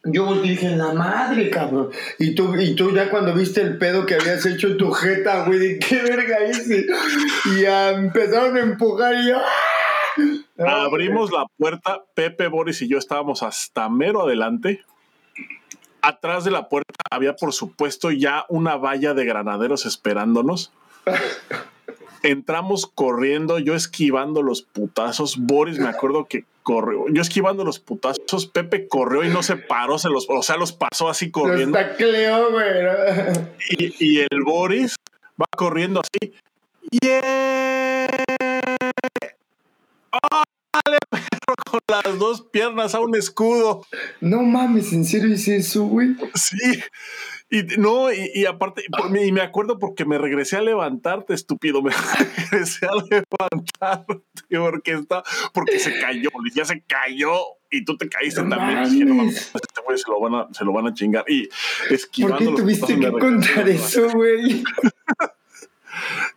Yo 0.03 0.25
volteé 0.25 0.47
y 0.47 0.49
dije, 0.51 0.75
la 0.75 0.93
madre, 0.93 1.49
cabrón. 1.49 1.89
Y 2.17 2.33
tú, 2.33 2.55
y 2.55 2.75
tú 2.75 2.91
ya 2.93 3.09
cuando 3.09 3.33
viste 3.33 3.61
el 3.61 3.77
pedo 3.77 4.05
que 4.05 4.15
habías 4.15 4.45
hecho 4.45 4.67
en 4.67 4.77
tu 4.77 4.91
jeta, 4.91 5.45
güey, 5.45 5.59
de 5.59 5.79
qué 5.79 6.01
verga 6.01 6.47
hice. 6.49 6.87
Y 7.45 7.61
ya 7.61 7.91
empezaron 7.91 8.57
a 8.57 8.61
empujar 8.61 9.13
y 9.15 9.29
yo. 9.29 9.37
¡ah! 9.37 10.83
Abrimos 10.85 11.31
la 11.31 11.45
puerta, 11.57 12.03
Pepe, 12.15 12.47
Boris 12.47 12.81
y 12.81 12.87
yo 12.87 12.97
estábamos 12.97 13.43
hasta 13.43 13.89
mero 13.89 14.23
adelante 14.23 14.81
Atrás 16.01 16.43
de 16.43 16.51
la 16.51 16.67
puerta 16.67 17.03
había, 17.11 17.35
por 17.35 17.53
supuesto, 17.53 18.09
ya 18.09 18.45
una 18.49 18.75
valla 18.75 19.13
de 19.13 19.23
granaderos 19.23 19.85
esperándonos. 19.85 20.71
Entramos 22.23 22.87
corriendo, 22.87 23.59
yo 23.59 23.75
esquivando 23.75 24.41
los 24.41 24.63
putazos. 24.63 25.37
Boris, 25.37 25.77
me 25.77 25.89
acuerdo 25.89 26.25
que 26.25 26.45
corrió. 26.71 27.05
Yo 27.09 27.21
esquivando 27.21 27.65
los 27.65 27.79
putazos. 27.79 28.45
Pepe 28.47 28.87
corrió 28.87 29.25
y 29.25 29.29
no 29.29 29.43
se 29.43 29.57
paró, 29.57 29.97
se 29.97 30.09
los, 30.09 30.25
o 30.29 30.41
sea, 30.41 30.55
los 30.55 30.71
pasó 30.71 31.09
así 31.09 31.29
corriendo. 31.29 31.77
güey. 32.51 33.93
Y, 33.99 34.19
el 34.19 34.43
Boris 34.45 34.95
va 35.39 35.45
corriendo 35.55 36.01
así. 36.01 36.33
Con 41.71 41.79
las 41.87 42.19
dos 42.19 42.41
piernas 42.51 42.95
a 42.95 42.99
un 42.99 43.15
escudo. 43.15 43.85
No 44.19 44.41
mames, 44.41 44.91
¿en 44.91 45.05
serio 45.05 45.29
hice 45.29 45.55
eso, 45.55 45.85
güey? 45.85 46.15
Sí. 46.35 46.81
Y 47.49 47.63
no, 47.77 48.11
y, 48.11 48.45
aparte, 48.45 48.83
y 49.23 49.31
me 49.31 49.41
acuerdo 49.41 49.79
porque 49.79 50.03
me 50.03 50.17
regresé 50.17 50.57
a 50.57 50.61
levantarte, 50.61 51.33
estúpido. 51.33 51.81
Me 51.81 51.91
regresé 52.51 52.87
a 52.87 52.91
levantarte 52.93 54.21
porque 54.49 54.91
está, 54.91 55.23
porque 55.53 55.79
se 55.79 55.97
cayó, 55.99 56.29
ya 56.53 56.65
se 56.65 56.81
cayó 56.81 57.31
y 57.69 57.85
tú 57.85 57.95
te 57.95 58.09
caíste 58.09 58.41
también. 58.43 58.89
Dije, 58.89 59.05
no, 59.05 59.23
este 59.23 59.81
güey 59.85 59.97
se 59.97 60.11
lo 60.11 60.19
van 60.19 60.35
a, 60.35 60.53
se 60.53 60.65
lo 60.65 60.73
van 60.73 60.87
a 60.87 60.93
chingar. 60.93 61.23
Y 61.29 61.47
esquivando. 61.89 62.37
¿Por 62.37 62.55
qué 62.55 62.61
tuviste 62.61 62.99
que 62.99 63.11
contar 63.11 63.69
eso, 63.69 64.09
güey? 64.09 64.63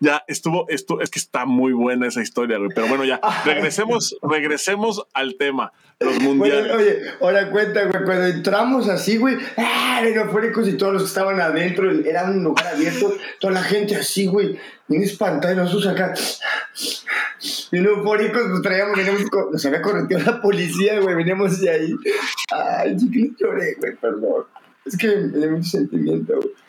ya 0.01 0.25
estuvo, 0.29 0.67
esto 0.69 1.01
es 1.01 1.11
que 1.11 1.19
está 1.19 1.47
muy 1.47 1.73
buena 1.73 2.07
esa 2.07 2.23
historia, 2.23 2.59
Pero 2.75 2.87
bueno, 2.89 3.05
ya, 3.05 3.21
regresemos, 3.45 4.17
regresemos 4.23 5.07
al 5.13 5.37
tema, 5.37 5.73
los 6.01 6.21
mundiales. 6.21 6.73
oye, 6.73 6.99
ahora 7.21 7.51
cuenta, 7.51 7.87
güey, 7.87 8.05
cuando 8.05 8.27
entramos 8.27 8.89
así, 8.89 9.17
güey, 9.17 9.37
¡ah! 9.57 10.03
y 10.05 10.73
todos 10.77 10.93
los 10.93 11.03
que 11.03 11.09
estaban 11.09 11.41
adentro, 11.41 11.91
era 11.91 12.25
un 12.25 12.43
lugar 12.43 12.67
abierto, 12.67 13.15
toda 13.41 13.55
la 13.55 13.63
gente 13.63 13.97
así, 13.97 14.27
güey, 14.27 14.59
bien 14.89 15.03
espantada 15.03 15.55
y 15.55 15.57
nosotros 15.57 15.87
acá. 15.87 16.15
Bien 17.71 17.85
eufóricos, 17.85 18.49
nos 18.49 18.63
traíamos, 18.63 18.97
veníamos, 18.97 19.23
nos 19.53 19.67
había 19.67 19.83
correteado 19.83 20.25
la 20.25 20.43
policía, 20.43 21.01
güey, 21.01 21.15
veníamos 21.15 21.61
de 21.61 21.71
ahí. 21.71 21.95
Ay, 22.51 22.97
chiquillo, 22.97 23.35
lloré, 23.39 23.75
güey, 23.75 23.97
perdón. 23.97 24.45
Es 24.85 24.97
que 24.97 25.09
me 25.09 25.39
dio 25.39 25.51
mucho 25.51 25.69
sentimiento, 25.69 26.35
güey. 26.37 26.64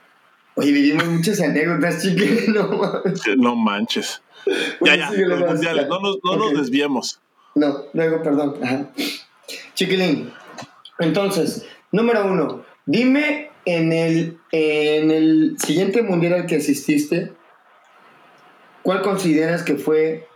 Oye, 0.55 0.71
vivimos 0.71 1.05
muchas 1.05 1.41
anécdotas, 1.41 2.01
chiquilín, 2.01 2.53
no 2.53 3.03
No 3.37 3.55
manches. 3.55 4.21
ya, 4.81 4.95
ya, 4.95 5.11
los 5.11 5.39
mundiales, 5.41 5.87
no 5.87 5.99
nos, 5.99 6.17
no 6.23 6.37
nos 6.37 6.53
desviemos. 6.53 7.19
No, 7.55 7.83
luego, 7.93 8.23
perdón. 8.23 8.55
Ajá. 8.63 8.89
Chiquilín, 9.73 10.31
entonces, 10.99 11.65
número 11.91 12.25
uno, 12.25 12.63
dime 12.85 13.51
en 13.65 13.91
el, 13.91 14.37
en 14.51 15.11
el 15.11 15.55
siguiente 15.59 16.03
mundial 16.03 16.33
al 16.33 16.45
que 16.45 16.57
asististe, 16.57 17.33
¿cuál 18.81 19.01
consideras 19.01 19.63
que 19.63 19.75
fue 19.75 20.27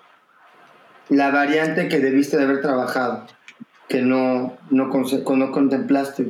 la 1.08 1.32
variante 1.32 1.88
que 1.88 2.00
debiste 2.00 2.38
de 2.38 2.44
haber 2.44 2.62
trabajado, 2.62 3.26
que 3.88 4.02
no, 4.02 4.58
no, 4.70 4.88
no 4.90 5.52
contemplaste? 5.52 6.28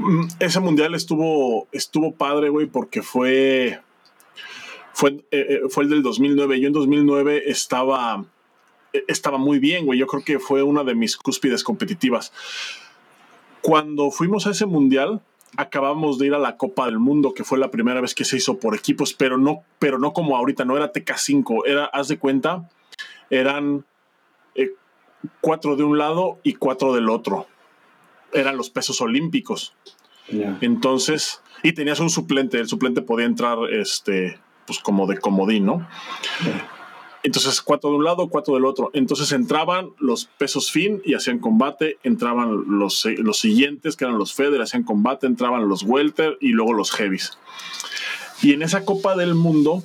Mm, 0.00 0.28
ese 0.38 0.60
mundial 0.60 0.94
estuvo, 0.94 1.68
estuvo 1.72 2.14
padre, 2.14 2.48
güey, 2.48 2.66
porque 2.66 3.02
fue, 3.02 3.80
fue, 4.94 5.10
eh, 5.10 5.24
eh, 5.30 5.60
fue 5.68 5.84
el 5.84 5.90
del 5.90 6.02
2009. 6.02 6.58
Yo 6.58 6.68
en 6.68 6.72
2009 6.72 7.42
estaba, 7.50 8.24
eh, 8.94 9.04
estaba 9.08 9.36
muy 9.36 9.58
bien, 9.58 9.84
güey. 9.84 9.98
Yo 9.98 10.06
creo 10.06 10.24
que 10.24 10.38
fue 10.38 10.62
una 10.62 10.84
de 10.84 10.94
mis 10.94 11.18
cúspides 11.18 11.62
competitivas. 11.62 12.32
Cuando 13.60 14.10
fuimos 14.10 14.46
a 14.46 14.52
ese 14.52 14.64
mundial, 14.64 15.20
acabamos 15.58 16.18
de 16.18 16.28
ir 16.28 16.34
a 16.34 16.38
la 16.38 16.56
Copa 16.56 16.86
del 16.86 16.98
Mundo, 16.98 17.34
que 17.34 17.44
fue 17.44 17.58
la 17.58 17.70
primera 17.70 18.00
vez 18.00 18.14
que 18.14 18.24
se 18.24 18.38
hizo 18.38 18.58
por 18.58 18.74
equipos, 18.74 19.12
pero 19.12 19.36
no, 19.36 19.64
pero 19.78 19.98
no 19.98 20.14
como 20.14 20.34
ahorita, 20.34 20.64
no 20.64 20.78
era 20.78 20.94
TK5, 20.94 21.66
era, 21.66 21.84
haz 21.84 22.08
de 22.08 22.18
cuenta, 22.18 22.70
eran 23.28 23.84
cuatro 25.42 25.76
de 25.76 25.84
un 25.84 25.98
lado 25.98 26.38
y 26.42 26.54
cuatro 26.54 26.94
del 26.94 27.10
otro 27.10 27.46
eran 28.32 28.56
los 28.56 28.70
pesos 28.70 29.00
olímpicos. 29.00 29.74
Entonces, 30.60 31.42
y 31.62 31.72
tenías 31.72 32.00
un 32.00 32.10
suplente, 32.10 32.58
el 32.58 32.68
suplente 32.68 33.02
podía 33.02 33.26
entrar 33.26 33.58
este, 33.70 34.38
pues 34.66 34.78
como 34.78 35.06
de 35.06 35.18
comodín, 35.18 35.66
¿no? 35.66 35.88
Entonces, 37.22 37.60
cuatro 37.60 37.90
de 37.90 37.96
un 37.96 38.04
lado, 38.04 38.28
cuatro 38.28 38.54
del 38.54 38.64
otro. 38.64 38.90
Entonces 38.94 39.32
entraban 39.32 39.90
los 39.98 40.24
pesos 40.24 40.70
fin 40.70 41.02
y 41.04 41.14
hacían 41.14 41.38
combate, 41.38 41.98
entraban 42.02 42.78
los, 42.78 43.04
los 43.04 43.38
siguientes, 43.38 43.96
que 43.96 44.04
eran 44.04 44.18
los 44.18 44.32
Feder, 44.32 44.62
hacían 44.62 44.84
combate, 44.84 45.26
entraban 45.26 45.68
los 45.68 45.82
Welter 45.82 46.38
y 46.40 46.48
luego 46.48 46.72
los 46.72 46.92
Heavies. 46.92 47.38
Y 48.42 48.54
en 48.54 48.62
esa 48.62 48.86
Copa 48.86 49.16
del 49.16 49.34
Mundo 49.34 49.82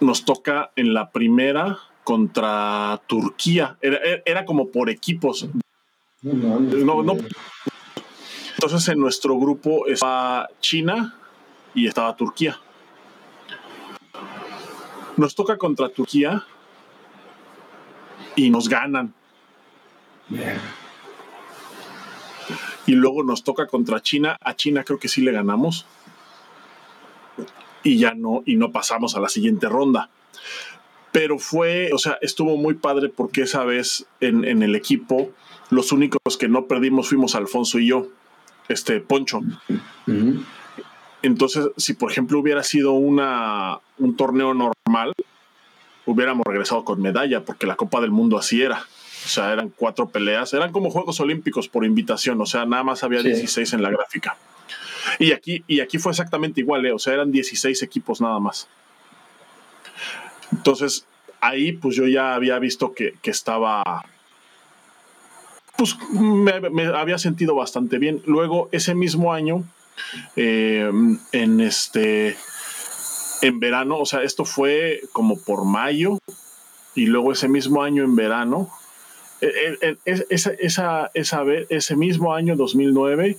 nos 0.00 0.24
toca 0.26 0.72
en 0.76 0.92
la 0.92 1.10
primera 1.10 1.78
contra 2.04 3.00
Turquía. 3.06 3.78
Era, 3.80 3.98
era 4.26 4.44
como 4.44 4.68
por 4.68 4.90
equipos. 4.90 5.48
No, 6.22 7.02
no. 7.02 7.16
Entonces 8.54 8.88
en 8.88 8.98
nuestro 8.98 9.38
grupo 9.38 9.86
estaba 9.86 10.48
China 10.60 11.16
y 11.74 11.86
estaba 11.86 12.16
Turquía. 12.16 12.58
Nos 15.16 15.34
toca 15.34 15.56
contra 15.56 15.88
Turquía 15.88 16.44
y 18.34 18.50
nos 18.50 18.68
ganan. 18.68 19.14
Y 22.86 22.92
luego 22.92 23.22
nos 23.22 23.44
toca 23.44 23.66
contra 23.66 24.02
China. 24.02 24.36
A 24.40 24.56
China 24.56 24.82
creo 24.82 24.98
que 24.98 25.08
sí 25.08 25.22
le 25.22 25.30
ganamos. 25.30 25.86
Y 27.84 27.98
ya 27.98 28.14
no, 28.14 28.42
y 28.44 28.56
no 28.56 28.72
pasamos 28.72 29.14
a 29.14 29.20
la 29.20 29.28
siguiente 29.28 29.68
ronda. 29.68 30.10
Pero 31.12 31.38
fue, 31.38 31.90
o 31.92 31.98
sea, 31.98 32.18
estuvo 32.20 32.56
muy 32.56 32.74
padre 32.74 33.08
porque 33.08 33.42
esa 33.42 33.64
vez 33.64 34.06
en, 34.20 34.44
en 34.44 34.62
el 34.62 34.74
equipo 34.74 35.32
los 35.70 35.92
únicos 35.92 36.36
que 36.38 36.48
no 36.48 36.66
perdimos 36.66 37.08
fuimos 37.08 37.34
Alfonso 37.34 37.78
y 37.78 37.88
yo, 37.88 38.08
este 38.68 39.00
Poncho. 39.00 39.40
Entonces, 41.22 41.68
si 41.76 41.94
por 41.94 42.10
ejemplo 42.10 42.38
hubiera 42.38 42.62
sido 42.62 42.92
una, 42.92 43.80
un 43.98 44.16
torneo 44.16 44.54
normal, 44.54 45.12
hubiéramos 46.06 46.46
regresado 46.46 46.84
con 46.84 47.02
medalla, 47.02 47.44
porque 47.44 47.66
la 47.66 47.76
Copa 47.76 48.00
del 48.00 48.10
Mundo 48.10 48.38
así 48.38 48.62
era. 48.62 48.78
O 49.24 49.28
sea, 49.28 49.52
eran 49.52 49.68
cuatro 49.68 50.08
peleas, 50.08 50.54
eran 50.54 50.72
como 50.72 50.90
Juegos 50.90 51.20
Olímpicos 51.20 51.68
por 51.68 51.84
invitación, 51.84 52.40
o 52.40 52.46
sea, 52.46 52.64
nada 52.64 52.84
más 52.84 53.02
había 53.02 53.22
16 53.22 53.74
en 53.74 53.82
la 53.82 53.90
gráfica. 53.90 54.36
Y 55.18 55.32
aquí, 55.32 55.64
y 55.66 55.80
aquí 55.80 55.98
fue 55.98 56.12
exactamente 56.12 56.60
igual, 56.60 56.86
¿eh? 56.86 56.92
o 56.92 56.98
sea, 56.98 57.14
eran 57.14 57.32
16 57.32 57.82
equipos 57.82 58.20
nada 58.20 58.38
más. 58.38 58.68
Entonces, 60.52 61.04
ahí 61.40 61.72
pues 61.72 61.96
yo 61.96 62.06
ya 62.06 62.34
había 62.34 62.58
visto 62.58 62.94
que, 62.94 63.14
que 63.20 63.30
estaba 63.30 63.82
pues 65.78 65.96
me, 66.10 66.86
había 66.86 67.18
sentido 67.18 67.54
bastante 67.54 67.98
bien. 67.98 68.20
Luego, 68.26 68.68
ese 68.72 68.96
mismo 68.96 69.32
año, 69.32 69.62
eh, 70.34 70.90
en 71.30 71.60
este, 71.60 72.36
en 73.42 73.60
verano, 73.60 73.98
o 73.98 74.04
sea, 74.04 74.24
esto 74.24 74.44
fue 74.44 75.02
como 75.12 75.40
por 75.40 75.64
mayo, 75.64 76.18
y 76.96 77.06
luego 77.06 77.30
ese 77.30 77.46
mismo 77.46 77.84
año 77.84 78.02
en 78.02 78.16
verano, 78.16 78.68
eh, 79.40 79.78
eh, 79.80 79.96
esa, 80.30 80.50
esa, 80.58 81.10
esa, 81.14 81.44
ese 81.68 81.94
mismo 81.94 82.34
año, 82.34 82.56
2009, 82.56 83.38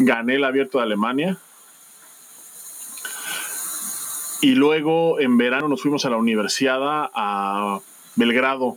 gané 0.00 0.34
el 0.34 0.44
abierto 0.44 0.78
de 0.78 0.84
Alemania. 0.84 1.38
Y 4.42 4.54
luego 4.54 5.18
en 5.18 5.38
verano 5.38 5.66
nos 5.66 5.80
fuimos 5.80 6.04
a 6.04 6.10
la 6.10 6.18
universidad 6.18 6.78
a 7.14 7.80
Belgrado 8.16 8.76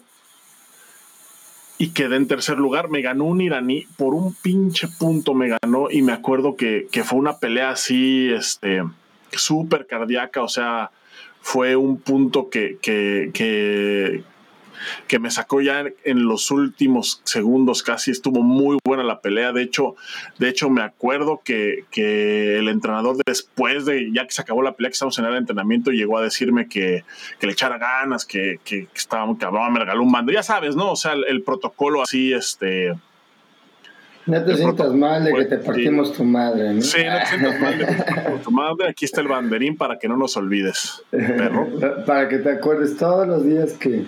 y 1.84 1.89
quedé 1.89 2.15
en 2.15 2.30
tercer 2.30 2.60
lugar. 2.60 2.89
Me 2.89 3.02
ganó 3.02 3.26
un 3.26 3.41
iraní 3.41 3.86
por 3.98 4.13
un 4.13 4.34
pinche 4.34 4.88
punto, 4.88 5.34
me 5.34 5.50
ganó 5.50 5.91
y 5.91 6.02
me 6.02 6.13
acuerdo 6.13 6.56
que, 6.56 6.88
que 6.89 7.04
fue 7.04 7.19
una 7.19 7.39
pelea 7.39 7.72
así, 7.72 8.30
este, 8.32 8.84
súper 9.34 9.86
cardíaca, 9.86 10.41
o 10.43 10.48
sea, 10.48 10.91
fue 11.41 11.76
un 11.76 11.98
punto 11.98 12.50
que, 12.50 12.78
que, 12.82 13.32
que, 13.34 14.24
que 15.08 15.20
me 15.20 15.32
sacó 15.32 15.62
ya 15.62 15.86
en 16.04 16.26
los 16.26 16.52
últimos 16.52 17.22
segundos 17.24 17.84
casi 17.84 18.12
estuvo 18.12 18.42
muy 18.42 18.78
buena 18.86 19.04
la 19.04 19.22
pelea 19.22 19.52
de 19.52 19.64
hecho 19.64 19.96
de 20.40 20.50
hecho 20.50 20.70
me 20.70 20.82
acuerdo 20.82 21.42
que, 21.44 21.86
que 21.92 22.58
el 22.58 22.68
entrenador 22.68 23.18
después 23.26 23.86
de 23.86 24.12
ya 24.12 24.26
que 24.26 24.34
se 24.34 24.42
acabó 24.42 24.62
la 24.62 24.76
pelea 24.76 24.90
que 24.90 24.94
estábamos 24.94 25.20
en 25.20 25.26
el 25.26 25.36
entrenamiento 25.36 25.92
llegó 25.92 26.18
a 26.18 26.24
decirme 26.24 26.68
que, 26.68 27.04
que 27.40 27.48
le 27.48 27.54
echara 27.54 27.78
ganas 27.78 28.26
que, 28.26 28.60
que, 28.64 28.88
estaba 28.96 29.26
muy 29.26 29.38
cabrón 29.38 29.74
me 29.74 29.80
regaló 29.80 30.04
un 30.04 30.12
mando 30.12 30.32
ya 30.32 30.44
sabes 30.44 30.76
no 30.76 30.92
o 30.92 30.96
sea 30.96 31.14
el, 31.14 31.26
el 31.26 31.44
protocolo 31.44 32.02
así 32.02 32.34
este 32.34 32.94
no 34.26 34.44
te 34.44 34.56
sientas 34.56 34.94
mal 34.94 35.24
de 35.24 35.34
que 35.34 35.46
te 35.46 35.58
partimos 35.58 36.14
tu 36.14 36.24
madre, 36.24 36.74
¿no? 36.74 36.82
Sí, 36.82 37.04
no 37.04 37.20
te 37.20 37.26
sientas 37.26 37.60
mal 37.60 37.78
de 37.78 37.86
que 37.86 37.94
te 37.94 38.04
partimos 38.04 38.42
tu 38.42 38.52
madre. 38.52 38.88
Aquí 38.90 39.06
está 39.06 39.22
el 39.22 39.28
banderín 39.28 39.76
para 39.76 40.00
que 40.00 40.08
no 40.08 40.16
nos 40.16 40.38
olvides, 40.38 41.04
perro. 41.12 41.68
para 42.06 42.30
que 42.30 42.38
te 42.38 42.52
acuerdes 42.52 42.96
todos 42.96 43.28
los 43.28 43.46
días 43.46 43.74
que, 43.74 44.06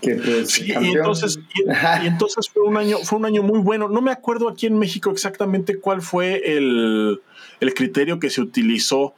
pues, 0.00 0.60
y 0.60 0.72
entonces, 0.72 1.40
y, 1.54 2.06
entonces 2.06 2.48
fue 2.48 2.62
un 2.62 2.76
año, 2.76 2.98
fue 2.98 3.18
un 3.18 3.24
año 3.24 3.42
muy 3.42 3.58
bueno. 3.58 3.88
No 3.88 4.00
me 4.00 4.12
acuerdo 4.12 4.48
aquí 4.48 4.66
en 4.66 4.78
México 4.78 5.10
exactamente 5.10 5.80
cuál 5.80 6.02
fue 6.02 6.56
el, 6.56 7.20
el 7.60 7.74
criterio 7.74 8.20
que 8.20 8.30
se 8.30 8.40
utilizó 8.40 9.14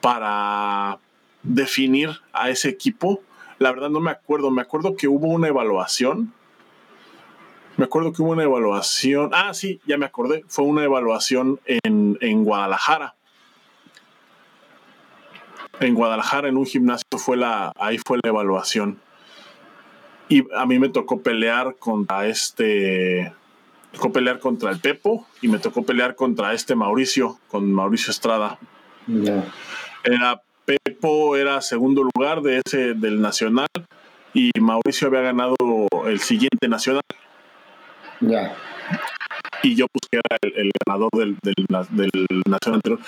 para 0.00 0.98
definir 1.42 2.10
a 2.32 2.50
ese 2.50 2.68
equipo. 2.68 3.22
La 3.58 3.70
verdad 3.70 3.90
no 3.90 4.00
me 4.00 4.10
acuerdo. 4.10 4.50
Me 4.50 4.62
acuerdo 4.62 4.96
que 4.96 5.06
hubo 5.06 5.28
una 5.28 5.48
evaluación. 5.48 6.32
Me 7.76 7.84
acuerdo 7.84 8.12
que 8.12 8.22
hubo 8.22 8.32
una 8.32 8.42
evaluación. 8.44 9.30
Ah, 9.32 9.54
sí, 9.54 9.80
ya 9.86 9.98
me 9.98 10.06
acordé. 10.06 10.44
Fue 10.48 10.64
una 10.64 10.84
evaluación 10.84 11.60
en, 11.64 12.18
en 12.20 12.44
Guadalajara. 12.44 13.14
En 15.80 15.94
Guadalajara, 15.94 16.48
en 16.48 16.56
un 16.56 16.66
gimnasio, 16.66 17.06
fue 17.18 17.36
la, 17.36 17.72
ahí 17.76 17.98
fue 18.04 18.18
la 18.22 18.30
evaluación. 18.30 19.00
Y 20.28 20.44
a 20.54 20.66
mí 20.66 20.78
me 20.78 20.88
tocó 20.88 21.20
pelear 21.20 21.76
contra 21.78 22.26
este. 22.26 23.32
tocó 23.92 24.12
pelear 24.12 24.38
contra 24.38 24.70
el 24.70 24.80
Pepo 24.80 25.26
y 25.42 25.48
me 25.48 25.58
tocó 25.58 25.84
pelear 25.84 26.14
contra 26.14 26.52
este 26.52 26.74
Mauricio, 26.74 27.38
con 27.48 27.72
Mauricio 27.72 28.10
Estrada. 28.10 28.58
Era 30.02 30.42
Pepo 30.64 31.36
era 31.36 31.60
segundo 31.60 32.02
lugar 32.14 32.40
de 32.40 32.62
ese 32.64 32.94
del 32.94 33.20
Nacional 33.20 33.68
y 34.32 34.50
Mauricio 34.58 35.08
había 35.08 35.20
ganado 35.20 35.54
el 36.06 36.20
siguiente 36.20 36.68
Nacional. 36.68 37.02
Ya. 38.20 38.56
Y 39.62 39.74
yo 39.74 39.86
pues 39.92 40.08
que 40.10 40.18
era 40.18 40.38
el, 40.42 40.70
ganador 40.86 41.10
del, 41.12 41.36
del, 41.42 41.54
del 41.90 42.42
Nacional 42.46 42.76
anterior. 42.76 43.00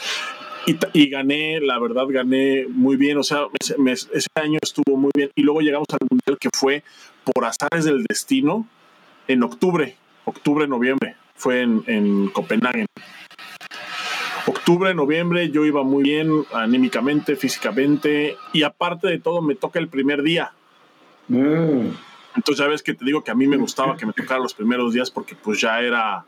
Y, 0.67 1.09
gané, 1.09 1.61
la 1.61 1.79
verdad, 1.79 2.07
gané 2.09 2.67
muy 2.69 2.97
bien. 2.97 3.19
O 3.19 3.23
sea, 3.23 3.47
ese, 3.61 4.29
año 4.35 4.59
estuvo 4.61 4.97
muy 4.97 5.11
bien. 5.15 5.31
Y 5.35 5.43
luego 5.43 5.61
llegamos 5.61 5.87
al 5.93 6.07
Mundial 6.11 6.39
que 6.41 6.49
fue 6.53 6.83
por 7.25 7.45
azares 7.45 7.85
del 7.85 8.05
destino 8.05 8.67
en 9.29 9.43
octubre, 9.45 9.97
octubre, 10.25 10.67
noviembre. 10.67 11.17
Fue 11.37 11.63
en, 11.63 11.85
en 11.87 12.29
Copenhague. 12.29 12.87
Octubre, 14.47 14.95
noviembre, 14.95 15.51
yo 15.51 15.65
iba 15.65 15.83
muy 15.83 16.03
bien 16.03 16.45
anímicamente, 16.53 17.37
físicamente. 17.37 18.37
Y 18.53 18.63
aparte 18.65 19.07
de 19.07 19.19
todo, 19.19 19.43
me 19.43 19.55
toca 19.55 19.79
el 19.79 19.89
primer 19.89 20.23
día. 20.23 20.53
Mm. 21.29 21.91
Entonces 22.37 22.59
ya 22.59 22.69
ves 22.69 22.83
que 22.83 22.95
te 22.95 23.05
digo 23.05 23.25
que 23.25 23.31
a 23.31 23.35
mí 23.35 23.47
me 23.47 23.57
gustaba 23.57 23.97
que 23.97 24.07
me 24.07 24.13
tocara 24.13 24.41
los 24.41 24.55
primeros 24.55 24.93
días 24.93 25.11
porque 25.11 25.35
pues 25.35 25.61
ya 25.61 25.81
era, 25.81 26.25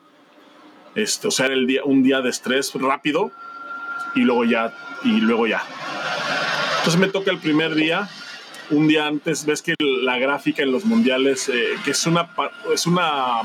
este, 0.95 1.29
o 1.29 1.31
sea, 1.31 1.47
era 1.47 1.55
el 1.55 1.67
día, 1.67 1.85
un 1.85 2.03
día 2.03 2.21
de 2.23 2.31
estrés 2.31 2.73
rápido 2.75 3.31
y 4.19 4.25
luego 4.25 4.45
ya, 4.45 4.73
y 5.05 5.21
luego 5.21 5.47
ya. 5.47 5.63
Entonces 6.79 7.01
me 7.01 7.09
toca 7.09 7.31
el 7.31 7.39
primer 7.39 7.75
día, 7.75 8.09
un 8.71 8.89
día 8.89 9.07
antes, 9.07 9.47
ves 9.47 9.63
que 9.63 9.75
la 9.79 10.19
gráfica 10.19 10.63
en 10.63 10.73
los 10.73 10.85
mundiales, 10.85 11.49
eh, 11.49 11.75
que 11.85 11.93
es 11.93 12.07
una, 12.07 12.29
es 12.73 12.87
una 12.87 13.43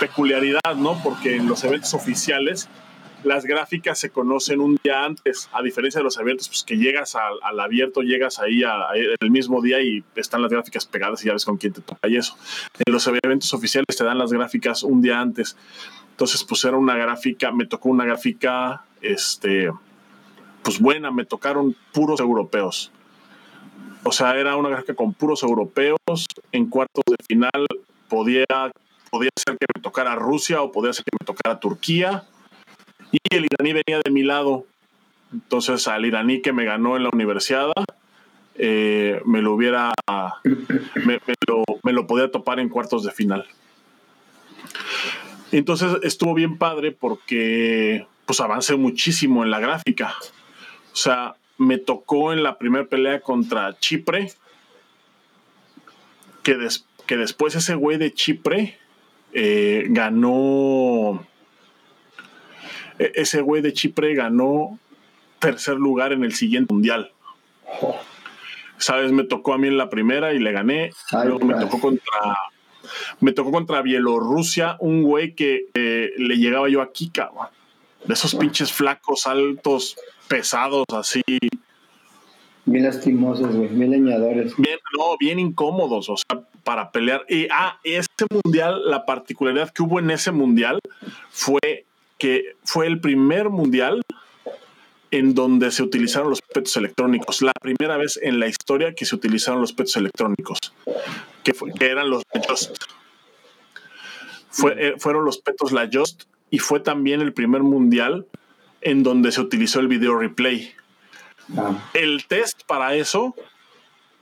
peculiaridad, 0.00 0.74
¿no? 0.76 1.00
Porque 1.02 1.36
en 1.36 1.46
los 1.46 1.62
eventos 1.64 1.92
oficiales 1.94 2.68
las 3.22 3.44
gráficas 3.44 3.98
se 3.98 4.08
conocen 4.08 4.60
un 4.60 4.78
día 4.82 5.04
antes, 5.04 5.50
a 5.52 5.62
diferencia 5.62 5.98
de 5.98 6.04
los 6.04 6.18
eventos, 6.18 6.48
pues 6.48 6.64
que 6.64 6.78
llegas 6.78 7.14
al, 7.16 7.60
abierto, 7.60 8.00
llegas 8.00 8.38
ahí 8.38 8.62
el 9.20 9.30
mismo 9.30 9.60
día 9.60 9.82
y 9.82 10.02
están 10.14 10.40
las 10.40 10.50
gráficas 10.50 10.86
pegadas 10.86 11.22
y 11.22 11.26
ya 11.26 11.34
ves 11.34 11.44
con 11.44 11.58
quién 11.58 11.74
te 11.74 11.82
toca 11.82 12.08
y 12.08 12.16
eso. 12.16 12.36
En 12.86 12.92
los 12.92 13.06
eventos 13.06 13.52
oficiales 13.52 13.94
te 13.94 14.04
dan 14.04 14.16
las 14.16 14.32
gráficas 14.32 14.82
un 14.82 15.02
día 15.02 15.20
antes. 15.20 15.56
Entonces, 16.12 16.44
pues 16.44 16.64
era 16.64 16.76
una 16.76 16.96
gráfica, 16.96 17.52
me 17.52 17.66
tocó 17.66 17.88
una 17.90 18.04
gráfica, 18.04 18.84
este, 19.00 19.70
pues 20.62 20.80
buena, 20.80 21.10
me 21.10 21.24
tocaron 21.24 21.76
puros 21.92 22.20
europeos. 22.20 22.90
O 24.02 24.12
sea, 24.12 24.36
era 24.38 24.56
una 24.56 24.70
gráfica 24.70 24.94
con 24.94 25.12
puros 25.12 25.42
europeos. 25.42 25.98
En 26.52 26.66
cuartos 26.66 27.04
de 27.06 27.16
final 27.26 27.66
podía, 28.08 28.46
podía 29.10 29.30
ser 29.36 29.58
que 29.58 29.66
me 29.74 29.82
tocara 29.82 30.14
Rusia 30.14 30.62
o 30.62 30.72
podía 30.72 30.92
ser 30.92 31.04
que 31.04 31.16
me 31.18 31.26
tocara 31.26 31.60
Turquía. 31.60 32.24
Y 33.12 33.18
el 33.30 33.46
iraní 33.46 33.82
venía 33.84 34.00
de 34.04 34.10
mi 34.10 34.22
lado. 34.22 34.66
Entonces, 35.32 35.86
al 35.88 36.04
iraní 36.04 36.40
que 36.42 36.52
me 36.52 36.64
ganó 36.64 36.96
en 36.96 37.04
la 37.04 37.10
universidad, 37.12 37.72
eh, 38.56 39.20
me 39.24 39.42
lo 39.42 39.54
hubiera, 39.54 39.92
me, 41.06 41.20
lo, 41.46 41.64
me 41.82 41.92
lo 41.92 42.06
podía 42.06 42.30
topar 42.30 42.58
en 42.58 42.68
cuartos 42.68 43.04
de 43.04 43.12
final. 43.12 43.46
Entonces 45.52 45.98
estuvo 46.02 46.34
bien 46.34 46.58
padre 46.58 46.92
porque 46.92 48.06
pues 48.26 48.40
avancé 48.40 48.76
muchísimo 48.76 49.44
en 49.44 49.50
la 49.50 49.60
gráfica. 49.60 50.14
O 50.92 50.96
sea, 50.96 51.36
me 51.58 51.78
tocó 51.78 52.32
en 52.32 52.42
la 52.42 52.58
primera 52.58 52.86
pelea 52.86 53.20
contra 53.20 53.78
Chipre, 53.78 54.32
que, 56.42 56.56
que 57.06 57.16
después 57.16 57.54
ese 57.54 57.74
güey 57.74 57.98
de 57.98 58.12
Chipre 58.12 58.78
eh, 59.32 59.86
ganó, 59.90 61.24
e, 62.98 63.12
ese 63.14 63.40
güey 63.40 63.62
de 63.62 63.72
Chipre 63.72 64.14
ganó 64.14 64.78
tercer 65.38 65.76
lugar 65.76 66.12
en 66.12 66.24
el 66.24 66.34
siguiente 66.34 66.72
mundial. 66.72 67.12
Sabes, 68.78 69.12
me 69.12 69.24
tocó 69.24 69.52
a 69.52 69.58
mí 69.58 69.68
en 69.68 69.76
la 69.76 69.90
primera 69.90 70.32
y 70.32 70.38
le 70.38 70.52
gané. 70.52 70.90
Luego 71.24 71.44
me 71.44 71.54
tocó 71.54 71.80
contra 71.80 72.38
me 73.20 73.32
tocó 73.32 73.52
contra 73.52 73.82
Bielorrusia, 73.82 74.76
un 74.80 75.02
güey 75.02 75.34
que 75.34 75.66
eh, 75.74 76.12
le 76.16 76.36
llegaba 76.36 76.68
yo 76.68 76.82
aquí, 76.82 77.10
cabrón. 77.10 77.48
De 78.04 78.14
esos 78.14 78.34
pinches 78.34 78.72
flacos, 78.72 79.26
altos, 79.26 79.96
pesados, 80.28 80.84
así. 80.92 81.22
Bien 82.64 82.84
lastimosos, 82.84 83.54
güey, 83.54 83.68
bien 83.68 83.90
leñadores. 83.90 84.54
Bien, 84.56 84.78
no, 84.96 85.16
bien 85.18 85.38
incómodos, 85.38 86.08
o 86.08 86.16
sea, 86.16 86.42
para 86.62 86.92
pelear. 86.92 87.24
Y, 87.28 87.48
ah, 87.50 87.78
ese 87.84 88.08
mundial, 88.30 88.88
la 88.88 89.06
particularidad 89.06 89.70
que 89.70 89.82
hubo 89.82 89.98
en 89.98 90.10
ese 90.10 90.30
mundial 90.30 90.78
fue 91.30 91.86
que 92.18 92.56
fue 92.64 92.86
el 92.86 93.00
primer 93.00 93.48
mundial 93.48 94.02
en 95.10 95.34
donde 95.34 95.72
se 95.72 95.82
utilizaron 95.82 96.30
los 96.30 96.40
petos 96.42 96.76
electrónicos. 96.76 97.42
La 97.42 97.52
primera 97.60 97.96
vez 97.96 98.18
en 98.22 98.38
la 98.38 98.46
historia 98.46 98.94
que 98.94 99.04
se 99.04 99.16
utilizaron 99.16 99.60
los 99.60 99.72
petos 99.72 99.96
electrónicos, 99.96 100.58
que, 101.42 101.54
eran 101.84 102.10
los 102.10 102.22
Just. 102.46 102.76
Eh, 104.76 104.94
fueron 104.98 105.24
los 105.24 105.38
petos 105.38 105.72
la 105.72 105.88
Just 105.92 106.24
y 106.50 106.58
fue 106.58 106.80
también 106.80 107.20
el 107.20 107.32
primer 107.32 107.62
mundial 107.62 108.26
en 108.80 109.02
donde 109.02 109.32
se 109.32 109.40
utilizó 109.40 109.80
el 109.80 109.88
video 109.88 110.18
replay. 110.18 110.72
Ah. 111.56 111.76
El 111.94 112.26
test 112.26 112.62
para 112.66 112.94
eso 112.94 113.34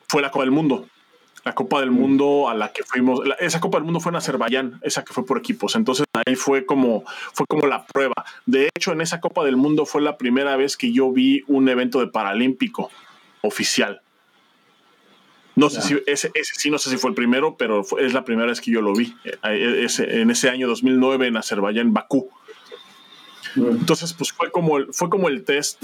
fue 0.08 0.22
la 0.22 0.30
Copa 0.30 0.44
del 0.44 0.50
Mundo. 0.50 0.86
La 1.44 1.54
Copa 1.54 1.80
del 1.80 1.90
Mundo 1.90 2.48
a 2.48 2.54
la 2.54 2.72
que 2.72 2.82
fuimos, 2.82 3.20
esa 3.38 3.60
Copa 3.60 3.78
del 3.78 3.84
Mundo 3.84 4.00
fue 4.00 4.10
en 4.10 4.16
Azerbaiyán, 4.16 4.80
esa 4.82 5.04
que 5.04 5.12
fue 5.12 5.24
por 5.24 5.38
equipos. 5.38 5.76
Entonces 5.76 6.04
ahí 6.26 6.34
fue 6.34 6.66
como, 6.66 7.04
fue 7.32 7.46
como 7.46 7.66
la 7.66 7.86
prueba. 7.86 8.14
De 8.44 8.68
hecho, 8.74 8.92
en 8.92 9.00
esa 9.00 9.20
Copa 9.20 9.44
del 9.44 9.56
Mundo 9.56 9.86
fue 9.86 10.02
la 10.02 10.18
primera 10.18 10.56
vez 10.56 10.76
que 10.76 10.92
yo 10.92 11.10
vi 11.12 11.44
un 11.46 11.68
evento 11.68 12.00
de 12.00 12.08
paralímpico 12.08 12.90
oficial. 13.42 14.02
No 15.58 15.70
sé 15.70 15.82
si 15.82 16.00
ese, 16.06 16.30
sí, 16.42 16.70
no 16.70 16.78
sé 16.78 16.88
si 16.88 16.98
fue 16.98 17.10
el 17.10 17.16
primero, 17.16 17.56
pero 17.56 17.84
es 17.98 18.14
la 18.14 18.24
primera 18.24 18.46
vez 18.46 18.60
que 18.60 18.70
yo 18.70 18.80
lo 18.80 18.94
vi. 18.94 19.12
Eh, 19.24 19.86
en 19.98 20.30
ese 20.30 20.50
año 20.50 20.68
2009 20.68 21.26
en 21.26 21.36
Azerbaiyán, 21.36 21.92
Bakú. 21.92 22.30
Entonces, 23.56 24.12
pues 24.12 24.30
fue 24.32 24.52
como 24.52 24.78
el, 24.78 24.92
fue 24.92 25.10
como 25.10 25.28
el 25.28 25.44
test 25.44 25.82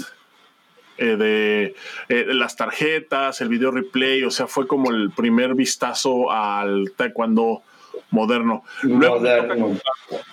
eh, 0.97 1.73
eh, 2.07 2.23
de, 2.25 2.33
las 2.33 2.55
tarjetas, 2.55 3.41
el 3.41 3.49
video 3.49 3.71
replay, 3.71 4.23
o 4.23 4.31
sea, 4.31 4.47
fue 4.47 4.65
como 4.65 4.91
el 4.91 5.11
primer 5.11 5.55
vistazo 5.55 6.31
al 6.31 6.93
taekwondo 6.95 7.61
moderno. 8.11 8.63
Luego 8.81 9.19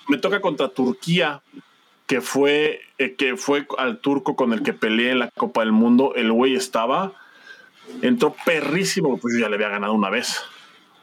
Me, 0.06 0.18
toca 0.18 0.40
contra, 0.40 0.68
Turquía, 0.68 1.42
que 2.06 2.20
fue, 2.20 2.80
que 3.18 3.36
fue 3.36 3.66
al 3.76 3.98
turco 3.98 4.36
con 4.36 4.52
el 4.52 4.62
que 4.62 4.72
peleé 4.72 5.10
en 5.10 5.18
la 5.18 5.30
Copa 5.32 5.62
del 5.62 5.72
Mundo. 5.72 6.12
El 6.14 6.30
güey 6.30 6.54
estaba 6.54 7.12
entró 8.02 8.34
perrísimo, 8.44 9.18
pues 9.18 9.34
yo 9.34 9.40
ya 9.40 9.48
le 9.48 9.56
había 9.56 9.68
ganado 9.68 9.92
una 9.92 10.10
vez. 10.10 10.40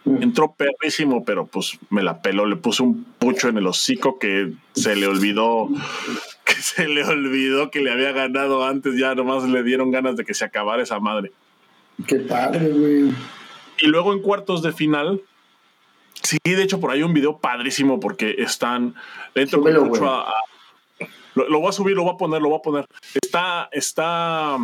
Mm. 0.06 0.24
Entró 0.24 0.54
perrísimo, 0.54 1.24
pero 1.26 1.46
pues 1.46 1.78
me 1.90 2.04
la 2.04 2.22
peló, 2.22 2.46
le 2.46 2.56
puso 2.56 2.84
un 2.84 3.04
pucho 3.20 3.50
en 3.50 3.58
el 3.58 3.68
hocico 3.68 4.18
que 4.20 4.54
se 4.74 4.96
le 4.96 5.08
olvidó, 5.08 5.70
que 6.46 6.54
se 6.54 6.88
le 6.88 7.04
olvidó 7.04 7.70
que 7.72 7.82
le 7.82 7.92
había 7.92 8.12
ganado 8.12 8.66
antes, 8.66 8.98
ya 8.98 9.16
nomás 9.16 9.44
le 9.44 9.64
dieron 9.64 9.92
ganas 9.92 10.16
de 10.16 10.26
que 10.26 10.34
se 10.34 10.46
acabara 10.46 10.84
esa 10.84 11.00
madre. 11.00 11.32
Qué 12.08 12.16
padre, 12.18 12.70
güey. 12.70 13.14
Y 13.82 13.88
luego 13.88 14.14
en 14.14 14.22
cuartos 14.22 14.62
de 14.62 14.72
final, 14.72 15.22
sí, 16.22 16.38
de 16.44 16.64
hecho 16.64 16.80
por 16.80 16.92
ahí 16.92 17.04
un 17.04 17.14
video 17.14 17.40
padrísimo 17.40 18.00
porque 18.00 18.36
están, 18.40 18.96
dentro 19.34 19.62
mucho 19.62 20.10
a, 20.10 20.34
lo, 21.36 21.60
voy 21.60 21.70
a 21.70 21.72
subir, 21.72 21.96
lo 21.96 22.04
voy 22.04 22.14
a 22.14 22.18
poner, 22.18 22.42
lo 22.42 22.50
voy 22.50 22.60
a 22.60 22.62
poner. 22.62 22.86
Está, 23.22 23.70
está 23.72 24.58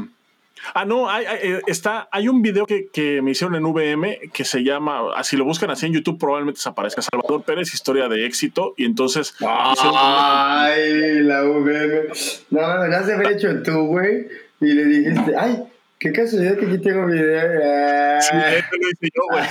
Ah, 0.73 0.85
no, 0.85 1.09
hay, 1.09 1.25
eh, 1.25 1.61
está, 1.67 2.07
hay 2.11 2.27
un 2.27 2.41
video 2.41 2.65
que, 2.65 3.21
me 3.21 3.31
hicieron 3.31 3.55
en 3.55 3.65
VM 3.65 4.19
que 4.33 4.45
se 4.45 4.63
llama, 4.63 5.13
así 5.15 5.37
lo 5.37 5.45
buscan 5.45 5.69
así 5.69 5.85
en 5.85 5.93
YouTube, 5.93 6.17
probablemente 6.17 6.59
desaparezca 6.59 7.01
Salvador 7.01 7.43
Pérez, 7.43 7.73
historia 7.73 8.07
de 8.07 8.25
éxito, 8.25 8.73
y 8.77 8.85
entonces... 8.85 9.35
Ay, 9.41 11.21
la 11.21 11.43
VM. 11.43 12.07
No, 12.49 12.87
me 12.87 12.95
has 12.95 13.07
de 13.07 13.13
haber 13.13 13.33
hecho 13.33 13.61
tú, 13.63 13.85
güey, 13.87 14.27
y 14.61 14.65
le 14.65 14.85
dijiste, 14.85 15.35
ay, 15.37 15.63
qué 15.99 16.11
casualidad 16.11 16.57
que 16.57 16.65
aquí 16.65 16.77
tengo 16.79 17.05
video. 17.05 18.21
Sí, 18.21 18.35
eso 18.35 18.75
lo 18.81 18.89
hice 18.89 19.09
yo, 19.13 19.23
güey. 19.29 19.43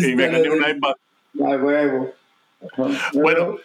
y 0.10 0.14
me 0.14 0.28
gané 0.28 0.50
un 0.50 0.70
iPad. 0.70 0.94
Ah, 1.44 1.56
huevo. 1.56 2.14
Bueno, 3.14 3.58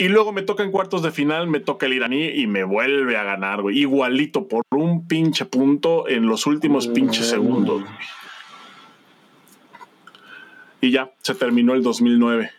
y 0.00 0.08
luego 0.08 0.32
me 0.32 0.40
toca 0.40 0.62
en 0.62 0.70
cuartos 0.70 1.02
de 1.02 1.10
final, 1.10 1.46
me 1.46 1.60
toca 1.60 1.84
el 1.84 1.92
iraní 1.92 2.24
y 2.24 2.46
me 2.46 2.64
vuelve 2.64 3.18
a 3.18 3.22
ganar, 3.22 3.60
güey. 3.60 3.80
Igualito 3.80 4.48
por 4.48 4.64
un 4.70 5.06
pinche 5.06 5.44
punto 5.44 6.08
en 6.08 6.24
los 6.24 6.46
últimos 6.46 6.88
pinches 6.88 7.26
segundos. 7.26 7.84
Y 10.80 10.90
ya, 10.90 11.12
se 11.20 11.34
terminó 11.34 11.74
el 11.74 11.82
2009. 11.82 12.50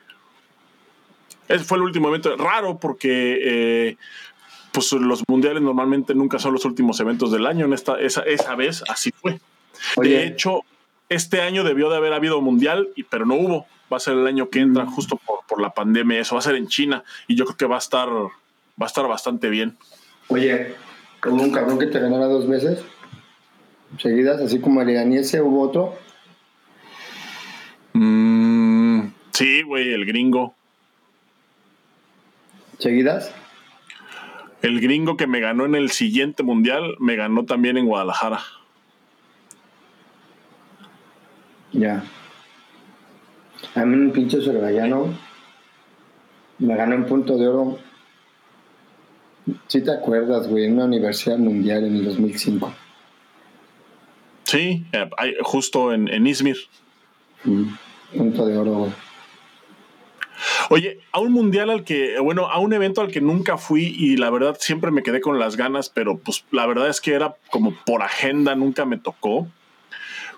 Ese 1.47 1.63
fue 1.63 1.80
el 1.80 1.84
último 1.84 2.10
evento. 2.10 2.38
Raro 2.38 2.77
porque 2.80 3.39
eh, 3.41 3.97
pues 4.71 4.91
los 4.91 5.23
mundiales 5.27 5.63
normalmente 5.63 6.13
nunca 6.13 6.38
son 6.38 6.54
los 6.54 6.63
últimos 6.63 6.99
eventos 6.99 7.32
del 7.32 7.47
año. 7.47 7.65
En 7.65 7.73
esta, 7.73 7.99
esa, 7.99 8.21
esa 8.21 8.54
vez 8.54 8.84
así 8.88 9.10
fue. 9.19 9.39
De 9.97 10.27
hecho, 10.27 10.62
este 11.12 11.41
año 11.41 11.63
debió 11.63 11.89
de 11.89 11.97
haber 11.97 12.13
habido 12.13 12.41
mundial, 12.41 12.89
pero 13.10 13.26
no 13.26 13.36
hubo 13.36 13.67
va 13.91 13.97
a 13.97 14.00
ser 14.00 14.13
el 14.13 14.26
año 14.26 14.50
que 14.50 14.60
entra, 14.60 14.86
mm. 14.86 14.91
justo 14.91 15.17
por, 15.17 15.39
por, 15.47 15.62
la 15.62 15.74
pandemia. 15.74 16.19
Eso 16.19 16.36
va 16.36 16.39
a 16.39 16.43
ser 16.43 16.56
en 16.56 16.67
China 16.67 17.04
y 17.28 17.36
yo 17.36 17.45
creo 17.45 17.58
que 17.58 17.65
va 17.65 17.76
a 17.76 17.80
estar, 17.80 18.08
va 18.10 18.30
a 18.80 18.86
estar 18.86 19.06
bastante 19.08 19.50
bien. 19.50 19.78
Oye, 20.30 20.74
¿hubo 21.26 21.43
un 21.43 21.52
cabrón 21.52 21.78
que 21.78 21.88
te 21.88 22.00
ganara 22.00 22.28
dos 22.28 22.47
veces 22.47 22.84
seguidas, 23.97 24.39
así 24.39 24.60
como 24.60 24.82
el 24.82 24.89
hubo 24.89 25.62
otro? 25.62 25.95
Mm, 27.93 29.08
sí, 29.32 29.63
güey, 29.63 29.93
el 29.93 30.06
gringo. 30.06 30.56
¿Seguidas? 32.78 33.34
El 34.62 34.80
gringo 34.80 35.17
que 35.17 35.28
me 35.28 35.39
ganó 35.39 35.65
en 35.65 35.76
el 35.76 35.91
siguiente 35.91 36.43
mundial 36.43 36.95
me 37.00 37.15
ganó 37.15 37.45
también 37.45 37.78
en 37.78 37.88
Guadalajara. 37.88 38.39
Ya. 41.73 42.03
A 43.75 43.86
mí 43.86 43.95
un 43.95 44.12
pinche 44.12 44.41
survallano 44.41 45.13
me 46.60 46.75
ganó 46.75 46.95
un 46.95 47.05
punto 47.05 47.38
de 47.38 47.47
oro. 47.47 47.79
Si 49.67 49.84
te 49.84 49.91
acuerdas, 49.91 50.47
güey, 50.47 50.65
en 50.65 50.73
una 50.73 50.86
universidad 50.86 51.38
mundial 51.38 51.86
en 51.86 51.95
el 51.95 52.05
2005. 52.05 52.73
Sí, 54.43 54.86
eh, 54.91 55.10
justo 55.41 55.93
en, 55.93 56.07
en 56.07 56.27
Izmir. 56.27 56.57
Mm, 57.43 57.63
punto 58.15 58.45
de 58.45 58.57
oro, 58.57 58.73
güey. 58.73 58.91
Oye, 60.69 60.99
a 61.12 61.19
un 61.19 61.31
mundial 61.34 61.69
al 61.69 61.84
que, 61.84 62.19
bueno, 62.19 62.47
a 62.47 62.60
un 62.60 62.73
evento 62.73 63.01
al 63.01 63.12
que 63.12 63.21
nunca 63.21 63.57
fui 63.57 63.93
y 63.97 64.17
la 64.17 64.29
verdad 64.29 64.57
siempre 64.60 64.91
me 64.91 65.03
quedé 65.03 65.21
con 65.21 65.38
las 65.39 65.57
ganas, 65.57 65.89
pero 65.89 66.17
pues 66.17 66.45
la 66.51 66.65
verdad 66.65 66.88
es 66.89 67.01
que 67.01 67.13
era 67.13 67.36
como 67.49 67.75
por 67.86 68.03
agenda, 68.03 68.55
nunca 68.55 68.86
me 68.86 68.97
tocó 68.97 69.47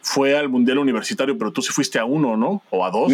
fue 0.03 0.37
al 0.37 0.49
Mundial 0.49 0.77
Universitario, 0.77 1.37
pero 1.37 1.51
tú 1.51 1.61
sí 1.61 1.71
fuiste 1.71 1.97
a 1.97 2.05
uno, 2.05 2.37
¿no? 2.37 2.61
O 2.69 2.85
a 2.85 2.91
dos. 2.91 3.11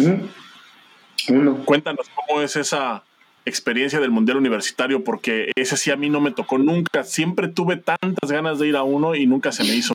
Uno. 1.28 1.64
Cuéntanos 1.64 2.06
cómo 2.14 2.42
es 2.42 2.56
esa 2.56 3.04
experiencia 3.44 4.00
del 4.00 4.10
Mundial 4.10 4.36
Universitario, 4.36 5.02
porque 5.04 5.52
ese 5.54 5.76
sí 5.76 5.90
a 5.90 5.96
mí 5.96 6.10
no 6.10 6.20
me 6.20 6.32
tocó 6.32 6.58
nunca. 6.58 7.04
Siempre 7.04 7.48
tuve 7.48 7.76
tantas 7.76 8.30
ganas 8.30 8.58
de 8.58 8.68
ir 8.68 8.76
a 8.76 8.82
uno 8.82 9.14
y 9.14 9.26
nunca 9.26 9.52
se 9.52 9.62
me 9.62 9.70
hizo. 9.70 9.94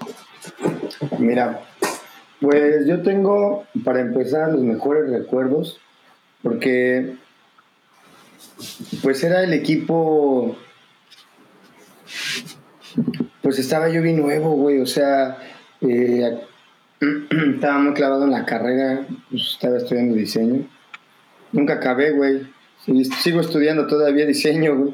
Mira, 1.20 1.62
pues 2.40 2.88
yo 2.88 3.02
tengo, 3.02 3.66
para 3.84 4.00
empezar, 4.00 4.52
los 4.52 4.62
mejores 4.62 5.10
recuerdos, 5.10 5.80
porque 6.42 7.16
pues 9.04 9.24
era 9.24 9.44
el 9.44 9.54
equipo, 9.54 10.56
pues 13.42 13.60
estaba 13.60 13.90
yo 13.90 14.02
bien 14.02 14.22
nuevo, 14.22 14.52
güey, 14.52 14.80
o 14.80 14.86
sea, 14.86 15.38
eh, 15.82 16.40
estaba 17.56 17.80
muy 17.80 17.94
clavado 17.94 18.24
en 18.26 18.32
la 18.32 18.46
carrera, 18.46 19.06
pues, 19.30 19.52
estaba 19.54 19.78
estudiando 19.78 20.16
diseño. 20.16 20.66
Nunca 21.52 21.76
acabé, 21.76 22.12
güey. 22.12 22.48
Sigo 23.22 23.42
estudiando 23.42 23.88
todavía 23.88 24.26
diseño, 24.26 24.76
güey. 24.76 24.94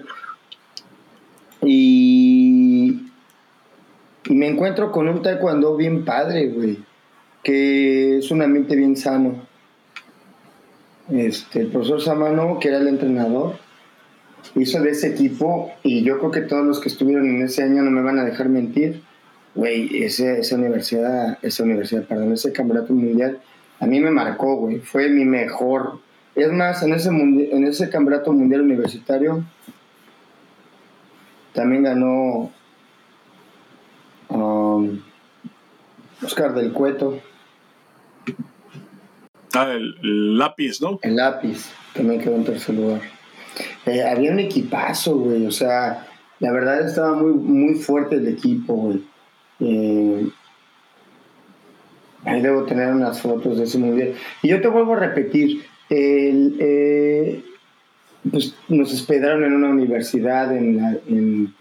Y, 1.64 3.08
me 4.30 4.48
encuentro 4.48 4.92
con 4.92 5.08
un 5.08 5.22
taekwondo 5.22 5.76
bien 5.76 6.06
padre, 6.06 6.48
güey. 6.48 6.80
Que 7.44 8.18
es 8.18 8.32
un 8.32 8.42
ambiente 8.42 8.76
bien 8.76 8.96
sano. 8.96 9.48
Este, 11.12 11.62
el 11.62 11.68
profesor 11.68 12.02
Samano, 12.02 12.60
que 12.60 12.70
era 12.70 12.78
el 12.78 12.88
entrenador, 12.88 13.58
hizo 14.56 14.82
de 14.82 14.92
ese 14.92 15.08
equipo, 15.08 15.72
y 15.84 16.04
yo 16.04 16.20
creo 16.20 16.32
que 16.32 16.42
todos 16.42 16.66
los 16.66 16.80
que 16.80 16.90
estuvieron 16.90 17.28
en 17.28 17.42
ese 17.42 17.64
año 17.64 17.82
no 17.82 17.92
me 17.92 18.02
van 18.02 18.20
a 18.20 18.24
dejar 18.24 18.48
mentir, 18.50 19.02
güey, 19.56 20.04
esa 20.04 20.56
universidad, 20.56 21.38
esa 21.42 21.64
universidad, 21.64 22.04
perdón, 22.04 22.34
ese 22.34 22.52
campeonato 22.52 22.94
mundial, 22.94 23.42
a 23.80 23.86
mí 23.86 24.00
me 24.00 24.12
marcó, 24.12 24.58
güey, 24.58 24.80
fue 24.80 25.10
mi 25.10 25.26
mejor. 25.26 26.00
Es 26.36 26.52
más, 26.52 26.84
en 26.84 26.94
ese, 26.94 27.10
en 27.10 27.66
ese 27.66 27.90
campeonato 27.90 28.32
mundial 28.32 28.62
universitario 28.62 29.44
también 31.54 31.84
ganó 31.84 32.52
um, 34.30 35.00
Oscar 36.24 36.54
del 36.54 36.72
Cueto. 36.72 37.20
Ah, 39.54 39.74
el, 39.74 40.38
lápiz, 40.38 40.82
¿no? 40.82 41.00
El 41.02 41.18
lápiz, 41.18 41.70
también 41.94 42.22
quedó 42.22 42.36
en 42.36 42.46
tercer 42.46 42.76
lugar. 42.76 43.02
Eh, 43.86 44.04
había 44.04 44.32
un 44.32 44.40
equipazo, 44.40 45.18
güey, 45.18 45.46
o 45.46 45.52
sea, 45.52 46.08
la 46.40 46.52
verdad 46.54 46.88
estaba 46.88 47.14
muy, 47.14 47.34
muy 47.34 47.76
fuerte 47.76 48.16
el 48.16 48.28
equipo, 48.28 48.74
güey. 48.76 49.11
Eh, 49.62 50.28
ahí 52.26 52.42
debo 52.42 52.64
tener 52.64 52.94
unas 52.94 53.22
fotos 53.22 53.58
de 53.58 53.66
ese 53.66 53.78
mundial. 53.78 54.14
Y 54.42 54.50
yo 54.50 54.62
te 54.62 54.68
vuelvo 54.68 54.94
a 54.94 55.00
repetir, 55.00 55.64
eh, 55.90 57.44
pues 58.30 58.56
nos 58.68 58.94
hospedaron 58.94 59.44
en 59.44 59.54
una 59.54 59.70
universidad 59.70 60.56
en, 60.56 61.56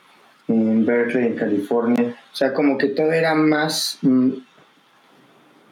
Berkeley, 0.48 1.26
en 1.26 1.36
California. 1.36 2.16
O 2.32 2.36
sea, 2.36 2.52
como 2.52 2.78
que 2.78 2.88
todo 2.88 3.12
era 3.12 3.34
más... 3.34 3.98
Mm, 4.02 4.30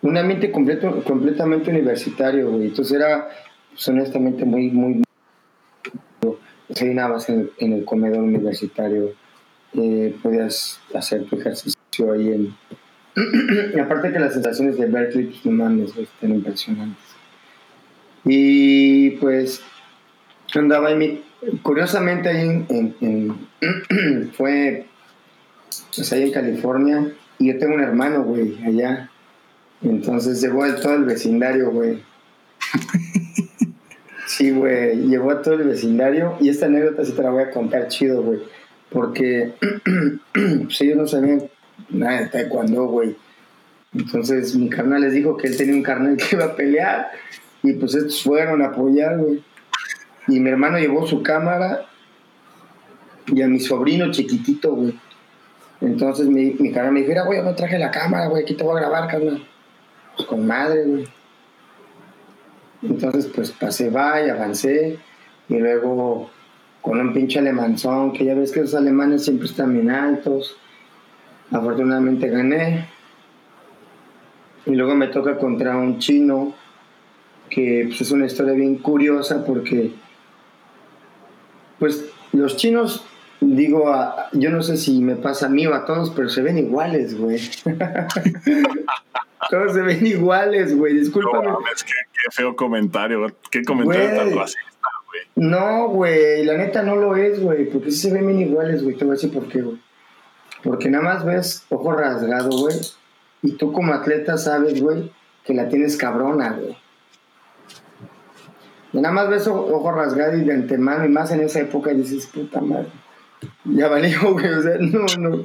un 0.00 0.16
ambiente 0.16 0.52
completo, 0.52 1.02
completamente 1.02 1.70
universitario, 1.70 2.52
güey. 2.52 2.66
Entonces 2.66 2.96
era, 2.96 3.28
pues, 3.72 3.88
honestamente, 3.88 4.44
muy, 4.44 4.70
muy... 4.70 5.02
Desayunabas 6.68 7.28
en, 7.30 7.50
en 7.58 7.72
el 7.72 7.84
comedor 7.84 8.20
universitario, 8.20 9.12
eh, 9.74 10.14
podías 10.22 10.80
hacer 10.94 11.24
tu 11.24 11.36
ejercicio 11.36 11.78
ahí 12.12 12.28
en... 12.28 12.54
y 13.74 13.78
aparte 13.78 14.12
que 14.12 14.18
las 14.18 14.34
sensaciones 14.34 14.78
de 14.78 14.86
Berkeley, 14.86 15.26
pues 15.26 15.44
no 15.46 15.52
mames, 15.52 15.96
están 15.96 16.30
impresionantes. 16.30 17.04
Y 18.24 19.10
pues 19.12 19.62
andaba 20.54 20.88
ahí, 20.88 21.24
curiosamente 21.62 22.28
ahí 22.28 22.64
en, 22.68 23.34
fue 24.32 24.86
pues 25.94 26.12
ahí 26.12 26.22
en 26.22 26.32
California 26.32 27.12
y 27.38 27.52
yo 27.52 27.58
tengo 27.58 27.74
un 27.74 27.82
hermano, 27.82 28.22
güey, 28.22 28.58
allá. 28.64 29.10
Entonces 29.82 30.40
llegó 30.40 30.64
a 30.64 30.74
todo 30.76 30.94
el 30.94 31.04
vecindario, 31.04 31.70
güey. 31.70 32.02
Sí, 34.26 34.50
güey, 34.50 35.08
llegó 35.08 35.30
a 35.30 35.40
todo 35.40 35.54
el 35.54 35.64
vecindario 35.64 36.36
y 36.38 36.50
esta 36.50 36.66
anécdota 36.66 37.02
sí 37.02 37.12
te 37.12 37.22
la 37.22 37.30
voy 37.30 37.44
a 37.44 37.50
contar 37.50 37.88
chido, 37.88 38.22
güey. 38.22 38.40
Porque 38.90 39.54
pues 40.32 40.80
ellos 40.82 40.96
no 40.96 41.06
sabían 41.06 41.48
nada 41.90 42.20
de 42.20 42.26
taekwondo, 42.26 42.86
güey. 42.86 43.16
Entonces 43.94 44.54
mi 44.54 44.68
carnal 44.68 45.02
les 45.02 45.12
dijo 45.12 45.36
que 45.36 45.48
él 45.48 45.56
tenía 45.56 45.74
un 45.74 45.82
carnal 45.82 46.16
que 46.16 46.36
iba 46.36 46.46
a 46.46 46.56
pelear 46.56 47.10
y 47.62 47.72
pues 47.74 47.94
estos 47.94 48.22
fueron 48.22 48.62
a 48.62 48.66
apoyar, 48.66 49.18
güey. 49.18 49.42
Y 50.28 50.40
mi 50.40 50.50
hermano 50.50 50.78
llevó 50.78 51.06
su 51.06 51.22
cámara 51.22 51.86
y 53.26 53.42
a 53.42 53.48
mi 53.48 53.60
sobrino 53.60 54.10
chiquitito, 54.10 54.74
güey. 54.74 54.98
Entonces 55.80 56.26
mi, 56.26 56.54
mi 56.58 56.72
carnal 56.72 56.92
me 56.92 57.00
dijo, 57.00 57.10
mira, 57.10 57.24
güey, 57.24 57.42
yo 57.42 57.54
traje 57.54 57.78
la 57.78 57.90
cámara, 57.90 58.26
güey, 58.26 58.42
aquí 58.42 58.54
te 58.54 58.64
voy 58.64 58.76
a 58.76 58.80
grabar, 58.80 59.08
carnal. 59.08 59.46
pues, 60.16 60.28
con 60.28 60.46
madre, 60.46 60.84
güey. 60.84 61.08
Entonces, 62.82 63.26
pues 63.34 63.50
pasé 63.52 63.90
va 63.90 64.22
y 64.22 64.30
avancé. 64.30 64.98
Y 65.48 65.58
luego 65.58 66.30
con 66.80 67.00
un 67.00 67.12
pinche 67.12 67.38
alemanzón, 67.38 68.12
que 68.12 68.24
ya 68.24 68.34
ves 68.34 68.52
que 68.52 68.60
los 68.60 68.74
alemanes 68.74 69.24
siempre 69.24 69.46
están 69.46 69.72
bien 69.72 69.90
altos. 69.90 70.56
Afortunadamente 71.50 72.28
gané. 72.28 72.88
Y 74.66 74.74
luego 74.74 74.94
me 74.94 75.08
toca 75.08 75.38
contra 75.38 75.76
un 75.76 75.98
chino, 75.98 76.54
que 77.48 77.84
pues, 77.86 78.00
es 78.02 78.10
una 78.10 78.26
historia 78.26 78.52
bien 78.52 78.76
curiosa 78.76 79.44
porque, 79.44 79.92
pues 81.78 82.04
los 82.32 82.56
chinos, 82.56 83.06
digo, 83.40 83.90
yo 84.32 84.50
no 84.50 84.62
sé 84.62 84.76
si 84.76 85.00
me 85.00 85.16
pasa 85.16 85.46
a 85.46 85.48
mí 85.48 85.66
o 85.66 85.74
a 85.74 85.86
todos, 85.86 86.10
pero 86.10 86.28
se 86.28 86.42
ven 86.42 86.58
iguales, 86.58 87.18
güey. 87.18 87.40
todos 89.50 89.72
se 89.72 89.80
ven 89.80 90.06
iguales, 90.06 90.76
güey. 90.76 90.94
Discúlpame. 90.94 91.48
No, 91.48 91.58
qué, 91.58 91.92
qué, 92.12 92.30
feo 92.30 92.54
comentario. 92.54 93.26
Qué 93.50 93.62
comentario 93.62 94.08
tan 94.08 94.36
racista, 94.36 94.88
güey. 95.06 95.22
No, 95.36 95.88
güey, 95.88 96.44
la 96.44 96.58
neta 96.58 96.82
no 96.82 96.96
lo 96.96 97.16
es, 97.16 97.40
güey, 97.40 97.70
porque 97.70 97.90
sí 97.90 98.08
se 98.08 98.12
ven 98.12 98.26
bien 98.26 98.40
iguales, 98.40 98.82
güey. 98.82 98.96
Te 98.96 99.04
voy 99.04 99.12
a 99.12 99.14
decir 99.14 99.32
por 99.32 99.48
qué, 99.48 99.62
güey. 99.62 99.78
Porque 100.62 100.90
nada 100.90 101.04
más 101.04 101.24
ves 101.24 101.64
ojo 101.68 101.92
rasgado, 101.92 102.50
güey. 102.50 102.76
Y 103.42 103.52
tú 103.52 103.72
como 103.72 103.94
atleta 103.94 104.36
sabes, 104.36 104.80
güey, 104.80 105.12
que 105.44 105.54
la 105.54 105.68
tienes 105.68 105.96
cabrona, 105.96 106.52
güey. 106.52 106.76
Y 108.92 109.00
nada 109.00 109.14
más 109.14 109.28
ves 109.28 109.46
ojo 109.46 109.92
rasgado 109.92 110.36
y 110.36 110.44
de 110.44 110.54
antemano, 110.54 111.04
y 111.04 111.08
más 111.08 111.30
en 111.30 111.40
esa 111.40 111.60
época, 111.60 111.92
dices, 111.92 112.26
puta 112.26 112.60
madre. 112.60 112.88
Ya 113.64 113.88
valió, 113.88 114.18
güey. 114.32 114.48
O 114.48 114.62
sea, 114.62 114.78
no, 114.78 115.06
no. 115.18 115.42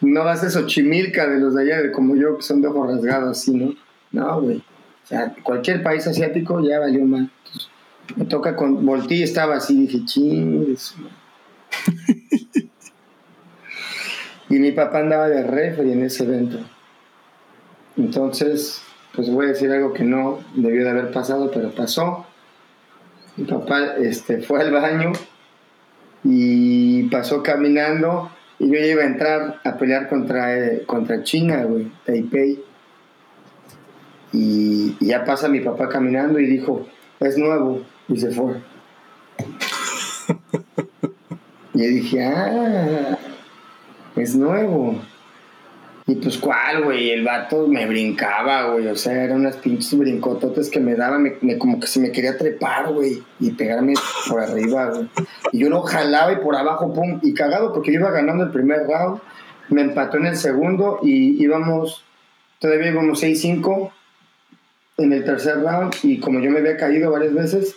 No 0.00 0.24
vas 0.24 0.42
a 0.44 0.50
Xochimilca 0.50 1.26
de 1.28 1.40
los 1.40 1.54
de 1.54 1.62
allá, 1.62 1.82
de 1.82 1.92
como 1.92 2.16
yo, 2.16 2.36
que 2.36 2.42
son 2.42 2.62
de 2.62 2.68
ojo 2.68 2.86
rasgado 2.86 3.30
así, 3.30 3.54
¿no? 3.54 3.74
No, 4.12 4.40
güey. 4.40 4.58
O 4.58 5.06
sea, 5.06 5.34
cualquier 5.42 5.82
país 5.82 6.06
asiático 6.06 6.60
ya 6.60 6.78
valió 6.78 7.04
mal. 7.04 7.30
me 8.16 8.24
toca 8.24 8.56
con. 8.56 8.86
Voltí 8.86 9.22
estaba 9.22 9.56
así, 9.56 9.86
dije, 9.86 10.04
chingues, 10.04 10.94
Y 14.50 14.58
mi 14.58 14.72
papá 14.72 14.98
andaba 14.98 15.28
de 15.28 15.44
referee 15.44 15.92
en 15.92 16.02
ese 16.02 16.24
evento. 16.24 16.58
Entonces, 17.96 18.82
pues 19.14 19.30
voy 19.30 19.46
a 19.46 19.50
decir 19.50 19.70
algo 19.70 19.92
que 19.92 20.02
no 20.02 20.40
debió 20.54 20.82
de 20.84 20.90
haber 20.90 21.12
pasado, 21.12 21.52
pero 21.52 21.70
pasó. 21.70 22.26
Mi 23.36 23.44
papá 23.44 23.94
este, 23.98 24.42
fue 24.42 24.60
al 24.60 24.72
baño 24.72 25.12
y 26.24 27.04
pasó 27.04 27.44
caminando 27.44 28.30
y 28.58 28.70
yo 28.70 28.78
iba 28.78 29.02
a 29.02 29.06
entrar 29.06 29.60
a 29.64 29.78
pelear 29.78 30.08
contra, 30.08 30.58
eh, 30.58 30.82
contra 30.84 31.22
China, 31.22 31.62
güey, 31.64 31.92
Taipei. 32.04 32.60
Y, 34.32 34.96
y, 35.00 35.06
ya 35.06 35.24
pasa 35.24 35.48
mi 35.48 35.60
papá 35.60 35.88
caminando 35.88 36.40
y 36.40 36.46
dijo, 36.46 36.86
es 37.20 37.38
nuevo, 37.38 37.82
y 38.08 38.18
se 38.18 38.32
fue. 38.32 38.54
y 41.74 41.82
yo 41.82 41.88
dije, 41.88 42.24
ah, 42.24 43.18
es 44.22 44.36
nuevo. 44.36 45.00
Y 46.06 46.16
pues, 46.16 46.38
¿cuál, 46.38 46.82
güey? 46.82 47.10
El 47.10 47.22
vato 47.22 47.68
me 47.68 47.86
brincaba, 47.86 48.72
güey. 48.72 48.88
O 48.88 48.96
sea, 48.96 49.22
eran 49.22 49.40
unas 49.40 49.56
pinches 49.56 49.96
brincototes 49.96 50.68
que 50.68 50.80
me 50.80 50.96
daba, 50.96 51.20
me, 51.20 51.56
como 51.56 51.78
que 51.78 51.86
se 51.86 52.00
me 52.00 52.10
quería 52.10 52.36
trepar, 52.36 52.92
güey. 52.92 53.22
Y 53.38 53.52
pegarme 53.52 53.94
por 54.28 54.40
arriba, 54.40 54.86
güey. 54.86 55.08
Y 55.52 55.60
yo 55.60 55.68
lo 55.68 55.82
jalaba 55.82 56.32
y 56.32 56.36
por 56.36 56.56
abajo, 56.56 56.92
pum. 56.92 57.20
Y 57.22 57.32
cagado 57.32 57.72
porque 57.72 57.92
yo 57.92 58.00
iba 58.00 58.10
ganando 58.10 58.42
el 58.42 58.50
primer 58.50 58.88
round. 58.88 59.20
Me 59.68 59.82
empató 59.82 60.16
en 60.16 60.26
el 60.26 60.36
segundo 60.36 60.98
y 61.00 61.40
íbamos, 61.40 62.04
todavía 62.58 62.90
íbamos 62.90 63.22
6-5 63.22 63.92
en 64.96 65.12
el 65.12 65.24
tercer 65.24 65.60
round. 65.60 65.94
Y 66.02 66.18
como 66.18 66.40
yo 66.40 66.50
me 66.50 66.58
había 66.58 66.76
caído 66.76 67.12
varias 67.12 67.34
veces, 67.34 67.76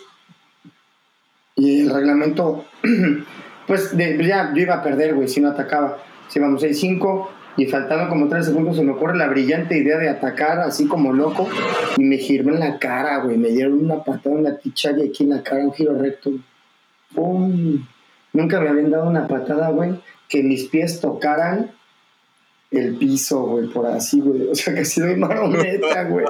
y 1.54 1.82
el 1.82 1.94
reglamento, 1.94 2.64
pues 3.68 3.96
ya 3.96 4.52
yo 4.52 4.62
iba 4.62 4.74
a 4.74 4.82
perder, 4.82 5.14
güey, 5.14 5.28
si 5.28 5.40
no 5.40 5.50
atacaba 5.50 5.98
si 6.34 6.40
vamos 6.40 6.64
6-5 6.64 7.28
y 7.56 7.66
faltando 7.66 8.08
como 8.08 8.26
3 8.26 8.46
segundos 8.46 8.74
se 8.74 8.82
me 8.82 8.90
ocurre 8.90 9.16
la 9.16 9.28
brillante 9.28 9.78
idea 9.78 9.98
de 9.98 10.08
atacar 10.08 10.58
así 10.58 10.88
como 10.88 11.12
loco 11.12 11.46
y 11.96 12.02
me 12.02 12.16
giró 12.16 12.52
en 12.52 12.58
la 12.58 12.80
cara, 12.80 13.18
güey. 13.18 13.36
Me 13.36 13.50
dieron 13.50 13.74
una 13.74 14.02
patada 14.02 14.34
en 14.34 14.42
la 14.42 14.58
tichalla 14.58 15.04
aquí 15.04 15.22
en 15.22 15.30
la 15.30 15.44
cara, 15.44 15.62
un 15.62 15.72
giro 15.72 15.96
recto. 15.96 16.32
¡Pum! 17.14 17.86
Nunca 18.32 18.58
me 18.58 18.68
habían 18.68 18.90
dado 18.90 19.08
una 19.08 19.28
patada, 19.28 19.70
güey, 19.70 19.92
que 20.28 20.42
mis 20.42 20.64
pies 20.64 21.00
tocaran 21.00 21.70
el 22.72 22.96
piso, 22.96 23.42
güey, 23.42 23.68
por 23.68 23.86
así, 23.86 24.20
güey. 24.20 24.48
O 24.48 24.56
sea, 24.56 24.74
que 24.74 24.84
si 24.84 25.02
doy 25.02 25.14
marometa, 25.16 26.02
güey. 26.02 26.26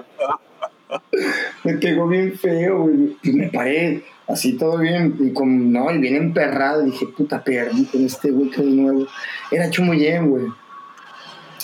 Me 1.65 1.75
pegó 1.75 2.09
bien 2.09 2.37
feo, 2.37 2.83
güey. 2.83 3.17
Y 3.23 3.33
me 3.33 3.49
paré 3.49 4.05
así 4.27 4.55
todo 4.55 4.79
bien, 4.79 5.17
y 5.21 5.33
con, 5.33 5.73
no, 5.73 5.91
y 5.93 5.99
bien 5.99 6.17
emperrado, 6.17 6.83
dije, 6.83 7.07
puta, 7.07 7.43
perdí 7.43 7.85
con 7.85 8.05
este 8.05 8.31
güey 8.31 8.51
que 8.51 8.63
de 8.63 8.71
nuevo. 8.71 9.07
Era 9.51 9.71
Chumuyen, 9.71 10.31
güey. 10.31 10.47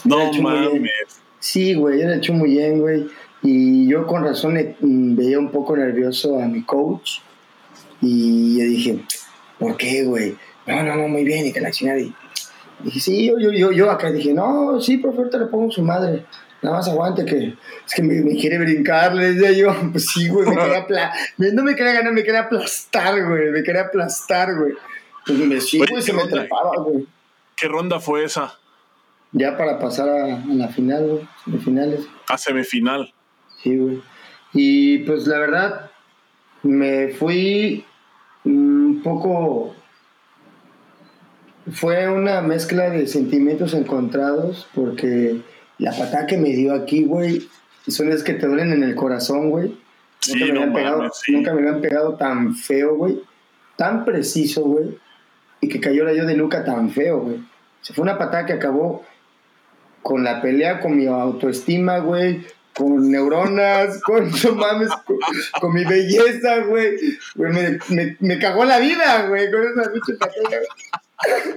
No 0.05 0.33
mames. 0.33 0.91
Sí, 1.39 1.75
güey, 1.75 2.01
era 2.01 2.21
Chumuyen, 2.21 2.81
güey. 2.81 3.07
Y 3.43 3.89
yo 3.89 4.07
con 4.07 4.23
razón 4.23 4.55
mm, 4.81 5.17
veía 5.17 5.39
un 5.39 5.51
poco 5.51 5.77
nervioso 5.77 6.39
a 6.41 6.47
mi 6.47 6.63
coach. 6.63 7.21
Y 8.03 8.59
yo 8.59 8.65
dije, 8.65 9.05
¿por 9.59 9.77
qué, 9.77 10.05
güey? 10.05 10.37
No, 10.67 10.83
no, 10.83 10.97
no, 10.97 11.09
muy 11.09 11.25
bien, 11.25 11.47
y 11.47 11.53
que 11.53 11.61
la 11.61 11.71
chingada. 11.71 11.99
dije, 11.99 13.01
sí, 13.01 13.27
yo, 13.27 13.39
yo, 13.39 13.53
yo, 13.53 13.73
yo 13.73 13.91
acá 13.91 14.11
dije, 14.11 14.35
no, 14.35 14.81
sí, 14.81 14.99
favor, 14.99 15.31
te 15.31 15.39
le 15.39 15.47
pongo 15.47 15.71
su 15.71 15.83
madre 15.83 16.25
nada 16.63 16.77
más 16.77 16.89
aguante 16.89 17.25
que 17.25 17.55
es 17.87 17.95
que 17.95 18.03
me, 18.03 18.23
quiere 18.37 18.59
brincar, 18.59 19.15
le 19.15 19.33
decía 19.33 19.53
yo, 19.53 19.75
pues 19.93 20.07
sí, 20.07 20.29
güey, 20.29 20.49
me 20.49 20.57
quería 20.57 20.79
aplastar, 20.83 21.53
no 21.53 21.63
me 21.63 21.75
quería 21.75 21.93
ganar, 21.93 22.13
me 22.13 22.23
quería 22.23 22.41
aplastar, 22.41 23.27
güey, 23.27 23.51
me 23.51 23.63
quería 23.63 23.83
aplastar, 23.83 24.57
güey. 24.57 24.75
Pues 25.27 25.39
me 25.39 25.61
sigo 25.61 25.99
y 25.99 26.03
se 26.03 26.13
me 26.13 26.25
trepaba, 26.25 26.77
güey. 26.83 27.07
¿Qué 27.57 27.69
ronda 27.69 28.01
fue 28.01 28.25
esa? 28.25 28.59
Ya 29.33 29.57
para 29.57 29.79
pasar 29.79 30.09
a, 30.09 30.45
la 30.47 30.69
final, 30.69 31.07
güey, 31.07 31.29
semifinales. 31.45 32.07
A 32.29 32.39
semifinal. 32.39 33.13
Sí, 33.63 33.77
güey. 33.77 34.03
Y 34.53 34.99
pues 35.01 35.27
la 35.27 35.39
verdad, 35.39 35.91
me 36.63 37.09
fui 37.09 37.85
un 38.45 39.01
poco... 39.03 39.75
Fue 41.71 42.09
una 42.09 42.41
mezcla 42.41 42.91
de 42.91 43.07
sentimientos 43.07 43.75
encontrados 43.75 44.67
porque 44.75 45.41
la 45.81 45.93
patada 45.93 46.27
que 46.27 46.37
me 46.37 46.51
dio 46.51 46.75
aquí, 46.75 47.05
güey, 47.05 47.49
son 47.89 48.09
esas 48.09 48.23
que 48.23 48.35
te 48.35 48.47
duelen 48.47 48.73
en 48.73 48.83
el 48.83 48.95
corazón, 48.95 49.51
güey. 49.51 49.79
nunca, 50.29 50.45
me 50.45 50.51
habían 50.51 50.73
pegado, 50.75 51.11
nunca 51.29 51.55
me 51.55 51.61
habían 51.61 51.81
pegado 51.81 52.17
tan 52.17 52.55
feo, 52.55 52.97
güey. 52.97 53.23
Tan 53.77 54.05
preciso, 54.05 54.63
güey. 54.63 54.99
Y 55.63 55.69
que 55.69 55.81
cayó 55.81 56.05
la 56.05 56.13
yo 56.13 56.27
de 56.27 56.37
nuca 56.37 56.65
tan 56.65 56.91
feo, 56.91 57.21
güey. 57.21 57.39
Se 57.81 57.95
fue 57.95 58.03
una 58.03 58.19
patada 58.19 58.45
que 58.45 58.53
acabó 58.53 59.05
con 60.03 60.23
la 60.23 60.43
pelea, 60.43 60.81
con 60.81 60.99
mi 60.99 61.07
autoestima, 61.07 61.99
güey. 61.99 62.45
Con 62.75 63.11
neuronas, 63.11 64.03
con, 64.05 64.31
mames, 64.57 64.91
con, 65.61 65.73
mi 65.73 65.85
belleza, 65.85 66.59
güey. 66.59 66.97
Me, 67.37 67.79
me, 67.89 68.17
me, 68.21 68.39
cagó 68.39 68.67
la 68.67 68.79
vida, 68.79 69.29
güey, 69.29 69.51
con 69.51 69.63
esa 69.63 69.91
pinche 69.91 70.13
patada. 70.15 70.61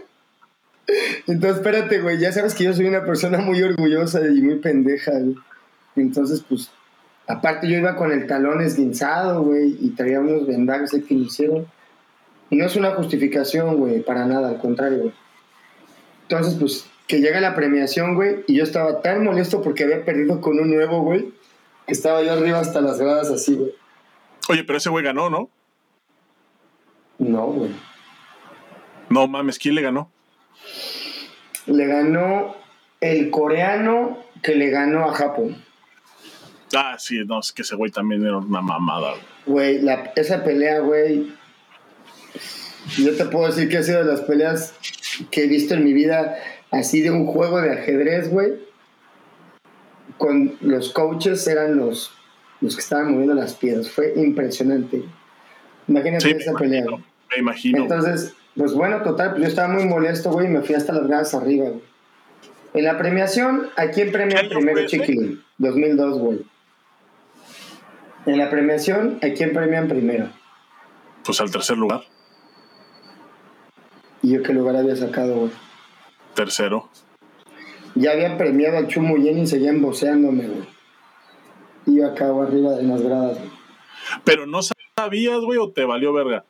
Entonces, 1.28 1.58
espérate, 1.58 2.02
güey, 2.02 2.20
ya 2.20 2.32
sabes 2.32 2.54
que 2.54 2.66
yo 2.66 2.74
soy 2.74 2.86
una 2.86 3.06
persona 3.06 3.38
muy 3.40 3.62
orgullosa 3.62 4.22
y 4.28 4.42
muy 4.42 4.56
pendeja, 4.56 5.12
güey. 5.12 5.36
Entonces, 5.96 6.44
pues, 6.48 6.72
aparte 7.28 7.70
yo 7.70 7.78
iba 7.78 7.96
con 7.96 8.12
el 8.12 8.28
talón 8.28 8.62
esguinzado, 8.62 9.44
güey, 9.44 9.78
y 9.80 9.92
traía 9.92 10.20
unos 10.20 10.46
vendajes 10.48 10.92
que 10.92 11.16
me 11.16 11.22
hicieron. 11.22 11.68
Y 12.50 12.58
no 12.58 12.66
es 12.66 12.76
una 12.76 12.92
justificación, 12.92 13.78
güey, 13.78 14.02
para 14.02 14.26
nada, 14.26 14.50
al 14.50 14.60
contrario, 14.60 15.00
güey. 15.00 15.14
Entonces, 16.24 16.56
pues, 16.60 16.86
que 17.08 17.20
llega 17.20 17.40
la 17.40 17.56
premiación, 17.56 18.16
güey, 18.16 18.44
y 18.48 18.56
yo 18.56 18.64
estaba 18.64 19.02
tan 19.02 19.24
molesto 19.24 19.62
porque 19.62 19.84
había 19.84 20.04
perdido 20.04 20.42
con 20.42 20.60
un 20.60 20.70
nuevo, 20.70 21.02
güey, 21.02 21.32
que 21.86 21.94
estaba 21.94 22.22
yo 22.24 22.34
arriba 22.34 22.60
hasta 22.60 22.82
las 22.82 23.00
gradas 23.00 23.30
así, 23.30 23.56
güey. 23.56 23.74
Oye, 24.50 24.64
pero 24.64 24.78
ese 24.78 24.90
güey 24.90 25.04
ganó, 25.04 25.30
¿no? 25.30 25.50
No, 27.18 27.48
güey. 27.48 27.72
No 29.10 29.28
mames, 29.28 29.60
¿quién 29.60 29.76
le 29.76 29.82
ganó? 29.82 30.10
Le 31.66 31.86
ganó 31.86 32.56
el 33.02 33.30
coreano 33.30 34.18
que 34.42 34.56
le 34.56 34.70
ganó 34.70 35.10
a 35.10 35.14
Japón. 35.14 35.64
Ah, 36.76 36.96
sí, 36.98 37.24
no, 37.26 37.40
es 37.40 37.52
que 37.52 37.62
ese 37.62 37.76
güey 37.76 37.92
también 37.92 38.26
era 38.26 38.38
una 38.38 38.62
mamada. 38.62 39.14
Güey, 39.46 39.86
esa 40.16 40.44
pelea, 40.44 40.80
güey. 40.80 41.32
Yo 42.98 43.16
te 43.16 43.26
puedo 43.26 43.48
decir 43.48 43.70
que 43.70 43.78
ha 43.78 43.84
sido 43.84 44.04
de 44.04 44.12
las 44.12 44.22
peleas 44.22 44.74
que 45.32 45.44
he 45.44 45.48
visto 45.48 45.74
en 45.74 45.84
mi 45.84 45.94
vida 45.94 46.38
así 46.72 47.02
de 47.02 47.12
un 47.12 47.26
juego 47.26 47.62
de 47.62 47.72
ajedrez, 47.72 48.30
güey. 48.30 48.54
Con 50.18 50.58
los 50.62 50.92
coaches 50.92 51.46
eran 51.48 51.78
los, 51.78 52.12
los 52.62 52.76
que 52.76 52.82
estaban 52.82 53.12
moviendo 53.12 53.36
las 53.36 53.54
piedras. 53.54 53.90
Fue 53.90 54.14
impresionante. 54.16 55.04
Imagínate 55.88 56.32
esa 56.32 56.54
pelea. 56.54 56.86
Me 57.32 57.38
imagino. 57.40 57.80
Entonces, 57.80 58.34
pues 58.56 58.74
bueno, 58.74 59.02
total, 59.02 59.32
pues 59.32 59.42
yo 59.42 59.48
estaba 59.48 59.74
muy 59.74 59.86
molesto, 59.86 60.32
güey, 60.32 60.48
y 60.48 60.50
me 60.50 60.62
fui 60.62 60.76
hasta 60.76 60.94
las 60.94 61.08
gradas 61.08 61.34
arriba, 61.34 61.70
güey. 61.70 61.84
En 62.74 62.86
la 62.86 62.98
premiación, 62.98 63.70
¿a 63.76 63.88
quién 63.88 64.12
premia 64.12 64.42
primero 64.50 64.86
Chiquilín? 64.88 65.44
2002, 65.60 66.20
güey. 66.20 66.46
En 68.26 68.38
la 68.38 68.50
premiación, 68.50 69.20
¿a 69.22 69.30
quién 69.34 69.54
premian 69.54 69.88
primero? 69.88 70.30
Pues 71.24 71.40
al 71.40 71.52
tercer 71.52 71.78
lugar. 71.78 72.02
¿Y 74.22 74.34
yo 74.34 74.44
qué 74.44 74.54
lugar 74.54 74.76
había 74.76 74.96
sacado, 74.96 75.36
güey? 75.36 75.52
Tercero. 76.34 76.90
Ya 77.96 78.12
habían 78.12 78.38
premiado 78.38 78.78
al 78.78 78.88
Chumo 78.88 79.18
Yen 79.18 79.40
y 79.40 79.48
seguían 79.48 79.82
voceándome, 79.82 80.48
güey. 80.48 80.68
Y 81.86 81.98
yo 81.98 82.08
acá 82.08 82.26
arriba 82.26 82.72
de 82.72 82.84
las 82.84 83.02
gradas, 83.02 83.38
güey. 83.38 83.52
Pero 84.24 84.48
no 84.48 84.62
sabías, 84.62 85.42
güey, 85.42 85.60
o 85.60 85.72
te 85.72 85.86
valió 85.86 86.14
verga. 86.14 86.46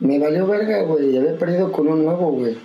Me 0.00 0.18
valió 0.18 0.46
verga, 0.46 0.82
güey. 0.82 1.16
Había 1.16 1.38
perdido 1.38 1.70
con 1.70 1.88
un 1.88 2.04
nuevo, 2.04 2.32
güey. 2.32 2.58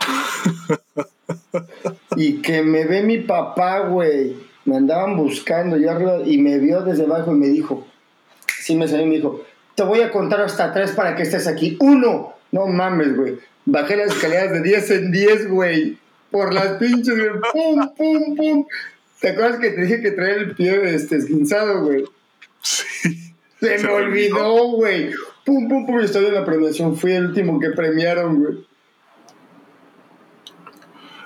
y 2.16 2.42
que 2.42 2.62
me 2.62 2.84
ve 2.84 3.02
mi 3.02 3.18
papá, 3.18 3.80
güey. 3.80 4.36
Me 4.64 4.76
andaban 4.76 5.16
buscando 5.16 5.76
yo 5.76 5.90
arriba 5.90 6.20
y 6.24 6.38
me 6.38 6.58
vio 6.58 6.82
desde 6.82 7.04
abajo 7.04 7.32
y 7.32 7.38
me 7.38 7.48
dijo, 7.48 7.86
sí 8.58 8.74
me 8.74 8.88
salió 8.88 9.06
y 9.06 9.10
me 9.10 9.16
dijo, 9.16 9.42
te 9.74 9.82
voy 9.82 10.00
a 10.00 10.10
contar 10.10 10.40
hasta 10.40 10.72
tres 10.72 10.92
para 10.92 11.14
que 11.14 11.22
estés 11.22 11.46
aquí. 11.46 11.76
Uno, 11.80 12.34
no 12.50 12.66
mames, 12.66 13.16
güey. 13.16 13.38
Bajé 13.66 13.96
las 13.96 14.14
escaleras 14.14 14.52
de 14.52 14.62
10 14.62 14.90
en 14.90 15.12
10, 15.12 15.48
güey. 15.48 15.98
Por 16.30 16.52
las 16.52 16.78
pinches, 16.78 17.16
güey. 17.16 17.30
Pum, 17.52 17.94
pum, 17.96 18.36
pum. 18.36 18.66
¿Te 19.20 19.30
acuerdas 19.30 19.58
que 19.58 19.70
te 19.70 19.82
dije 19.82 20.02
que 20.02 20.10
traía 20.10 20.34
el 20.34 20.54
pie 20.54 20.94
este, 20.94 21.16
esguinzado, 21.16 21.84
güey? 21.84 22.04
Sí. 22.62 23.33
Se, 23.64 23.78
me 23.78 23.92
olvidó, 23.92 24.72
güey. 24.72 25.10
Pum, 25.44 25.68
pum, 25.68 25.86
pum. 25.86 26.00
Estoy 26.00 26.26
en 26.26 26.34
la 26.34 26.44
premiación. 26.44 26.96
Fui 26.96 27.12
el 27.12 27.26
último 27.26 27.58
que 27.58 27.70
premiaron, 27.70 28.42
güey. 28.42 28.66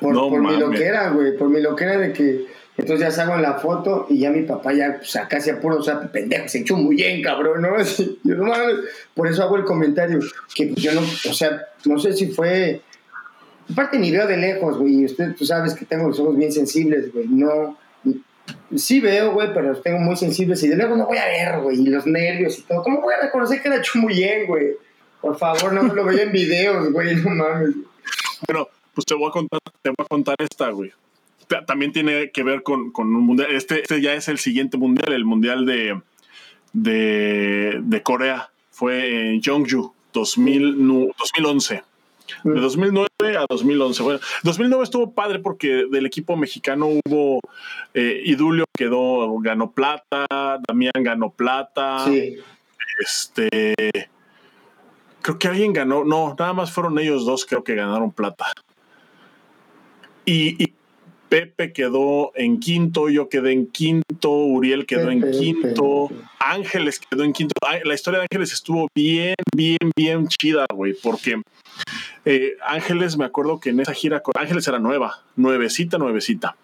Por, 0.00 0.14
No 0.14 0.28
por 0.28 0.40
mi 0.40 0.56
loquera, 0.56 1.10
güey. 1.10 1.36
Por 1.36 1.48
mi 1.48 1.60
loquera 1.60 1.98
de 1.98 2.12
que. 2.12 2.46
Entonces 2.78 3.06
ya 3.06 3.10
salgo 3.10 3.34
en 3.34 3.42
la 3.42 3.54
foto 3.54 4.06
y 4.08 4.20
ya 4.20 4.30
mi 4.30 4.42
papá 4.42 4.72
ya, 4.72 4.98
pues 4.98 5.16
acá 5.16 5.40
se 5.40 5.50
apuro, 5.50 5.78
o 5.78 5.82
sea, 5.82 6.00
pendejo, 6.12 6.46
se 6.46 6.60
echó 6.60 6.76
muy 6.76 6.94
bien, 6.94 7.20
cabrón, 7.20 7.60
¿no? 7.60 7.74
Así, 7.76 8.20
yo 8.22 8.36
no 8.36 8.44
mames. 8.44 8.76
Por 9.14 9.26
eso 9.26 9.42
hago 9.42 9.56
el 9.56 9.64
comentario, 9.64 10.20
que 10.54 10.66
pues, 10.68 10.80
yo 10.80 10.92
no, 10.92 11.00
o 11.00 11.34
sea, 11.34 11.66
no 11.84 11.98
sé 11.98 12.12
si 12.12 12.28
fue. 12.28 12.80
Aparte 13.70 13.98
ni 13.98 14.12
veo 14.12 14.28
de 14.28 14.36
lejos, 14.36 14.78
güey, 14.78 15.04
usted, 15.04 15.34
tú 15.36 15.44
sabes 15.44 15.74
que 15.74 15.84
tengo 15.84 16.08
los 16.08 16.20
ojos 16.20 16.36
bien 16.36 16.52
sensibles, 16.52 17.12
güey, 17.12 17.26
no. 17.26 17.76
Sí 18.76 19.00
veo, 19.00 19.32
güey, 19.32 19.48
pero 19.54 19.68
los 19.68 19.82
tengo 19.82 19.98
muy 19.98 20.16
sensibles 20.16 20.62
y 20.62 20.68
de 20.68 20.76
lejos 20.76 20.96
no 20.98 21.06
voy 21.06 21.18
a 21.18 21.24
ver, 21.26 21.60
güey, 21.60 21.80
y 21.80 21.86
los 21.86 22.06
nervios 22.06 22.58
y 22.58 22.62
todo. 22.62 22.82
¿Cómo 22.82 23.00
voy 23.00 23.14
a 23.14 23.24
reconocer 23.24 23.62
que 23.62 23.68
era 23.68 23.80
Chumuyen, 23.82 24.46
güey? 24.46 24.72
Por 25.20 25.36
favor, 25.38 25.72
no 25.72 25.82
me 25.82 25.94
lo 25.94 26.04
veía 26.04 26.22
en 26.24 26.32
videos, 26.32 26.92
güey, 26.92 27.16
no 27.16 27.30
mames. 27.30 27.74
Bueno, 28.46 28.68
pues 28.94 29.04
te 29.04 29.14
voy 29.14 29.28
a 29.28 29.32
contar, 29.32 29.60
te 29.82 29.90
voy 29.90 29.96
a 30.04 30.08
contar 30.08 30.36
esta, 30.38 30.70
güey. 30.70 30.92
Ta- 31.48 31.64
También 31.64 31.92
tiene 31.92 32.30
que 32.30 32.42
ver 32.42 32.62
con, 32.62 32.92
con 32.92 33.06
un 33.14 33.22
mundial. 33.22 33.50
Este, 33.52 33.80
este 33.80 34.00
ya 34.00 34.14
es 34.14 34.28
el 34.28 34.38
siguiente 34.38 34.76
mundial, 34.76 35.12
el 35.12 35.24
mundial 35.24 35.64
de, 35.66 36.00
de, 36.72 37.80
de 37.82 38.02
Corea. 38.02 38.50
Fue 38.70 39.30
en 39.32 39.42
Jeongju, 39.42 39.92
2000 40.12 40.86
nu- 40.86 41.10
2011. 41.18 41.82
De 42.44 42.60
2009 42.60 43.08
a 43.36 43.46
2011. 43.48 44.02
Bueno, 44.02 44.20
2009 44.42 44.84
estuvo 44.84 45.12
padre 45.12 45.38
porque 45.38 45.86
del 45.90 46.06
equipo 46.06 46.36
mexicano 46.36 46.86
hubo 46.86 47.40
eh, 47.94 48.22
Idulio 48.24 48.64
quedó, 48.76 49.38
ganó 49.40 49.72
plata, 49.72 50.26
Damián 50.66 50.92
ganó 50.96 51.30
plata. 51.30 52.04
Sí, 52.06 52.36
Este. 53.00 53.74
Creo 55.22 55.38
que 55.38 55.48
alguien 55.48 55.72
ganó. 55.72 56.04
No, 56.04 56.34
nada 56.38 56.52
más 56.52 56.72
fueron 56.72 56.98
ellos 56.98 57.26
dos, 57.26 57.44
creo 57.44 57.64
que 57.64 57.74
ganaron 57.74 58.12
plata. 58.12 58.46
Y, 60.24 60.62
y 60.62 60.74
Pepe 61.28 61.72
quedó 61.72 62.32
en 62.34 62.58
quinto, 62.58 63.08
yo 63.08 63.28
quedé 63.28 63.52
en 63.52 63.66
quinto, 63.66 64.30
Uriel 64.30 64.86
quedó 64.86 65.10
en 65.10 65.30
quinto, 65.30 66.08
Pepe. 66.08 66.24
Ángeles 66.40 66.98
quedó 66.98 67.24
en 67.24 67.32
quinto. 67.32 67.54
La 67.84 67.94
historia 67.94 68.20
de 68.20 68.26
Ángeles 68.30 68.52
estuvo 68.52 68.88
bien, 68.94 69.34
bien, 69.54 69.78
bien 69.96 70.26
chida, 70.28 70.66
güey, 70.72 70.94
porque 70.94 71.40
eh, 72.30 72.56
Ángeles, 72.66 73.16
me 73.16 73.24
acuerdo 73.24 73.58
que 73.60 73.70
en 73.70 73.80
esa 73.80 73.94
gira, 73.94 74.20
con- 74.20 74.34
Ángeles 74.38 74.66
era 74.68 74.78
nueva, 74.78 75.22
nuevecita, 75.36 75.96
nuevecita. 75.98 76.56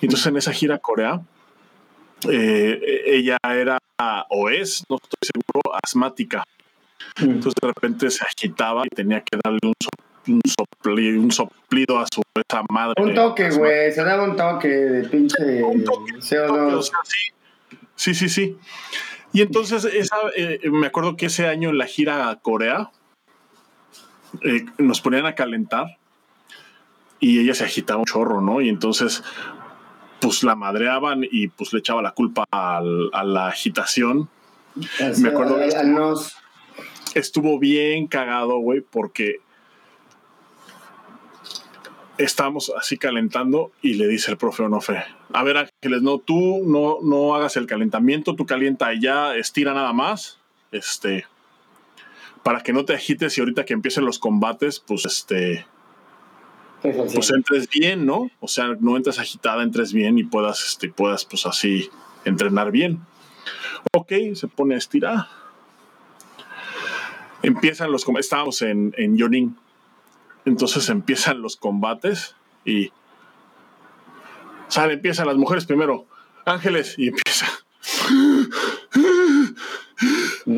Entonces 0.00 0.26
en 0.26 0.36
esa 0.36 0.52
gira 0.52 0.78
Corea, 0.78 1.20
eh, 2.30 3.02
ella 3.06 3.36
era 3.44 3.78
o 4.30 4.48
es, 4.50 4.84
no 4.88 4.96
estoy 4.96 5.18
seguro, 5.34 5.76
asmática. 5.82 6.44
Entonces 7.20 7.54
de 7.60 7.68
repente 7.68 8.10
se 8.10 8.24
agitaba 8.24 8.82
y 8.86 8.88
tenía 8.88 9.20
que 9.20 9.38
darle 9.42 9.58
un, 9.62 9.74
so- 9.80 10.32
un, 10.32 10.40
sopli- 10.42 11.18
un 11.18 11.30
soplido 11.30 11.98
a 11.98 12.06
su 12.12 12.22
esa 12.34 12.62
madre. 12.70 12.94
Un 13.02 13.14
toque, 13.14 13.50
güey, 13.50 13.92
se 13.92 14.02
daba 14.02 14.24
un 14.24 14.36
toque 14.36 14.68
de 14.68 15.08
pinche 15.08 15.62
Un 15.62 15.84
toque, 15.84 16.14
CO2. 16.14 16.74
O 16.74 16.82
sea, 16.82 16.98
sí. 17.04 17.30
sí, 17.94 18.14
sí, 18.14 18.28
sí. 18.28 18.56
Y 19.32 19.42
entonces 19.42 19.84
esa, 19.84 20.16
eh, 20.36 20.60
me 20.70 20.86
acuerdo 20.86 21.16
que 21.16 21.26
ese 21.26 21.46
año 21.46 21.70
en 21.70 21.78
la 21.78 21.86
gira 21.86 22.30
a 22.30 22.36
Corea 22.40 22.90
eh, 24.42 24.64
nos 24.78 25.00
ponían 25.00 25.26
a 25.26 25.34
calentar 25.34 25.98
y 27.20 27.40
ella 27.40 27.54
se 27.54 27.64
agitaba 27.64 28.00
un 28.00 28.04
chorro, 28.06 28.40
¿no? 28.40 28.60
Y 28.60 28.68
entonces 28.68 29.22
pues 30.20 30.42
la 30.42 30.54
madreaban 30.56 31.20
y 31.30 31.48
pues 31.48 31.72
le 31.72 31.80
echaba 31.80 32.00
la 32.02 32.12
culpa 32.12 32.44
al- 32.50 33.10
a 33.12 33.24
la 33.24 33.48
agitación. 33.48 34.28
Me 35.18 35.28
acuerdo 35.28 35.56
de- 35.56 35.74
al 35.74 35.92
nos- 35.94 36.36
Estuvo 37.14 37.58
bien 37.60 38.08
cagado, 38.08 38.58
güey, 38.58 38.80
porque 38.80 39.36
estábamos 42.18 42.72
así 42.78 42.96
calentando 42.96 43.72
y 43.82 43.94
le 43.94 44.06
dice 44.06 44.30
el 44.30 44.36
profe 44.36 44.62
Onofe, 44.62 45.02
a 45.32 45.42
ver 45.42 45.56
Ángeles, 45.58 46.02
no, 46.02 46.18
tú 46.18 46.62
no, 46.64 46.98
no 47.02 47.34
hagas 47.34 47.56
el 47.56 47.66
calentamiento, 47.66 48.34
tú 48.36 48.46
calienta 48.46 48.86
allá, 48.86 49.36
estira 49.36 49.74
nada 49.74 49.92
más, 49.92 50.38
este, 50.70 51.26
para 52.44 52.62
que 52.62 52.72
no 52.72 52.84
te 52.84 52.94
agites 52.94 53.36
y 53.36 53.40
ahorita 53.40 53.64
que 53.64 53.72
empiecen 53.72 54.04
los 54.04 54.20
combates, 54.20 54.78
pues 54.78 55.06
este, 55.06 55.66
pues 56.82 57.30
entres 57.30 57.68
bien, 57.70 58.04
¿no? 58.04 58.30
O 58.40 58.48
sea, 58.48 58.76
no 58.78 58.96
entres 58.96 59.18
agitada, 59.18 59.62
entres 59.62 59.94
bien 59.94 60.18
y 60.18 60.24
puedas, 60.24 60.62
este, 60.64 60.90
puedas 60.90 61.24
pues 61.24 61.46
así 61.46 61.90
entrenar 62.26 62.70
bien. 62.70 63.00
Ok, 63.94 64.12
se 64.34 64.46
pone 64.46 64.74
a 64.74 64.78
estirar. 64.78 65.26
Empiezan 67.42 67.90
los 67.90 68.04
combates, 68.04 68.26
estábamos 68.26 68.60
en, 68.60 68.94
en 68.98 69.16
Yonin. 69.16 69.56
Entonces 70.44 70.90
empiezan 70.90 71.40
los 71.40 71.56
combates 71.56 72.36
y 72.66 72.92
sale, 74.68 74.94
empiezan 74.94 75.26
las 75.26 75.36
mujeres 75.36 75.64
primero. 75.64 76.06
Ángeles, 76.44 76.94
y 76.98 77.08
empieza. 77.08 77.46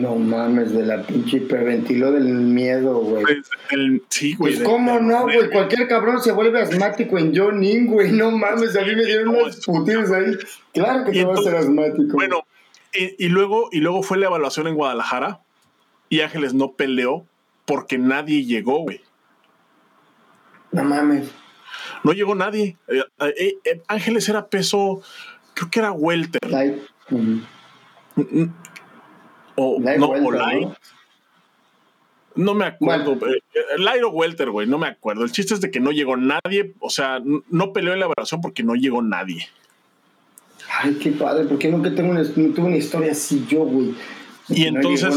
No 0.01 0.16
mames, 0.16 0.72
de 0.72 0.84
la 0.84 1.03
pinche 1.03 1.38
hiperventiló 1.38 2.12
del 2.12 2.24
miedo, 2.24 2.99
güey. 2.99 3.24
El- 3.70 4.03
sí, 4.11 4.34
güey. 4.34 4.55
Pues 4.55 4.64
cómo 4.66 4.99
no, 5.01 5.22
güey, 5.22 5.49
cualquier 5.51 5.88
cabrón 5.88 6.20
se 6.20 6.32
vuelve 6.32 6.61
asmático 6.61 7.18
en 7.18 7.34
Jonin, 7.34 7.86
güey, 7.86 8.12
no 8.12 8.30
mames, 8.30 8.76
a 8.76 8.82
mí 8.82 8.94
me 8.94 9.05
dieron 9.05 9.32
No, 9.32 9.42
unas 9.44 9.64
putidas 9.64 10.11
ahí. 10.12 10.36
Claro 10.74 11.05
que 11.05 11.11
Y 11.12 11.14
te 11.20 11.24
vas 11.24 11.40
a 11.40 11.42
ser 11.42 11.57
asmático. 11.57 12.12
Bueno, 12.14 12.42
y, 12.92 13.24
y 13.24 13.28
luego, 13.28 13.68
y 13.72 13.80
luego 13.80 14.03
fue 14.03 14.18
la 14.18 14.26
evaluación 14.26 14.66
en 14.66 14.74
Guadalajara 14.74 15.40
y 16.09 16.20
Ángeles 16.20 16.53
no 16.55 16.72
peleó 16.72 17.24
porque 17.64 17.99
nadie 17.99 18.44
llegó, 18.44 18.80
güey. 18.82 19.01
No 20.72 20.84
mames. 20.84 21.30
No 22.05 22.12
llegó 22.12 22.34
nadie. 22.34 22.76
Eh, 22.88 23.03
eh, 23.38 23.55
eh, 23.64 23.82
Ángeles 23.88 24.28
era 24.28 24.49
peso, 24.49 25.01
creo 25.55 25.70
que 25.70 25.78
era 25.80 25.92
welter. 25.92 26.51
Light. 26.51 26.76
O, 29.57 29.80
Light 29.80 29.98
no, 29.98 30.09
welter, 30.09 30.26
o 30.26 30.30
light. 30.32 30.62
¿no? 30.62 30.76
No 32.36 32.54
me 32.54 32.66
acuerdo. 32.66 33.12
eh, 33.26 33.40
eh, 33.54 33.61
light 33.78 34.02
o 34.04 34.11
welter, 34.11 34.50
güey, 34.50 34.66
no 34.66 34.76
me 34.78 34.86
acuerdo. 34.88 35.24
El 35.24 35.32
chiste 35.32 35.54
es 35.54 35.61
de 35.62 35.70
que 35.70 35.80
no 35.80 35.90
llegó 35.90 36.16
nadie. 36.16 36.74
O 36.80 36.90
sea, 36.90 37.20
no 37.50 37.72
peleó 37.72 37.94
en 37.94 38.00
la 38.00 38.07
evaluación 38.07 38.40
porque 38.42 38.62
no 38.62 38.74
llegó 38.74 39.00
nadie. 39.00 39.48
Ay, 40.82 40.94
qué 41.02 41.12
padre, 41.12 41.44
porque 41.44 41.68
nunca 41.68 41.94
tengo 41.94 42.11
una, 42.11 42.22
tuve 42.24 42.61
una 42.61 42.76
historia 42.76 43.12
así 43.12 43.46
yo, 43.48 43.61
güey. 43.64 43.94
Y 44.48 44.64
entonces- 44.66 45.14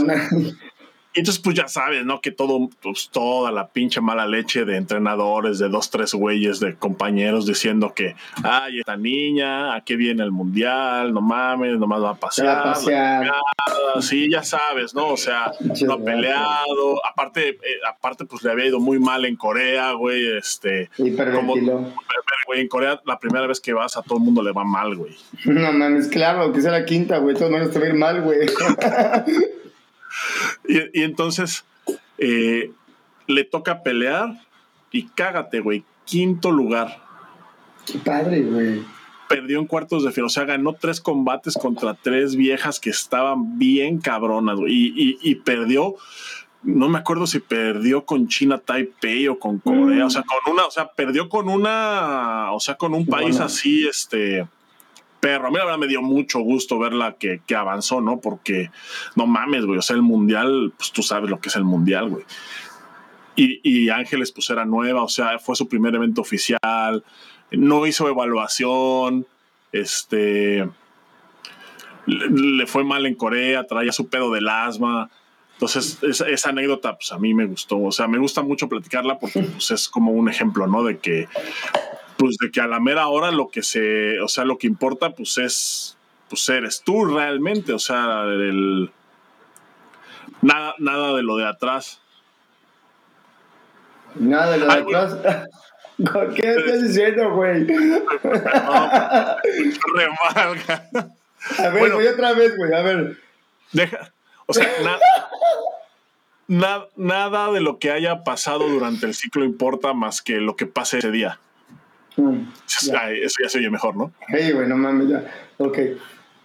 entonces, 1.16 1.42
pues 1.42 1.56
ya 1.56 1.68
sabes, 1.68 2.06
¿no? 2.06 2.22
Que 2.22 2.32
todo, 2.32 2.70
pues, 2.82 3.10
toda 3.12 3.52
la 3.52 3.68
pinche 3.68 4.00
mala 4.00 4.28
leche 4.28 4.64
de 4.66 4.78
entrenadores, 4.78 5.58
de 5.60 5.68
dos, 5.68 5.90
tres 5.90 6.14
güeyes, 6.14 6.60
de 6.60 6.76
compañeros 6.76 7.46
diciendo 7.46 7.94
que, 7.96 8.16
ay, 8.44 8.80
esta 8.80 8.96
niña, 8.96 9.76
¿a 9.76 9.84
qué 9.84 9.96
viene 9.96 10.24
el 10.24 10.32
mundial? 10.32 11.14
No 11.14 11.22
mames, 11.22 11.80
nomás 11.80 12.02
va 12.04 12.12
a 12.12 12.32
Se 12.32 12.44
va 12.46 12.60
a 12.60 12.64
pasear. 12.64 13.28
pasear. 13.28 14.02
Sí, 14.02 14.30
ya 14.32 14.44
sabes, 14.44 14.94
¿no? 14.94 15.08
O 15.10 15.18
sea, 15.18 15.52
no 15.60 15.94
ha 15.94 16.04
peleado. 16.04 17.02
Aparte, 17.06 17.50
eh, 17.50 17.58
aparte, 17.88 18.26
pues 18.26 18.44
le 18.44 18.52
había 18.52 18.68
ido 18.68 18.80
muy 18.80 19.00
mal 19.00 19.26
en 19.26 19.36
Corea, 19.36 19.92
güey. 19.94 20.38
Este, 20.38 20.90
Hiperventiló. 20.98 21.92
güey, 22.48 22.62
en 22.62 22.68
Corea 22.68 23.02
la 23.06 23.20
primera 23.20 23.48
vez 23.48 23.60
que 23.60 23.74
vas 23.74 23.98
a 23.98 24.02
todo 24.04 24.20
el 24.20 24.24
mundo 24.24 24.42
le 24.44 24.52
va 24.52 24.64
mal, 24.64 24.96
güey. 24.96 25.16
No 25.46 25.72
mames, 25.74 26.08
claro, 26.08 26.52
que 26.54 26.62
sea 26.62 26.72
la 26.72 26.86
quinta, 26.86 27.18
güey. 27.18 27.34
De 27.34 27.40
todas 27.40 27.52
maneras 27.52 27.74
te 27.74 27.80
va 27.80 27.86
a 27.86 27.90
ir 27.90 27.96
mal, 27.96 28.22
güey. 28.22 28.40
Y, 30.68 31.00
y 31.00 31.04
entonces 31.04 31.66
eh, 32.18 32.72
le 33.28 33.44
toca 33.44 33.84
pelear 33.84 34.34
y 34.92 35.08
cágate, 35.08 35.60
güey. 35.60 35.84
Quinto 36.06 36.52
lugar. 36.52 37.02
Qué 37.86 38.00
padre, 38.00 38.42
güey. 38.42 38.84
perdió 39.28 39.60
en 39.60 39.68
cuartos 39.68 40.04
de 40.04 40.12
final. 40.12 40.26
O 40.26 40.30
sea, 40.30 40.46
ganó 40.46 40.74
tres 40.74 41.00
combates 41.00 41.54
contra 41.54 41.94
tres 41.94 42.36
viejas 42.36 42.80
que 42.80 42.90
estaban 42.90 43.58
bien 43.60 44.00
cabronas, 44.00 44.58
güey. 44.58 44.74
Y, 44.74 45.20
y, 45.22 45.36
perdió, 45.36 45.96
no 46.64 46.90
me 46.90 46.98
acuerdo 46.98 47.28
si 47.28 47.40
perdió 47.40 48.06
con 48.06 48.28
China 48.28 48.58
Taipei 48.58 49.28
o 49.28 49.40
con 49.40 49.60
Corea. 49.60 50.08
O 50.08 50.10
sea, 50.10 50.24
con 50.24 50.54
una, 50.54 50.66
o 50.66 50.72
sea, 50.72 50.92
perdió 50.92 51.30
con 51.30 51.48
una, 51.48 52.52
o 52.52 52.60
sea, 52.60 52.76
con 52.76 52.94
un 52.94 53.06
país 53.06 53.40
así, 53.40 53.88
este 53.88 54.48
perro. 55.20 55.48
A 55.48 55.52
mí 55.52 55.58
la 55.58 55.66
verdad 55.66 55.80
me 55.80 55.88
dio 55.88 56.02
mucho 56.02 56.40
gusto 56.40 56.80
verla 56.80 57.16
que, 57.20 57.42
que 57.46 57.56
avanzó, 57.56 58.02
¿no? 58.02 58.20
Porque 58.20 58.72
no 59.16 59.28
mames, 59.28 59.66
güey. 59.66 59.80
O 59.80 59.82
sea, 59.82 59.96
el 59.96 60.02
mundial, 60.02 60.74
pues 60.78 60.92
tú 60.92 61.04
sabes 61.04 61.30
lo 61.30 61.40
que 61.40 61.50
es 61.50 61.56
el 61.56 61.64
mundial, 61.64 62.10
güey. 62.10 62.26
Y, 63.36 63.62
y, 63.64 63.90
Ángeles, 63.90 64.32
pues 64.32 64.50
era 64.50 64.66
nueva, 64.66 65.02
o 65.02 65.08
sea, 65.08 65.40
fue 65.40 65.56
su 65.56 65.70
primer 65.70 65.96
evento 65.96 66.20
oficial 66.22 67.04
no 67.52 67.88
hizo 67.88 68.08
evaluación, 68.08 69.26
este, 69.72 70.70
le, 72.06 72.68
fue 72.68 72.84
mal 72.84 73.06
en 73.06 73.16
Corea, 73.16 73.66
traía 73.66 73.92
su 73.92 74.08
pedo 74.08 74.32
del 74.32 74.48
asma. 74.48 75.10
Entonces, 75.54 76.00
esa, 76.04 76.50
anécdota, 76.50 76.96
pues 76.96 77.12
a 77.12 77.20
mí 77.20 77.34
me 77.34 77.46
gustó. 77.46 77.80
O 77.80 77.92
sea, 77.92 78.08
me 78.08 78.18
gusta 78.18 78.42
mucho 78.42 78.70
platicarla 78.70 79.20
porque 79.20 79.42
pues, 79.42 79.72
es 79.72 79.90
como 79.90 80.12
un 80.12 80.30
ejemplo, 80.30 80.68
¿no? 80.68 80.84
De 80.84 81.00
que, 81.00 81.28
pues 82.20 82.36
de 82.38 82.52
que 82.52 82.60
a 82.60 82.68
la 82.68 82.82
mera 82.82 83.08
hora 83.08 83.32
lo 83.32 83.48
que 83.48 83.64
se, 83.64 84.20
o 84.20 84.28
sea, 84.28 84.44
lo 84.44 84.58
que 84.58 84.68
importa, 84.68 85.12
pues 85.12 85.38
es, 85.38 85.98
pues 86.28 86.50
eres 86.50 86.82
tú 86.84 87.06
realmente. 87.06 87.72
O 87.72 87.80
sea, 87.80 88.24
el, 88.26 88.92
nada, 90.42 90.76
nada 90.80 91.16
de 91.16 91.24
lo 91.24 91.38
de 91.38 91.48
atrás. 91.48 92.02
Nada 94.16 94.52
de 94.52 94.58
lo 94.58 94.66
de 94.66 94.74
atrás. 94.74 95.16
¿Qué 96.36 96.50
estás 96.50 96.82
diciendo, 96.84 97.32
güey? 97.32 97.66
Remarca. 99.96 100.90
A 101.58 101.70
ver, 101.70 101.94
voy 101.94 102.06
otra 102.06 102.34
vez, 102.34 102.54
güey, 102.58 102.74
a 102.74 102.82
ver. 102.82 103.18
Deja, 103.72 104.12
o 104.46 104.54
sea, 104.54 104.68
nada, 106.50 106.88
nada 106.98 107.50
de 107.54 107.62
lo 107.62 107.80
que 107.80 107.92
haya 107.92 108.26
pasado 108.26 108.68
durante 108.68 109.06
el 109.06 109.14
ciclo 109.14 109.46
importa 109.46 109.94
más 109.94 110.22
que 110.22 110.42
lo 110.42 110.58
que 110.58 110.66
pase 110.66 110.98
ese 110.98 111.12
día. 111.12 111.40
Mm, 112.18 112.50
eso 112.68 113.36
ya 113.44 113.50
se 113.50 113.58
oye 113.60 113.70
mejor, 113.70 113.96
¿no? 113.96 114.12
Sí, 114.28 114.52
güey, 114.52 114.68
no 114.68 114.78
mames, 114.78 115.10
ya. 115.10 115.24
Ok. 115.58 115.78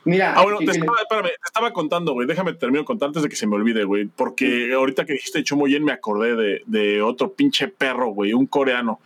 Mira. 0.04 0.34
Ah, 0.36 0.42
bueno, 0.42 0.58
te 0.58 0.70
estaba, 0.70 0.98
espérame, 1.00 1.28
te 1.28 1.46
estaba 1.46 1.72
contando, 1.72 2.12
güey. 2.12 2.26
Déjame 2.26 2.52
terminar 2.52 2.84
contar 2.84 3.08
antes 3.08 3.22
de 3.22 3.28
que 3.28 3.36
se 3.36 3.46
me 3.46 3.56
olvide, 3.56 3.84
güey. 3.84 4.04
Porque 4.04 4.72
ahorita 4.74 5.06
que 5.06 5.14
dijiste 5.14 5.42
Chumoyen 5.42 5.82
me 5.82 5.92
acordé 5.92 6.36
de, 6.36 6.62
de 6.66 7.02
otro 7.02 7.32
pinche 7.32 7.68
perro, 7.68 8.08
güey, 8.08 8.34
un 8.34 8.46
coreano. 8.46 9.00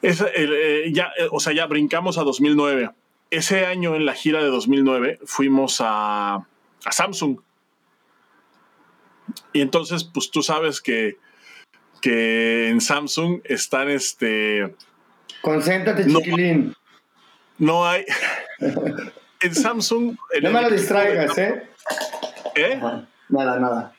Es, 0.00 0.24
eh, 0.34 0.90
ya, 0.92 1.10
eh, 1.18 1.26
o 1.32 1.40
sea, 1.40 1.52
ya 1.52 1.66
brincamos 1.66 2.18
a 2.18 2.22
2009. 2.22 2.90
Ese 3.30 3.66
año 3.66 3.96
en 3.96 4.06
la 4.06 4.14
gira 4.14 4.42
de 4.42 4.48
2009 4.48 5.18
fuimos 5.24 5.80
a, 5.80 6.46
a 6.84 6.92
Samsung. 6.92 7.40
Y 9.52 9.60
entonces, 9.60 10.04
pues 10.04 10.30
tú 10.30 10.42
sabes 10.42 10.80
que, 10.80 11.16
que 12.00 12.68
en 12.68 12.80
Samsung 12.80 13.40
están 13.44 13.90
este. 13.90 14.74
Concéntrate, 15.40 16.06
chiquilín. 16.06 16.74
No 17.58 17.86
hay. 17.86 18.04
en 19.40 19.54
Samsung. 19.54 20.16
no 20.42 20.50
me 20.50 20.62
lo 20.62 20.70
distraigas, 20.70 21.36
¿eh? 21.38 21.62
¿Eh? 22.54 22.80
Nada, 23.28 23.58
nada 23.58 23.92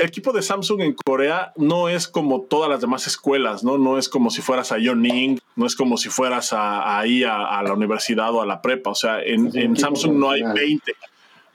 el 0.00 0.06
equipo 0.06 0.32
de 0.32 0.40
Samsung 0.40 0.80
en 0.80 0.94
Corea 0.94 1.52
no 1.56 1.88
es 1.90 2.08
como 2.08 2.42
todas 2.42 2.70
las 2.70 2.80
demás 2.80 3.06
escuelas, 3.06 3.62
¿no? 3.62 3.76
No 3.76 3.98
es 3.98 4.08
como 4.08 4.30
si 4.30 4.40
fueras 4.40 4.72
a 4.72 4.78
Yoning, 4.78 5.38
no 5.56 5.66
es 5.66 5.76
como 5.76 5.98
si 5.98 6.08
fueras 6.08 6.54
a, 6.54 6.98
ahí 6.98 7.22
a, 7.22 7.62
la 7.62 7.74
universidad 7.74 8.34
o 8.34 8.40
a 8.40 8.46
la 8.46 8.62
prepa. 8.62 8.90
O 8.90 8.94
sea, 8.94 9.20
en, 9.22 9.76
Samsung 9.76 10.14
no 10.14 10.30
hay 10.30 10.42
20. 10.42 10.92
O 10.92 10.96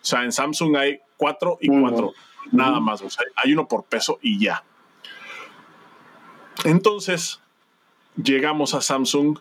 sea, 0.01 0.23
en 0.23 0.31
Samsung 0.31 0.77
hay 0.77 0.99
4 1.17 1.57
y 1.61 1.69
4. 1.69 2.13
Nada 2.51 2.79
más. 2.79 3.01
O 3.01 3.09
sea, 3.09 3.25
hay 3.35 3.53
uno 3.53 3.67
por 3.67 3.83
peso 3.85 4.19
y 4.21 4.39
ya. 4.39 4.63
Entonces, 6.65 7.41
llegamos 8.21 8.73
a 8.73 8.81
Samsung. 8.81 9.39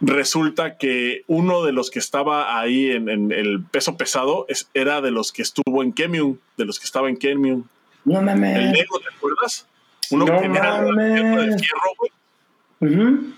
Resulta 0.00 0.78
que 0.78 1.24
uno 1.26 1.62
de 1.62 1.72
los 1.72 1.90
que 1.90 1.98
estaba 1.98 2.58
ahí 2.58 2.90
en, 2.90 3.08
el 3.08 3.62
peso 3.70 3.96
pesado 3.96 4.46
era 4.72 5.02
de 5.02 5.10
los 5.10 5.30
que 5.30 5.42
estuvo 5.42 5.82
en 5.82 5.92
Kemium, 5.92 6.38
de 6.56 6.64
los 6.64 6.78
que 6.78 6.86
estaba 6.86 7.08
en 7.08 7.16
Kemium. 7.16 7.64
No 8.06 8.22
mames. 8.22 8.56
El 8.56 8.72
Lego, 8.72 8.98
¿te 8.98 9.14
acuerdas? 9.14 9.66
Uno 10.10 10.24
no 10.24 10.32
que 10.32 10.40
tenía 10.40 10.80
de 10.82 11.58
fierro, 11.58 11.92
güey. 11.98 13.34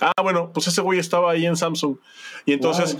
Ah, 0.00 0.20
bueno, 0.20 0.50
pues 0.52 0.66
ese 0.66 0.80
güey 0.80 0.98
estaba 0.98 1.30
ahí 1.30 1.46
en 1.46 1.56
Samsung. 1.56 1.96
Y 2.44 2.52
entonces 2.52 2.98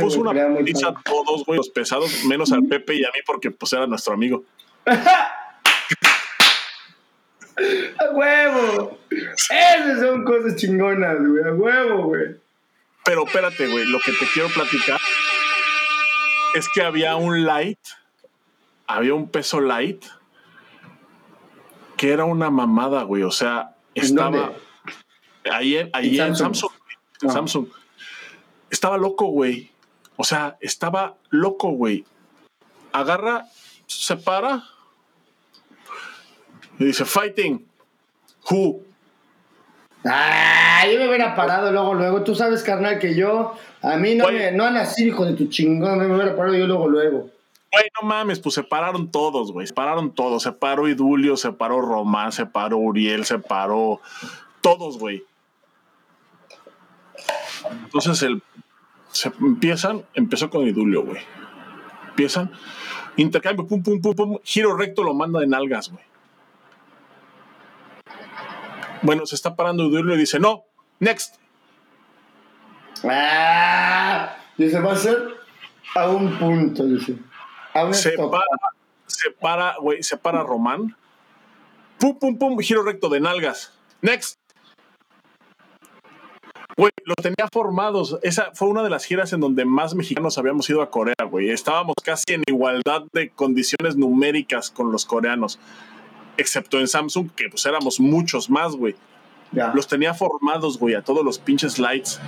puso 0.00 0.20
una 0.20 0.32
pizza 0.64 0.88
a 0.88 0.94
todos, 1.02 1.44
güey, 1.46 1.58
los 1.58 1.68
pesados, 1.68 2.24
menos 2.24 2.50
al 2.52 2.64
Pepe 2.64 2.96
y 2.96 3.04
a 3.04 3.08
mí, 3.08 3.20
porque 3.24 3.52
pues 3.52 3.72
era 3.72 3.86
nuestro 3.86 4.14
amigo. 4.14 4.44
¡A 7.98 8.10
huevo! 8.12 8.98
Esas 9.10 10.00
son 10.00 10.24
cosas 10.24 10.56
chingonas, 10.56 11.18
güey. 11.18 11.44
¡A 11.44 11.52
huevo, 11.54 12.04
güey! 12.04 12.36
Pero 13.04 13.24
espérate, 13.24 13.66
güey. 13.68 13.86
Lo 13.86 13.98
que 14.00 14.12
te 14.12 14.26
quiero 14.26 14.48
platicar 14.48 15.00
es 16.54 16.68
que 16.68 16.82
había 16.82 17.16
un 17.16 17.44
light, 17.44 17.78
había 18.86 19.14
un 19.14 19.30
peso 19.30 19.60
light 19.60 20.04
que 21.96 22.12
era 22.12 22.24
una 22.24 22.50
mamada, 22.50 23.02
güey. 23.04 23.22
O 23.22 23.30
sea, 23.30 23.76
estaba 23.94 24.52
ahí, 25.50 25.76
en, 25.76 25.90
ahí 25.92 26.20
en 26.20 26.36
Samsung. 26.36 26.72
En 27.22 27.30
Samsung. 27.30 27.68
Ah. 27.72 27.78
Estaba 28.70 28.98
loco, 28.98 29.26
güey. 29.26 29.70
O 30.16 30.24
sea, 30.24 30.56
estaba 30.60 31.16
loco, 31.30 31.70
güey. 31.70 32.04
Agarra, 32.92 33.46
se 33.86 34.16
para 34.16 34.64
y 36.78 36.84
dice, 36.84 37.04
fighting. 37.04 37.66
Who? 38.50 38.80
Ah, 40.04 40.84
yo 40.90 40.98
me 40.98 41.08
hubiera 41.08 41.34
parado 41.34 41.72
luego, 41.72 41.94
luego. 41.94 42.22
Tú 42.22 42.34
sabes, 42.34 42.62
carnal, 42.62 42.98
que 42.98 43.14
yo, 43.14 43.54
a 43.82 43.96
mí 43.96 44.14
no, 44.14 44.28
me, 44.28 44.52
no 44.52 44.64
ha 44.64 44.70
nacido 44.70 45.08
hijo 45.08 45.24
de 45.24 45.34
tu 45.34 45.46
chingón, 45.46 45.98
me 45.98 46.14
hubiera 46.14 46.36
parado 46.36 46.54
yo 46.54 46.66
luego, 46.66 46.88
luego. 46.88 47.30
Güey, 47.72 47.90
no 48.00 48.08
mames, 48.08 48.38
pues 48.38 48.54
se 48.54 48.62
pararon 48.62 49.10
todos, 49.10 49.52
güey. 49.52 49.66
Se 49.66 49.74
pararon 49.74 50.14
todos. 50.14 50.44
Se 50.44 50.52
paró 50.52 50.88
Idulio, 50.88 51.36
se 51.36 51.52
paró 51.52 51.80
Román, 51.80 52.32
se 52.32 52.46
paró 52.46 52.78
Uriel, 52.78 53.24
se 53.24 53.38
paró. 53.38 54.00
Todos, 54.60 54.98
güey. 54.98 55.24
Entonces 57.84 58.22
el, 58.22 58.42
se 59.10 59.32
empiezan, 59.40 60.04
empezó 60.14 60.48
con 60.50 60.66
Idulio, 60.66 61.04
güey. 61.04 61.20
Empiezan, 62.10 62.50
intercambio, 63.16 63.66
pum, 63.66 63.82
pum, 63.82 64.00
pum, 64.00 64.14
pum. 64.14 64.38
Giro 64.44 64.76
recto 64.76 65.02
lo 65.02 65.14
manda 65.14 65.42
en 65.42 65.52
algas, 65.52 65.90
güey. 65.90 66.04
Bueno, 69.06 69.24
se 69.26 69.34
está 69.34 69.56
parando 69.56 69.84
Idulio 69.84 70.14
y 70.14 70.18
dice, 70.18 70.38
no, 70.38 70.64
next. 71.00 71.36
Ah, 73.04 74.36
dice, 74.58 74.80
va 74.80 74.92
a 74.92 74.96
ser 74.96 75.16
a 75.94 76.08
un 76.10 76.38
punto, 76.38 76.84
dice 76.84 77.16
se 77.92 78.12
para, 78.16 78.44
se 79.06 79.30
para, 79.30 79.76
güey, 79.78 80.02
se 80.02 80.16
para 80.16 80.42
Román. 80.42 80.96
Pum, 81.98 82.18
pum, 82.18 82.38
pum, 82.38 82.58
giro 82.58 82.82
recto 82.82 83.08
de 83.08 83.20
nalgas. 83.20 83.72
Next. 84.02 84.38
Güey, 86.76 86.92
los 87.04 87.16
tenía 87.16 87.48
formados. 87.50 88.18
Esa 88.22 88.50
fue 88.52 88.68
una 88.68 88.82
de 88.82 88.90
las 88.90 89.04
giras 89.04 89.32
en 89.32 89.40
donde 89.40 89.64
más 89.64 89.94
mexicanos 89.94 90.36
habíamos 90.36 90.68
ido 90.68 90.82
a 90.82 90.90
Corea, 90.90 91.14
güey. 91.30 91.50
Estábamos 91.50 91.94
casi 92.04 92.34
en 92.34 92.42
igualdad 92.46 93.04
de 93.12 93.30
condiciones 93.30 93.96
numéricas 93.96 94.70
con 94.70 94.92
los 94.92 95.06
coreanos. 95.06 95.58
Excepto 96.36 96.78
en 96.78 96.88
Samsung, 96.88 97.30
que 97.30 97.48
pues 97.48 97.64
éramos 97.66 98.00
muchos 98.00 98.50
más, 98.50 98.74
güey. 98.74 98.94
Los 99.74 99.86
tenía 99.86 100.12
formados, 100.12 100.78
güey, 100.78 100.94
a 100.94 101.02
todos 101.02 101.24
los 101.24 101.38
pinches 101.38 101.78
lights. 101.78 102.20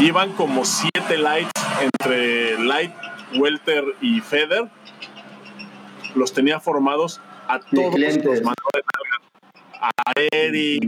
Iban 0.00 0.32
como 0.32 0.64
siete 0.64 1.18
lights 1.18 1.50
entre 1.80 2.58
light 2.64 2.92
Welter 3.34 3.84
y 4.00 4.20
Feder, 4.20 4.68
los 6.14 6.32
tenía 6.32 6.60
formados 6.60 7.20
a 7.48 7.60
todos 7.60 7.98
los 7.98 8.42
mandó 8.42 8.62
de 8.72 8.82
A 9.80 10.12
Eric, 10.32 10.84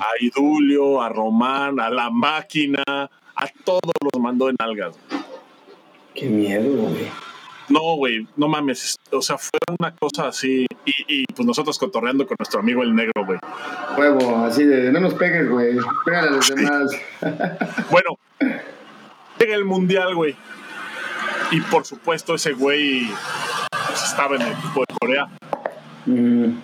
a 0.00 0.08
Idulio, 0.20 1.00
a 1.00 1.08
Román, 1.08 1.80
a 1.80 1.90
la 1.90 2.10
máquina, 2.10 2.82
a 2.86 3.48
todos 3.64 3.92
los 4.12 4.20
mandó 4.20 4.50
en 4.50 4.56
algas. 4.58 4.96
Qué 6.14 6.26
miedo, 6.26 6.70
güey. 6.70 7.29
No, 7.70 7.94
güey, 7.96 8.26
no 8.36 8.48
mames. 8.48 8.96
O 9.12 9.22
sea, 9.22 9.38
fue 9.38 9.58
una 9.78 9.94
cosa 9.94 10.28
así. 10.28 10.66
Y, 10.84 10.92
y, 11.06 11.24
pues 11.26 11.46
nosotros 11.46 11.78
cotorreando 11.78 12.26
con 12.26 12.36
nuestro 12.38 12.60
amigo 12.60 12.82
el 12.82 12.94
negro, 12.94 13.24
güey. 13.24 13.38
Huevo, 13.96 14.44
así 14.44 14.64
de, 14.64 14.90
no 14.90 15.00
nos 15.00 15.14
pegues, 15.14 15.48
güey. 15.48 15.76
Pégale 16.04 16.28
a 16.28 16.30
los 16.32 16.48
demás. 16.48 16.90
bueno, 17.90 18.18
llega 19.38 19.54
el 19.54 19.64
mundial, 19.64 20.16
güey. 20.16 20.34
Y 21.52 21.60
por 21.62 21.84
supuesto, 21.84 22.34
ese 22.34 22.52
güey 22.52 23.08
pues, 23.86 24.04
estaba 24.04 24.36
en 24.36 24.42
el 24.42 24.52
equipo 24.52 24.80
de 24.80 24.94
Corea. 25.00 25.28
Mm. 26.06 26.58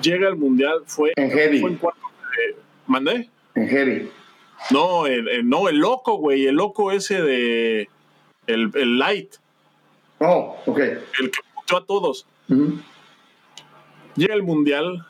Llega 0.00 0.28
al 0.28 0.36
mundial, 0.36 0.82
fue 0.86 1.12
en 1.16 1.30
heavy. 1.30 1.60
Fue 1.60 1.70
en 1.70 1.76
cuarto, 1.76 2.00
¿Mandé? 2.86 3.28
En 3.54 3.68
heavy. 3.68 4.10
No, 4.70 5.06
el, 5.06 5.48
no, 5.48 5.68
el 5.68 5.78
loco, 5.78 6.16
güey. 6.16 6.46
El 6.46 6.56
loco 6.56 6.92
ese 6.92 7.22
de. 7.22 7.88
El, 8.48 8.72
el 8.74 8.98
Light. 8.98 9.34
Oh, 10.18 10.56
ok. 10.66 10.78
El 10.78 11.30
que 11.30 11.40
puteó 11.54 11.78
a 11.78 11.84
todos. 11.84 12.26
Llega 14.16 14.34
el 14.34 14.42
mundial, 14.42 15.06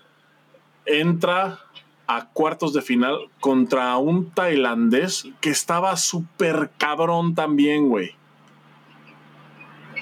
entra 0.85 1.61
a 2.07 2.29
cuartos 2.31 2.73
de 2.73 2.83
final 2.83 3.31
contra 3.41 3.97
un 3.97 4.31
tailandés 4.31 5.29
que 5.41 5.51
estaba 5.51 5.97
súper 5.97 6.71
cabrón 6.77 7.35
también, 7.35 7.89
güey. 7.89 8.17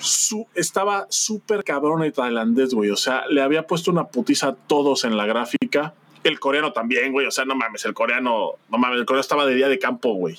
Su, 0.00 0.46
estaba 0.54 1.06
súper 1.10 1.62
cabrón 1.62 2.02
el 2.02 2.12
tailandés, 2.12 2.74
güey. 2.74 2.90
O 2.90 2.96
sea, 2.96 3.26
le 3.28 3.42
había 3.42 3.66
puesto 3.66 3.90
una 3.90 4.08
putiza 4.08 4.48
a 4.48 4.54
todos 4.54 5.04
en 5.04 5.16
la 5.16 5.26
gráfica. 5.26 5.94
El 6.24 6.40
coreano 6.40 6.72
también, 6.72 7.12
güey. 7.12 7.26
O 7.26 7.30
sea, 7.30 7.44
no 7.44 7.54
mames, 7.54 7.84
el 7.84 7.94
coreano, 7.94 8.52
no 8.70 8.78
mames, 8.78 9.00
el 9.00 9.06
coreano 9.06 9.20
estaba 9.20 9.46
de 9.46 9.54
día 9.54 9.68
de 9.68 9.78
campo, 9.78 10.14
güey. 10.14 10.38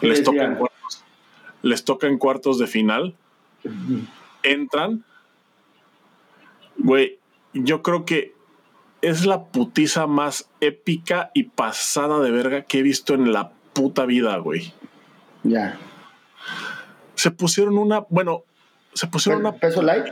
Les 0.00 0.22
toca, 0.22 0.44
en 0.44 0.54
cuartos, 0.56 1.04
les 1.62 1.84
toca 1.84 2.06
en 2.06 2.18
cuartos 2.18 2.58
de 2.58 2.66
final. 2.66 3.14
Entran. 4.42 5.04
Güey, 6.78 7.18
yo 7.54 7.82
creo 7.82 8.04
que 8.04 8.34
es 9.02 9.24
la 9.26 9.44
putiza 9.44 10.06
más 10.06 10.50
épica 10.60 11.30
y 11.34 11.44
pasada 11.44 12.20
de 12.20 12.30
verga 12.30 12.62
que 12.62 12.78
he 12.78 12.82
visto 12.82 13.14
en 13.14 13.32
la 13.32 13.52
puta 13.72 14.06
vida, 14.06 14.36
güey. 14.38 14.72
Ya. 15.42 15.78
Se 17.14 17.30
pusieron 17.30 17.78
una, 17.78 18.00
bueno, 18.08 18.44
se 18.92 19.06
pusieron 19.06 19.40
una... 19.40 19.52
¿Peso 19.52 19.82
light? 19.82 20.06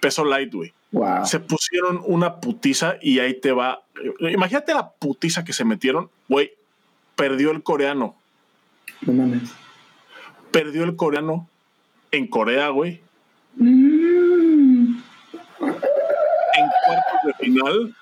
Peso 0.00 0.24
light, 0.24 0.52
güey. 0.52 0.72
Wow. 0.92 1.26
Se 1.26 1.40
pusieron 1.40 2.02
una 2.06 2.40
putiza 2.40 2.96
y 3.00 3.18
ahí 3.18 3.40
te 3.40 3.52
va. 3.52 3.82
Imagínate 4.20 4.74
la 4.74 4.90
putiza 4.90 5.44
que 5.44 5.52
se 5.52 5.64
metieron, 5.64 6.10
güey. 6.28 6.52
Perdió 7.16 7.50
el 7.50 7.62
coreano. 7.62 8.16
No 9.06 9.12
mames. 9.12 9.52
Perdió 10.50 10.84
el 10.84 10.96
coreano 10.96 11.48
en 12.10 12.26
Corea, 12.28 12.68
güey. 12.68 13.00
Mm. 13.56 14.96
En 15.60 16.66
cuartos 16.86 17.20
de 17.26 17.34
final. 17.44 17.96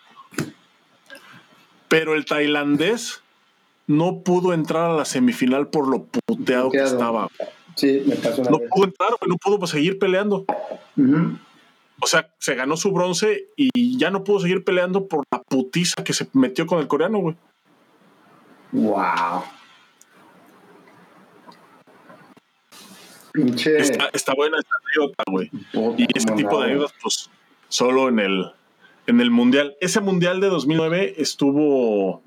Pero 1.89 2.15
el 2.15 2.25
tailandés 2.25 3.23
no 3.87 4.21
pudo 4.21 4.53
entrar 4.55 4.91
a 4.91 4.95
la 4.95 5.05
semifinal 5.05 5.69
por 5.69 5.89
lo 5.89 6.05
puteado, 6.05 6.71
que 6.71 6.83
estaba. 6.83 7.29
Sí, 7.77 8.03
me 8.07 8.17
pasó 8.17 8.43
una 8.43 8.51
No 8.51 8.59
vez. 8.59 8.71
pudo 8.71 8.85
entrar, 8.85 9.11
güey, 9.21 9.29
no 9.29 9.37
pudo 9.37 9.67
seguir 9.67 9.99
peleando. 9.99 10.45
O 12.01 12.07
sea, 12.07 12.31
se 12.39 12.55
ganó 12.55 12.77
su 12.77 12.93
bronce 12.93 13.49
y 13.57 13.97
ya 13.99 14.11
no 14.11 14.25
pudo 14.25 14.41
seguir 14.41 14.65
peleando 14.65 15.07
por 15.07 15.25
la 15.31 15.43
putiza 15.43 16.03
que 16.05 16.13
se 16.13 16.29
metió 16.33 16.67
con 16.67 16.79
el 16.81 16.89
coreano, 16.89 17.19
güey. 17.19 17.37
Wow. 18.73 19.43
Pinche. 23.33 23.79
Está, 23.79 24.11
está 24.13 24.35
buena 24.35 24.59
esta 24.59 24.75
anécdota, 24.85 25.25
güey. 25.31 25.51
Y 25.97 26.07
cómo 26.27 26.37
tipo 26.37 26.61
de 26.61 26.65
anécdotas, 26.67 26.95
pues, 27.03 27.31
solo 27.69 28.09
en 28.09 28.19
el, 28.19 28.47
en 29.07 29.21
el 29.21 29.31
Mundial. 29.31 29.75
Ese 29.81 30.01
Mundial 30.01 30.41
de 30.41 30.49
2009 30.49 31.15
estuvo, 31.19 32.23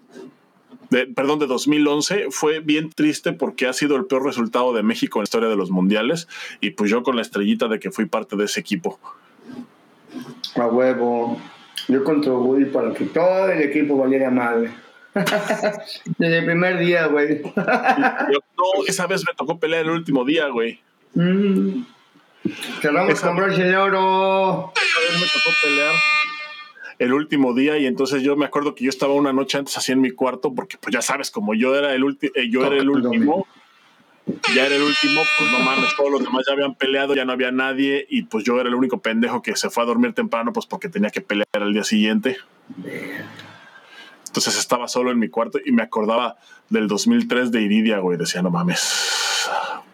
de- 0.89 1.07
perdón, 1.07 1.39
de 1.39 1.47
2011, 1.47 2.27
fue 2.31 2.59
bien 2.59 2.89
triste 2.89 3.33
porque 3.33 3.67
ha 3.67 3.73
sido 3.73 3.95
el 3.95 4.05
peor 4.05 4.23
resultado 4.25 4.73
de 4.73 4.83
México 4.83 5.19
en 5.19 5.21
la 5.21 5.25
historia 5.25 5.49
de 5.49 5.55
los 5.55 5.69
Mundiales. 5.71 6.27
Y 6.61 6.71
pues 6.71 6.89
yo 6.89 7.03
con 7.03 7.15
la 7.15 7.21
estrellita 7.21 7.67
de 7.67 7.79
que 7.79 7.91
fui 7.91 8.05
parte 8.05 8.35
de 8.35 8.45
ese 8.45 8.59
equipo. 8.59 8.99
A 10.55 10.67
huevo. 10.67 11.39
Yo 11.87 12.03
contribuí 12.03 12.65
para 12.65 12.93
que 12.93 13.05
todo 13.05 13.49
el 13.49 13.61
equipo 13.61 13.97
valiera 13.97 14.31
madre. 14.31 14.71
Desde 16.17 16.39
el 16.39 16.45
primer 16.45 16.79
día, 16.79 17.07
güey. 17.07 17.41
No, 17.55 18.85
esa 18.87 19.07
vez 19.07 19.23
me 19.25 19.33
tocó 19.35 19.59
pelear 19.59 19.83
el 19.85 19.91
último 19.91 20.25
día, 20.25 20.47
güey. 20.49 20.79
Mm. 21.15 21.83
Cerramos 22.81 23.13
Esa- 23.13 23.27
con 23.27 23.37
broche 23.37 23.63
de 23.63 23.75
oro. 23.75 24.71
Me 25.13 25.19
tocó 25.27 25.55
pelear 25.63 25.93
el 26.99 27.13
último 27.13 27.53
día 27.53 27.77
y 27.77 27.87
entonces 27.87 28.23
yo 28.23 28.35
me 28.35 28.45
acuerdo 28.45 28.73
que 28.75 28.83
yo 28.85 28.89
estaba 28.89 29.13
una 29.13 29.33
noche 29.33 29.57
antes 29.57 29.77
así 29.77 29.91
en 29.91 29.99
mi 30.01 30.11
cuarto 30.11 30.53
porque 30.53 30.77
pues 30.77 30.93
ya 30.93 31.01
sabes 31.01 31.29
como 31.29 31.53
yo 31.53 31.75
era 31.75 31.93
el 31.93 32.03
último 32.05 32.31
yo 32.49 32.65
era 32.65 32.77
el 32.77 32.89
último 32.89 33.45
ya 34.55 34.65
era 34.65 34.75
el 34.75 34.81
último 34.81 35.21
pues 35.37 35.51
no 35.51 35.59
mames 35.59 35.93
todos 35.97 36.09
los 36.09 36.23
demás 36.23 36.45
ya 36.47 36.53
habían 36.53 36.73
peleado 36.75 37.13
ya 37.13 37.25
no 37.25 37.33
había 37.33 37.51
nadie 37.51 38.05
y 38.09 38.23
pues 38.23 38.45
yo 38.45 38.57
era 38.61 38.69
el 38.69 38.75
único 38.75 38.99
pendejo 39.01 39.41
que 39.41 39.57
se 39.57 39.69
fue 39.69 39.83
a 39.83 39.87
dormir 39.87 40.13
temprano 40.13 40.53
pues 40.53 40.65
porque 40.67 40.87
tenía 40.87 41.09
que 41.09 41.19
pelear 41.19 41.47
al 41.51 41.73
día 41.73 41.83
siguiente 41.83 42.37
entonces 44.27 44.57
estaba 44.57 44.87
solo 44.87 45.11
en 45.11 45.19
mi 45.19 45.27
cuarto 45.27 45.59
y 45.65 45.73
me 45.73 45.83
acordaba 45.83 46.37
del 46.69 46.87
2003 46.87 47.51
de 47.51 47.61
Iridia 47.61 47.99
güey 47.99 48.17
decía 48.17 48.41
no 48.41 48.51
mames 48.51 49.21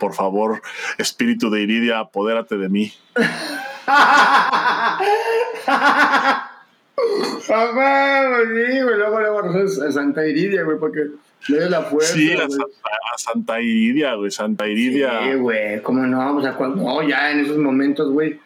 por 0.01 0.15
favor 0.15 0.61
espíritu 0.97 1.51
de 1.51 1.61
Iridia 1.61 1.99
apodérate 1.99 2.57
de 2.57 2.69
mí 2.69 2.91
A 7.49 7.65
huevo, 7.73 8.35
sí, 8.45 8.81
güey. 8.81 8.95
Luego, 8.95 9.19
luego, 9.19 9.39
a 9.39 9.91
Santa 9.91 10.25
Iridia, 10.25 10.63
güey, 10.63 10.77
porque 10.77 11.07
le 11.47 11.59
dio 11.59 11.69
la 11.69 11.81
fuerza. 11.81 12.13
sí 12.13 12.31
a 12.31 12.45
güey. 12.45 12.49
Santa, 12.49 12.89
a 13.13 13.17
Santa 13.17 13.61
Iridia 13.61 14.13
güey 14.15 14.31
Santa 14.31 14.67
Iridia 14.67 15.21
Sí, 15.23 15.33
güey, 15.37 15.81
cómo 15.81 16.05
no, 16.05 16.37
o 16.37 16.41
sea, 16.41 16.53
cuando, 16.53 16.83
no, 16.83 17.01
ya 17.07 17.31
en 17.31 17.39
esos 17.39 17.57
momentos, 17.57 18.11
güey, 18.11 18.39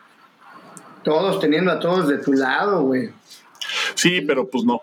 todos 1.04 1.40
teniendo 1.40 1.72
a 1.72 1.80
todos 1.80 2.08
de 2.08 2.18
tu 2.18 2.34
lado, 2.34 2.84
güey. 2.84 3.10
Sí, 3.96 4.22
pero 4.22 4.48
pues 4.48 4.64
no. 4.64 4.82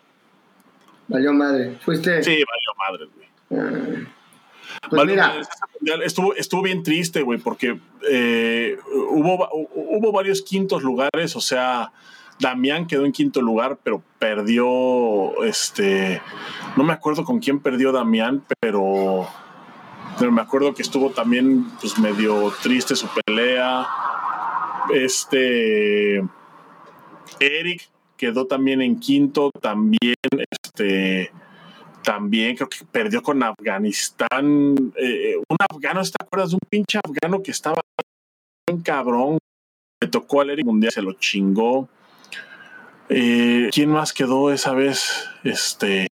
Valió 1.08 1.32
madre. 1.32 1.78
Fuiste. 1.84 2.22
Sí, 2.22 2.42
valió 2.44 2.72
madre, 2.78 3.08
güey. 3.14 3.28
Ah, 3.60 4.11
pues 4.88 5.04
mira. 5.06 5.42
Estuvo, 6.04 6.34
estuvo 6.34 6.62
bien 6.62 6.82
triste, 6.82 7.22
güey, 7.22 7.38
porque 7.38 7.78
eh, 8.08 8.78
hubo, 9.10 9.48
hubo 9.74 10.12
varios 10.12 10.42
quintos 10.42 10.82
lugares, 10.82 11.34
o 11.34 11.40
sea, 11.40 11.92
Damián 12.38 12.86
quedó 12.86 13.04
en 13.04 13.12
quinto 13.12 13.40
lugar, 13.40 13.78
pero 13.82 14.02
perdió, 14.18 15.42
este, 15.44 16.20
no 16.76 16.84
me 16.84 16.92
acuerdo 16.92 17.24
con 17.24 17.38
quién 17.38 17.60
perdió 17.60 17.92
Damián, 17.92 18.44
pero, 18.60 19.26
pero 20.18 20.30
me 20.32 20.42
acuerdo 20.42 20.74
que 20.74 20.82
estuvo 20.82 21.10
también, 21.10 21.66
pues, 21.80 21.98
medio 21.98 22.52
triste 22.62 22.96
su 22.96 23.08
pelea. 23.08 23.86
Este, 24.92 26.18
Eric 27.40 27.88
quedó 28.16 28.46
también 28.46 28.82
en 28.82 29.00
quinto, 29.00 29.50
también, 29.60 30.16
este, 30.50 31.32
también 32.02 32.56
creo 32.56 32.68
que 32.68 32.84
perdió 32.90 33.22
con 33.22 33.42
Afganistán. 33.42 34.92
eh, 34.96 35.36
un 35.36 35.56
afgano, 35.58 36.02
¿te 36.02 36.24
acuerdas 36.24 36.50
de 36.50 36.56
un 36.56 36.68
pinche 36.68 36.98
afgano 36.98 37.42
que 37.42 37.50
estaba 37.50 37.80
bien 38.66 38.82
cabrón? 38.82 39.38
Le 40.00 40.08
tocó 40.08 40.40
al 40.40 40.50
Eric 40.50 40.66
Mundial, 40.66 40.92
se 40.92 41.02
lo 41.02 41.12
chingó. 41.14 41.88
Eh, 43.08 43.70
¿Quién 43.72 43.90
más 43.90 44.12
quedó 44.12 44.52
esa 44.52 44.72
vez? 44.72 45.28
Este. 45.44 46.08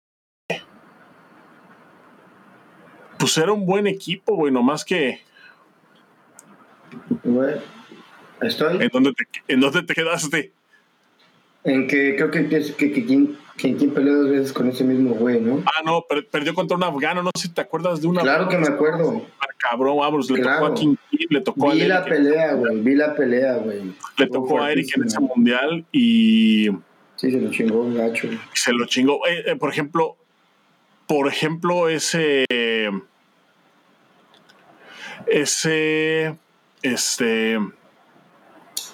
Pues 3.18 3.36
era 3.36 3.52
un 3.52 3.66
buen 3.66 3.86
equipo, 3.86 4.34
güey, 4.34 4.52
nomás 4.52 4.84
que. 4.84 5.20
estoy 8.40 8.82
¿En 8.82 8.88
dónde 8.88 9.12
te, 9.12 9.52
en 9.52 9.60
dónde 9.60 9.82
te 9.82 9.94
quedaste? 9.94 10.52
en 11.64 11.86
que 11.86 12.16
creo 12.16 12.30
que, 12.30 12.48
que, 12.48 12.74
que, 12.74 12.92
que, 12.92 13.28
quien, 13.60 13.74
que 13.74 13.78
quien 13.80 13.90
peleó 13.94 14.14
dos 14.22 14.30
veces 14.30 14.52
con 14.52 14.68
ese 14.68 14.84
mismo 14.84 15.14
güey, 15.14 15.40
¿no? 15.40 15.62
Ah, 15.66 15.82
no, 15.84 16.02
per- 16.08 16.26
perdió 16.28 16.54
contra 16.54 16.76
un 16.76 16.84
afgano, 16.84 17.22
no 17.22 17.30
sé 17.36 17.48
si 17.48 17.54
te 17.54 17.60
acuerdas 17.60 18.00
de 18.00 18.06
una. 18.08 18.22
Claro 18.22 18.48
que 18.48 18.58
me 18.58 18.68
acuerdo. 18.68 19.22
Cabrón, 19.58 19.98
vamos, 19.98 20.30
le 20.30 20.40
Claro. 20.40 20.60
tocó 20.60 20.72
a 20.72 20.74
King 20.74 20.94
Kid, 21.10 21.26
le 21.30 21.40
tocó 21.42 21.70
a 21.70 21.74
Vi 21.74 21.80
la 21.82 22.02
pelea, 22.04 22.54
güey, 22.54 22.80
vi 22.80 22.94
la 22.94 23.14
pelea, 23.14 23.56
güey. 23.56 23.92
le 24.16 24.26
tocó 24.26 24.62
a 24.62 24.72
Eric 24.72 24.96
en 24.96 25.04
ese 25.04 25.20
mundial 25.20 25.84
y 25.92 26.70
Sí, 27.16 27.30
se 27.30 27.38
lo 27.40 27.50
chingó 27.50 27.82
un 27.82 27.94
gacho. 27.94 28.28
se 28.54 28.72
lo 28.72 28.86
chingó. 28.86 29.26
Eh, 29.26 29.50
eh, 29.52 29.56
por 29.56 29.70
ejemplo, 29.70 30.16
por 31.06 31.28
ejemplo, 31.28 31.88
ese. 31.90 32.46
Ese. 35.26 36.34
Este. 36.82 37.58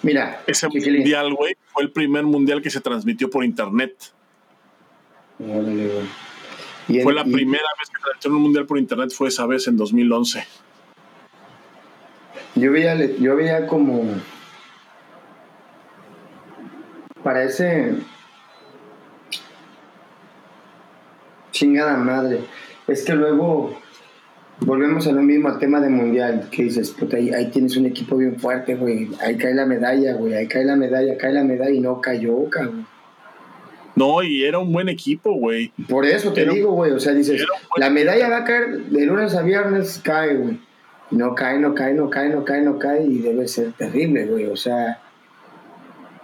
Mira, 0.03 0.43
Ese 0.47 0.69
mundial, 0.69 1.33
güey, 1.35 1.57
fue 1.73 1.83
el 1.85 1.91
primer 1.91 2.25
mundial 2.25 2.61
que 2.63 2.71
se 2.71 2.81
transmitió 2.81 3.31
por 3.31 3.45
internet. 3.45 4.13
Órale, 5.39 5.89
güey. 5.89 6.07
Y 6.89 6.99
en- 6.99 7.03
Fue 7.03 7.15
la 7.15 7.23
y- 7.27 7.33
primera 7.33 7.65
vez 7.79 7.89
que 7.91 8.01
transmitieron 8.01 8.37
un 8.37 8.43
mundial 8.45 8.67
por 8.67 8.79
internet, 8.79 9.11
fue 9.13 9.29
esa 9.29 9.47
vez 9.47 9.67
en 9.69 9.77
2011. 9.77 10.45
Yo 12.55 12.73
veía, 12.73 12.95
yo 13.19 13.37
veía 13.37 13.67
como. 13.67 14.03
Parece. 17.23 17.95
Chingada 21.53 21.97
madre. 21.97 22.41
Es 22.87 23.05
que 23.05 23.15
luego. 23.15 23.79
Volvemos 24.61 25.07
a 25.07 25.13
lo 25.13 25.21
mismo, 25.21 25.49
al 25.49 25.59
tema 25.59 25.81
de 25.81 25.91
mundial. 25.91 26.49
Que 26.51 26.63
dices, 26.65 26.91
puta, 26.91 27.19
ahí, 27.19 27.31
ahí 27.31 27.51
tienes 27.51 27.77
un 27.77 27.85
equipo 27.87 28.17
bien 28.17 28.39
fuerte, 28.39 28.75
güey. 28.75 29.11
Ahí 29.21 29.37
cae 29.37 29.53
la 29.55 29.67
medalla, 29.67 30.15
güey. 30.15 30.33
Ahí 30.35 30.49
cae 30.49 30.65
la 30.65 30.77
medalla, 30.77 31.19
cae 31.19 31.33
la 31.33 31.45
medalla 31.45 31.71
y 31.73 31.81
no 31.81 32.01
cayó, 32.01 32.49
cabrón. 32.49 32.87
No, 33.97 34.23
y 34.23 34.45
era 34.45 34.59
un 34.59 34.73
buen 34.73 34.89
equipo, 34.89 35.33
güey. 35.33 35.73
Por 35.89 36.05
eso 36.05 36.33
te 36.33 36.45
digo, 36.45 36.73
güey. 36.73 36.93
O 36.93 37.01
sea, 37.01 37.15
dices, 37.15 37.45
la 37.77 37.91
medalla 37.91 38.29
va 38.29 38.39
a 38.39 38.45
caer 38.45 38.85
de 38.85 39.07
lunes 39.07 39.35
a 39.35 39.43
viernes, 39.43 40.01
cae, 40.05 40.37
güey. 40.37 40.61
No 41.11 41.35
cae, 41.35 41.59
no 41.59 41.75
cae, 41.75 41.95
no 41.95 42.11
cae, 42.11 42.29
no 42.29 42.45
cae, 42.45 42.63
no 42.63 42.79
cae, 42.79 43.05
y 43.05 43.19
debe 43.19 43.49
ser 43.49 43.73
terrible, 43.73 44.27
güey. 44.27 44.47
O 44.47 44.57
sea, 44.57 45.01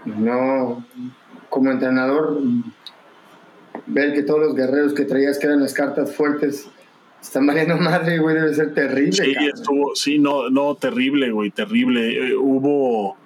no. 0.04 0.84
Como 1.48 1.70
entrenador, 1.70 2.40
ver 3.86 4.14
que 4.14 4.22
todos 4.22 4.40
los 4.40 4.54
guerreros 4.54 4.92
que 4.92 5.04
traías 5.04 5.38
que 5.38 5.46
eran 5.46 5.60
las 5.60 5.72
cartas 5.74 6.14
fuertes 6.14 6.68
están 7.22 7.46
valiendo 7.46 7.76
madre, 7.76 8.18
güey, 8.18 8.34
debe 8.34 8.52
ser 8.52 8.74
terrible. 8.74 9.12
Sí, 9.12 9.34
estuvo, 9.54 9.94
sí, 9.94 10.18
no, 10.18 10.50
no, 10.50 10.74
terrible, 10.74 11.30
güey, 11.30 11.50
terrible. 11.50 12.30
Eh, 12.30 12.36
hubo. 12.36 13.16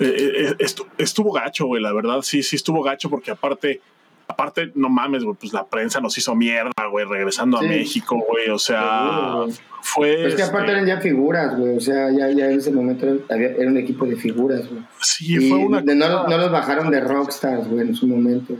Eh, 0.00 0.54
eh, 0.58 0.66
estuvo, 0.98 1.32
gacho, 1.32 1.66
güey, 1.66 1.82
la 1.82 1.92
verdad, 1.92 2.22
sí, 2.22 2.42
sí 2.42 2.56
estuvo 2.56 2.82
gacho 2.82 3.08
porque 3.10 3.30
aparte, 3.30 3.80
aparte, 4.26 4.72
no 4.74 4.88
mames, 4.88 5.24
güey, 5.24 5.36
pues 5.38 5.52
la 5.52 5.66
prensa 5.66 6.00
nos 6.00 6.16
hizo 6.18 6.34
mierda, 6.34 6.72
güey, 6.90 7.04
regresando 7.04 7.58
a 7.58 7.62
México, 7.62 8.16
güey, 8.28 8.50
o 8.50 8.58
sea, 8.58 9.44
fue... 9.82 10.26
Es 10.26 10.34
que 10.34 10.42
aparte 10.42 10.66
este 10.66 10.72
eran 10.72 10.86
ya 10.86 11.00
figuras, 11.00 11.56
güey, 11.56 11.76
o 11.76 11.80
sea, 11.80 12.10
ya, 12.10 12.28
ya 12.30 12.46
en 12.46 12.58
ese 12.58 12.72
momento 12.72 13.06
era, 13.28 13.68
un 13.68 13.76
equipo 13.76 14.04
de 14.04 14.16
figuras, 14.16 14.68
güey. 14.68 14.82
Sí, 15.00 15.48
fue 15.48 15.58
una... 15.58 15.80
no, 15.80 16.26
no 16.26 16.38
los 16.38 16.50
bajaron 16.50 16.90
de 16.90 17.00
rockstars, 17.00 17.68
güey, 17.68 17.88
en 17.88 17.94
su 17.94 18.06
momento. 18.06 18.54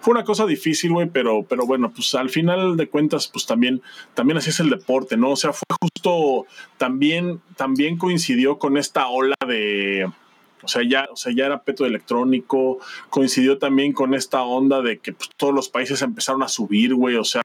Fue 0.00 0.12
una 0.12 0.24
cosa 0.24 0.46
difícil, 0.46 0.92
güey, 0.92 1.08
pero, 1.08 1.44
pero 1.48 1.66
bueno, 1.66 1.92
pues 1.92 2.14
al 2.14 2.30
final 2.30 2.76
de 2.76 2.88
cuentas, 2.88 3.28
pues 3.28 3.46
también, 3.46 3.82
también 4.14 4.38
así 4.38 4.50
es 4.50 4.60
el 4.60 4.70
deporte, 4.70 5.16
¿no? 5.16 5.30
O 5.30 5.36
sea, 5.36 5.52
fue 5.52 5.64
justo, 5.80 6.46
también, 6.76 7.40
también 7.56 7.96
coincidió 7.96 8.58
con 8.58 8.76
esta 8.76 9.08
ola 9.08 9.36
de, 9.46 10.10
o 10.64 10.68
sea, 10.68 10.82
ya, 10.88 11.08
o 11.10 11.16
sea, 11.16 11.32
ya 11.34 11.46
era 11.46 11.62
peto 11.62 11.84
electrónico, 11.84 12.78
coincidió 13.10 13.58
también 13.58 13.92
con 13.92 14.14
esta 14.14 14.42
onda 14.42 14.82
de 14.82 14.98
que 14.98 15.12
pues, 15.12 15.30
todos 15.36 15.54
los 15.54 15.68
países 15.68 16.02
empezaron 16.02 16.42
a 16.42 16.48
subir, 16.48 16.94
güey, 16.94 17.16
o 17.16 17.24
sea, 17.24 17.42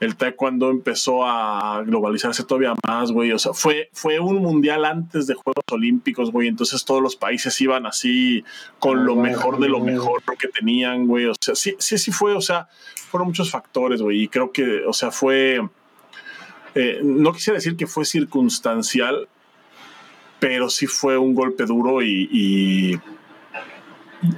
el 0.00 0.16
taekwondo 0.16 0.70
empezó 0.70 1.26
a 1.26 1.82
globalizarse 1.84 2.42
todavía 2.44 2.74
más, 2.86 3.12
güey. 3.12 3.32
O 3.32 3.38
sea, 3.38 3.52
fue, 3.52 3.90
fue 3.92 4.18
un 4.18 4.36
mundial 4.36 4.86
antes 4.86 5.26
de 5.26 5.34
Juegos 5.34 5.64
Olímpicos, 5.70 6.32
güey. 6.32 6.48
Entonces 6.48 6.86
todos 6.86 7.02
los 7.02 7.16
países 7.16 7.60
iban 7.60 7.84
así 7.84 8.42
con 8.78 9.04
lo 9.04 9.14
mejor 9.14 9.60
de 9.60 9.68
lo 9.68 9.80
mejor 9.80 10.22
que 10.38 10.48
tenían, 10.48 11.06
güey. 11.06 11.26
O 11.26 11.34
sea, 11.38 11.54
sí, 11.54 11.76
sí, 11.78 11.98
sí 11.98 12.12
fue, 12.12 12.34
o 12.34 12.40
sea, 12.40 12.68
fueron 13.10 13.28
muchos 13.28 13.50
factores, 13.50 14.00
güey. 14.00 14.22
Y 14.22 14.28
creo 14.28 14.52
que, 14.52 14.86
o 14.86 14.94
sea, 14.94 15.10
fue, 15.10 15.60
eh, 16.74 17.00
no 17.02 17.34
quisiera 17.34 17.58
decir 17.58 17.76
que 17.76 17.86
fue 17.86 18.06
circunstancial, 18.06 19.28
pero 20.38 20.70
sí 20.70 20.86
fue 20.86 21.18
un 21.18 21.34
golpe 21.34 21.66
duro 21.66 22.00
y, 22.00 22.26
y, 22.32 22.94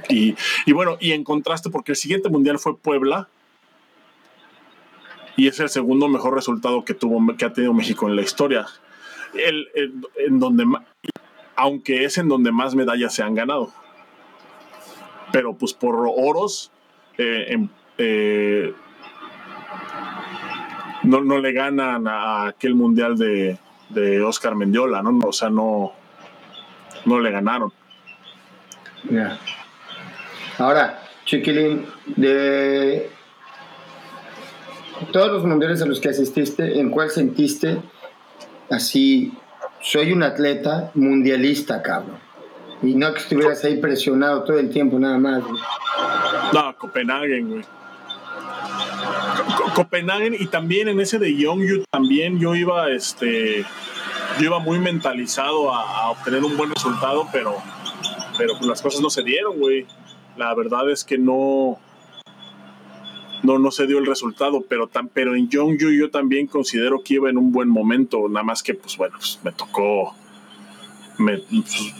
y, 0.09 0.35
y 0.65 0.71
bueno, 0.73 0.97
y 0.99 1.13
en 1.13 1.23
contraste, 1.23 1.69
porque 1.69 1.93
el 1.93 1.95
siguiente 1.95 2.27
mundial 2.27 2.59
fue 2.59 2.77
Puebla 2.77 3.29
y 5.35 5.47
es 5.47 5.59
el 5.59 5.69
segundo 5.69 6.07
mejor 6.07 6.35
resultado 6.35 6.85
que 6.85 6.93
tuvo 6.93 7.35
que 7.35 7.45
ha 7.45 7.53
tenido 7.53 7.73
México 7.73 8.07
en 8.07 8.15
la 8.15 8.21
historia. 8.21 8.65
El, 9.33 9.67
en 10.17 10.39
donde 10.39 10.65
aunque 11.55 12.05
es 12.05 12.17
en 12.17 12.27
donde 12.27 12.51
más 12.51 12.75
medallas 12.75 13.13
se 13.13 13.23
han 13.23 13.35
ganado. 13.35 13.71
Pero 15.31 15.55
pues 15.55 15.73
por 15.73 15.95
oros 15.95 16.71
eh, 17.17 17.67
eh, 17.97 18.73
no, 21.03 21.21
no, 21.21 21.39
le 21.39 21.51
ganan 21.51 22.07
a 22.07 22.47
aquel 22.47 22.75
mundial 22.75 23.17
de, 23.17 23.57
de 23.89 24.21
Oscar 24.21 24.55
Mendiola, 24.55 25.01
¿no? 25.01 25.19
O 25.27 25.33
sea, 25.33 25.49
no, 25.49 25.93
no 27.05 27.19
le 27.19 27.31
ganaron. 27.31 27.71
Ahora, 30.57 31.01
Chiquilín, 31.25 31.85
de 32.05 33.09
todos 35.11 35.31
los 35.31 35.45
mundiales 35.45 35.81
a 35.81 35.85
los 35.85 35.99
que 35.99 36.09
asististe, 36.09 36.79
¿en 36.79 36.89
cuál 36.89 37.09
sentiste 37.09 37.81
así, 38.69 39.33
soy 39.81 40.11
un 40.11 40.23
atleta 40.23 40.91
mundialista, 40.93 41.81
cabrón? 41.81 42.17
Y 42.81 42.95
no 42.95 43.13
que 43.13 43.19
estuvieras 43.19 43.63
ahí 43.63 43.77
presionado 43.77 44.43
todo 44.43 44.59
el 44.59 44.69
tiempo, 44.69 44.99
nada 44.99 45.17
más. 45.17 45.41
No, 46.53 46.77
Copenhague, 46.77 47.41
güey. 47.41 47.63
Copenhague 49.73 50.35
y 50.39 50.47
también 50.47 50.89
en 50.89 50.99
ese 50.99 51.17
de 51.17 51.35
Youngju 51.35 51.83
también 51.89 52.39
yo 52.39 52.55
iba, 52.55 52.91
este, 52.91 53.65
yo 54.37 54.45
iba 54.45 54.59
muy 54.59 54.79
mentalizado 54.79 55.73
a, 55.73 56.11
obtener 56.11 56.43
un 56.43 56.57
buen 56.57 56.71
resultado, 56.71 57.27
pero, 57.31 57.55
pero 58.37 58.53
pues 58.57 58.67
las 58.67 58.81
cosas 58.81 59.01
no 59.01 59.09
se 59.09 59.23
dieron, 59.23 59.57
güey. 59.57 59.85
La 60.35 60.53
verdad 60.53 60.89
es 60.89 61.03
que 61.03 61.17
no, 61.17 61.79
no, 63.43 63.59
no 63.59 63.71
se 63.71 63.85
dio 63.85 63.99
el 63.99 64.05
resultado, 64.05 64.65
pero, 64.67 64.87
tan, 64.87 65.09
pero 65.09 65.35
en 65.35 65.49
Youngju 65.49 65.91
yo 65.91 66.09
también 66.09 66.47
considero 66.47 67.03
que 67.03 67.15
iba 67.15 67.29
en 67.29 67.37
un 67.37 67.51
buen 67.51 67.69
momento, 67.69 68.27
nada 68.29 68.43
más 68.43 68.63
que 68.63 68.73
pues 68.73 68.97
bueno, 68.97 69.15
pues, 69.17 69.39
me 69.43 69.51
tocó, 69.51 70.15
me, 71.17 71.37
pues, 71.37 71.93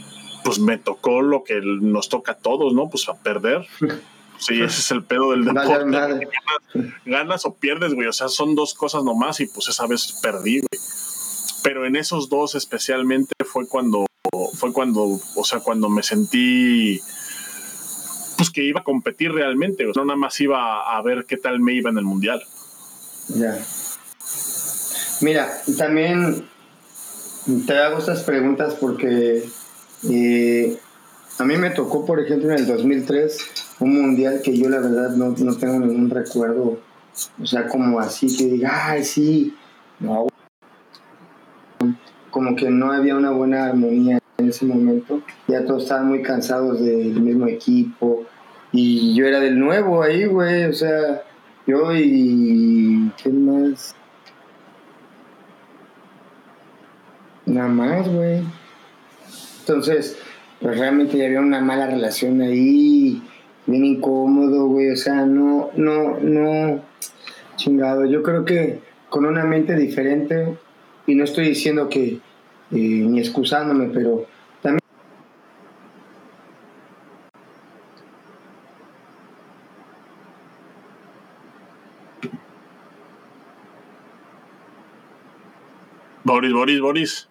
pues, 0.43 0.59
me 0.59 0.77
tocó 0.77 1.21
lo 1.21 1.43
que 1.43 1.61
nos 1.61 2.09
toca 2.09 2.33
a 2.33 2.37
todos, 2.37 2.73
¿no? 2.73 2.89
Pues 2.89 3.07
a 3.09 3.15
perder. 3.15 3.67
Sí, 4.39 4.55
ese 4.55 4.79
es 4.81 4.91
el 4.91 5.03
pedo 5.03 5.31
del 5.31 5.45
deporte. 5.45 6.27
Ganas, 7.05 7.45
o 7.45 7.53
pierdes, 7.53 7.93
güey. 7.93 8.07
O 8.07 8.11
sea, 8.11 8.27
son 8.27 8.55
dos 8.55 8.73
cosas 8.73 9.03
nomás 9.03 9.39
y 9.39 9.45
pues 9.45 9.69
esa 9.69 9.87
vez 9.87 10.19
perdí, 10.21 10.59
güey. 10.59 10.83
Pero 11.63 11.85
en 11.85 11.95
esos 11.95 12.27
dos 12.27 12.55
especialmente 12.55 13.31
fue 13.45 13.67
cuando, 13.69 14.05
fue 14.57 14.73
cuando, 14.73 15.17
o 15.35 15.43
sea, 15.45 15.59
cuando 15.61 15.87
me 15.87 16.03
sentí 16.03 16.99
pues 18.38 18.49
que 18.49 18.63
iba 18.63 18.81
a 18.81 18.84
competir 18.84 19.31
realmente, 19.31 19.86
o 19.86 19.93
sea, 19.93 20.01
no 20.01 20.07
nada 20.07 20.17
más 20.17 20.39
iba 20.41 20.95
a 20.95 21.01
ver 21.01 21.25
qué 21.27 21.38
tal 21.38 21.59
me 21.59 21.73
iba 21.73 21.89
en 21.89 21.97
el 21.97 22.03
mundial. 22.03 22.41
Ya. 23.29 23.57
Mira, 25.21 25.49
también 25.77 26.45
te 27.65 27.77
hago 27.77 27.99
estas 27.99 28.23
preguntas 28.23 28.75
porque 28.79 29.43
eh, 30.09 30.77
a 31.39 31.43
mí 31.45 31.57
me 31.57 31.69
tocó, 31.69 32.05
por 32.05 32.19
ejemplo, 32.19 32.51
en 32.51 32.59
el 32.59 32.67
2003, 32.67 33.38
un 33.79 34.01
mundial 34.01 34.41
que 34.43 34.57
yo 34.57 34.69
la 34.69 34.79
verdad 34.79 35.11
no, 35.11 35.29
no 35.38 35.57
tengo 35.57 35.79
ningún 35.79 36.09
recuerdo, 36.09 36.79
o 37.41 37.45
sea, 37.45 37.67
como 37.67 37.99
así 37.99 38.36
que 38.36 38.45
diga, 38.45 38.89
ay, 38.91 39.03
sí, 39.03 39.55
no, 39.99 40.27
como 42.29 42.55
que 42.55 42.69
no 42.69 42.91
había 42.91 43.15
una 43.15 43.31
buena 43.31 43.65
armonía 43.65 44.19
en 44.43 44.49
ese 44.49 44.65
momento. 44.65 45.21
Ya 45.47 45.65
todos 45.65 45.83
estaban 45.83 46.07
muy 46.07 46.21
cansados 46.21 46.79
del 46.83 47.19
mismo 47.21 47.47
equipo. 47.47 48.25
Y 48.71 49.15
yo 49.15 49.25
era 49.25 49.39
del 49.39 49.59
nuevo 49.59 50.03
ahí, 50.03 50.25
güey. 50.25 50.65
O 50.65 50.73
sea, 50.73 51.23
yo 51.65 51.95
y. 51.95 53.11
¿Quién 53.21 53.45
más? 53.45 53.95
Nada 57.45 57.69
más, 57.69 58.07
güey. 58.09 58.41
Entonces, 59.59 60.17
pues 60.59 60.77
realmente 60.77 61.17
ya 61.17 61.25
había 61.25 61.39
una 61.39 61.61
mala 61.61 61.87
relación 61.87 62.41
ahí. 62.41 63.21
Bien 63.65 63.85
incómodo, 63.85 64.67
güey. 64.67 64.91
O 64.91 64.97
sea, 64.97 65.25
no, 65.25 65.69
no, 65.75 66.19
no. 66.19 66.81
Chingado. 67.55 68.05
Yo 68.05 68.23
creo 68.23 68.43
que 68.43 68.79
con 69.09 69.25
una 69.25 69.45
mente 69.45 69.75
diferente. 69.75 70.57
Y 71.05 71.15
no 71.15 71.23
estoy 71.23 71.47
diciendo 71.47 71.89
que. 71.89 72.19
Eh, 72.71 73.05
ni 73.07 73.19
excusándome, 73.19 73.89
pero 73.93 74.25
Boris, 86.24 86.53
Boris, 86.53 86.80
Boris. 86.80 87.30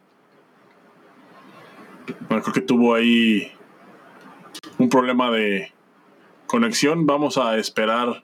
Bueno, 2.28 2.42
creo 2.42 2.54
que 2.54 2.60
tuvo 2.60 2.94
ahí 2.94 3.50
un 4.78 4.88
problema 4.88 5.30
de 5.30 5.72
conexión. 6.46 7.06
Vamos 7.06 7.38
a 7.38 7.56
esperar 7.56 8.22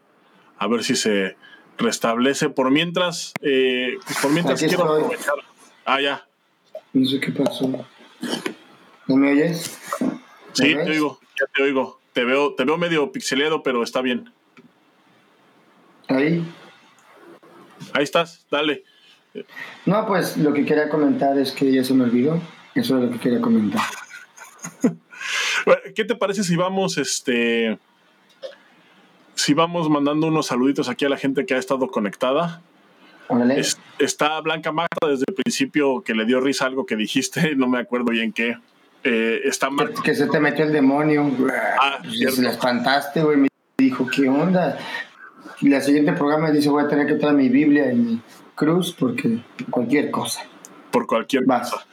a 0.59 0.67
ver 0.67 0.85
si 0.85 0.97
se 0.97 1.37
restablece. 1.79 2.51
Por 2.51 2.71
mientras, 2.71 3.33
eh, 3.41 3.97
por 4.21 4.33
mientras 4.33 4.61
quiero 4.61 4.85
aprovechar. 4.85 5.35
Ah, 5.85 6.01
ya. 6.01 6.27
No 6.93 7.07
sé 7.07 7.21
qué 7.21 7.33
pasó. 7.33 7.69
¿No 9.07 9.17
me 9.17 9.33
oyes? 9.33 9.79
sí, 10.53 10.75
te 10.75 10.91
oigo, 10.91 11.19
ya 11.39 11.47
te 11.55 11.63
oigo. 11.63 11.99
Te 12.13 12.25
veo, 12.25 12.55
te 12.55 12.65
veo 12.65 12.77
medio 12.77 13.13
pixeleado, 13.13 13.63
pero 13.63 13.83
está 13.83 14.03
bien. 14.03 14.33
Ahí. 16.09 16.45
Ahí 17.93 18.03
estás, 18.03 18.47
dale. 18.51 18.85
No, 19.87 20.07
pues 20.07 20.37
lo 20.37 20.53
que 20.53 20.65
quería 20.65 20.89
comentar 20.89 21.39
es 21.39 21.53
que 21.53 21.73
ya 21.73 21.85
se 21.85 21.95
me 21.95 22.05
olvidó. 22.05 22.41
Eso 22.75 22.97
es 22.99 23.05
lo 23.05 23.11
que 23.11 23.19
quería 23.19 23.41
comentar. 23.41 23.83
¿Qué 25.95 26.05
te 26.05 26.15
parece 26.15 26.45
si 26.45 26.57
vamos, 26.57 26.97
este, 26.99 27.79
si 29.35 29.55
vamos 29.55 29.91
mandando 29.91 30.29
unos 30.29 30.47
saluditos 30.47 30.89
aquí 30.89 31.05
a 31.05 31.09
la 31.09 31.17
gente 31.17 31.45
que 31.47 31.55
ha 31.55 31.59
estado 31.59 31.89
conectada? 31.89 32.63
está 33.99 34.41
Blanca 34.41 34.73
Magda 34.73 35.09
desde 35.09 35.25
el 35.29 35.35
principio 35.35 36.03
que 36.03 36.15
le 36.15 36.25
dio 36.25 36.41
risa 36.41 36.67
algo 36.67 36.87
que 36.87 36.97
dijiste, 36.97 37.55
no 37.57 37.69
me 37.69 37.79
acuerdo 37.79 38.11
bien 38.11 38.33
qué. 38.33 38.57
Eh, 39.05 39.41
está 39.45 39.69
que, 39.69 40.03
que, 40.03 40.15
se 40.15 40.27
te 40.27 40.41
metió 40.41 40.65
el 40.65 40.73
demonio. 40.73 41.31
Ah, 41.81 42.01
se 42.05 42.43
la 42.43 42.51
espantaste, 42.51 43.23
güey. 43.23 43.37
Me 43.37 43.49
dijo, 43.79 44.07
¿qué 44.07 44.29
onda? 44.29 44.79
Y 45.61 45.69
la 45.69 45.81
siguiente 45.81 46.13
programa 46.13 46.51
dice, 46.51 46.69
voy 46.69 46.85
a 46.85 46.89
tener 46.89 47.07
que 47.07 47.15
traer 47.15 47.35
mi 47.35 47.49
Biblia 47.49 47.93
y 47.93 47.97
mi 47.97 48.21
cruz 48.59 48.93
porque 48.93 49.39
cualquier 49.71 50.11
cosa. 50.11 50.43
Por 50.91 51.07
cualquier 51.07 51.47
cosa. 51.47 51.87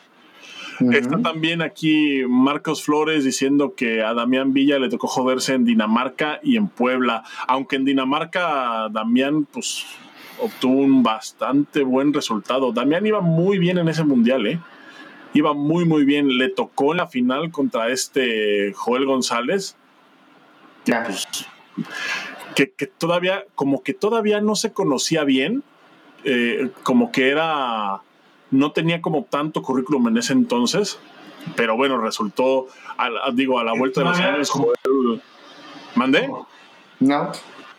Está 0.92 1.22
también 1.22 1.62
aquí 1.62 2.24
Marcos 2.28 2.84
Flores 2.84 3.24
diciendo 3.24 3.76
que 3.76 4.04
a 4.04 4.14
Damián 4.14 4.52
Villa 4.52 4.78
le 4.78 4.90
tocó 4.90 5.08
joderse 5.08 5.54
en 5.54 5.64
Dinamarca 5.64 6.40
y 6.44 6.58
en 6.58 6.68
Puebla. 6.68 7.24
Aunque 7.48 7.78
en 7.78 7.86
Dinamarca 7.86 8.90
Damián 8.92 9.46
pues 9.46 9.86
obtuvo 10.42 10.82
un 10.82 11.02
bastante 11.02 11.84
buen 11.84 12.14
resultado. 12.14 12.74
Damián 12.74 13.06
iba 13.06 13.22
muy 13.22 13.58
bien 13.58 13.78
en 13.78 13.88
ese 13.88 14.04
mundial, 14.04 14.48
¿eh? 14.48 14.60
Iba 15.34 15.54
muy, 15.54 15.86
muy 15.86 16.04
bien. 16.04 16.38
Le 16.38 16.50
tocó 16.50 16.92
en 16.92 16.98
la 16.98 17.08
final 17.08 17.52
contra 17.52 17.90
este 17.90 18.74
Joel 18.74 19.06
González. 19.06 19.78
Pues, 20.86 21.28
que, 22.56 22.72
que, 22.72 22.88
todavía, 22.88 23.46
como 23.56 23.84
que 23.84 23.94
todavía 23.94 24.42
no 24.42 24.56
se 24.56 24.72
conocía 24.72 25.24
bien. 25.24 25.64
Eh, 26.26 26.72
como 26.84 27.12
que 27.12 27.30
era 27.30 28.02
no 28.52 28.72
tenía 28.72 29.02
como 29.02 29.24
tanto 29.24 29.62
currículum 29.62 30.08
en 30.08 30.18
ese 30.18 30.34
entonces, 30.34 31.00
pero 31.56 31.76
bueno, 31.76 32.00
resultó, 32.00 32.68
digo, 33.34 33.60
a 33.60 33.64
la 33.64 33.74
vuelta 33.74 34.02
de 34.02 34.08
los 34.08 34.20
años, 34.20 34.50
Joel. 34.50 35.22
¿Mandé? 35.96 36.30
No, 37.00 37.32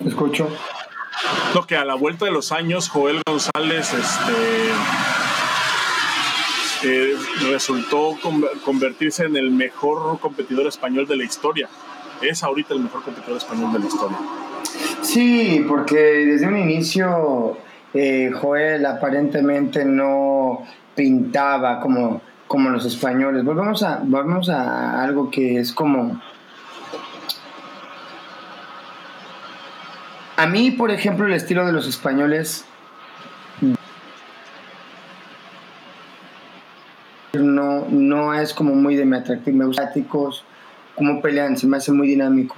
escucho. 0.05 0.49
Lo 1.55 1.67
que 1.67 1.77
a 1.77 1.85
la 1.85 1.95
vuelta 1.95 2.25
de 2.27 2.31
los 2.31 2.53
años, 2.53 2.89
Joel 2.89 3.23
González 3.27 3.93
este, 3.95 4.33
eh, 6.85 7.17
resultó 7.51 8.17
convertirse 8.65 9.25
en 9.25 9.37
el 9.37 9.51
mejor 9.51 10.19
competidor 10.21 10.67
español 10.67 11.07
de 11.07 11.17
la 11.17 11.25
historia. 11.25 11.69
Es 12.21 12.43
ahorita 12.43 12.75
el 12.75 12.81
mejor 12.81 13.03
competidor 13.03 13.39
español 13.39 13.73
de 13.73 13.79
la 13.81 13.87
historia. 13.87 14.19
Sí, 15.03 15.65
porque 15.67 15.97
desde 15.97 16.47
un 16.47 16.59
inicio 16.59 17.59
eh, 17.95 18.31
Joel 18.33 18.85
aparentemente 18.87 19.85
no 19.85 20.65
pintaba 20.95 21.81
como, 21.81 22.21
como 22.47 22.71
los 22.71 22.85
españoles. 22.85 23.45
Volvemos 23.45 23.83
a, 23.83 24.01
volvemos 24.03 24.49
a 24.49 25.03
algo 25.03 25.31
que 25.31 25.59
es 25.59 25.73
como... 25.73 26.21
A 30.39 30.47
mí, 30.47 30.71
por 30.71 30.91
ejemplo, 30.91 31.27
el 31.27 31.33
estilo 31.33 31.65
de 31.65 31.73
los 31.73 31.89
españoles 31.89 32.67
no, 37.33 37.87
no 37.89 38.35
es 38.35 38.53
como 38.53 38.75
muy 38.75 38.97
de 38.97 39.07
mi 39.07 39.17
atractivo. 39.17 39.57
Me 39.59 39.65
gusta 39.67 39.93
como 40.95 41.21
pelean, 41.21 41.57
se 41.57 41.67
me 41.67 41.77
hace 41.77 41.93
muy 41.93 42.09
dinámico. 42.09 42.57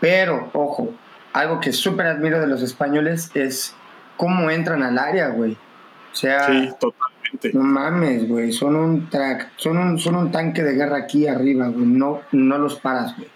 Pero, 0.00 0.50
ojo, 0.52 0.92
algo 1.32 1.60
que 1.60 1.72
súper 1.72 2.06
admiro 2.06 2.40
de 2.40 2.46
los 2.46 2.62
españoles 2.62 3.30
es 3.34 3.74
cómo 4.18 4.50
entran 4.50 4.82
al 4.82 4.98
área, 4.98 5.28
güey. 5.28 5.52
O 5.52 6.14
sea, 6.14 6.46
sí, 6.46 6.68
totalmente. 6.78 7.52
No 7.54 7.62
mames, 7.62 8.28
güey, 8.28 8.52
son 8.52 8.76
un 8.76 9.08
track, 9.08 9.52
son 9.56 9.78
un, 9.78 9.98
son 9.98 10.16
un 10.16 10.30
tanque 10.30 10.62
de 10.62 10.74
guerra 10.74 10.98
aquí 10.98 11.26
arriba, 11.26 11.68
güey. 11.68 11.86
No, 11.86 12.20
no 12.32 12.58
los 12.58 12.78
paras, 12.78 13.16
güey. 13.16 13.28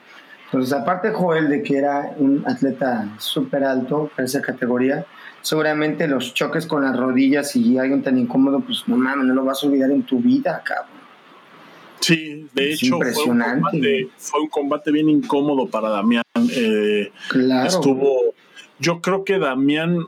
Entonces, 0.47 0.75
aparte 0.75 1.13
Joel 1.13 1.49
de 1.49 1.63
que 1.63 1.79
era 1.79 2.13
un 2.19 2.45
atleta 2.47 3.09
súper 3.19 3.65
alto 3.65 4.11
para 4.15 4.27
esa 4.27 4.43
categoría, 4.43 5.07
seguramente 5.41 6.07
los 6.07 6.35
choques 6.35 6.67
con 6.67 6.83
las 6.83 6.95
rodillas 6.95 7.57
y 7.57 7.79
alguien 7.79 8.03
tan 8.03 8.19
incómodo, 8.19 8.61
pues 8.61 8.85
no 8.87 8.99
mames, 8.99 9.25
no 9.27 9.35
lo 9.35 9.45
vas 9.45 9.63
a 9.63 9.67
olvidar 9.67 9.91
en 9.91 10.03
tu 10.03 10.19
vida, 10.19 10.61
cabrón. 10.63 11.03
Sí, 12.01 12.49
de 12.53 12.73
hecho 12.73 12.97
impresionante. 12.97 14.09
Fue, 14.19 14.41
un 14.41 14.49
combate, 14.49 14.91
bien 14.91 15.09
incómodo 15.09 15.69
para 15.69 15.89
Damián. 15.89 16.25
Eh, 16.51 17.13
claro. 17.29 17.69
Estuvo, 17.69 18.35
yo 18.79 19.01
creo 19.01 19.25
que 19.25 19.39
Damián 19.39 20.07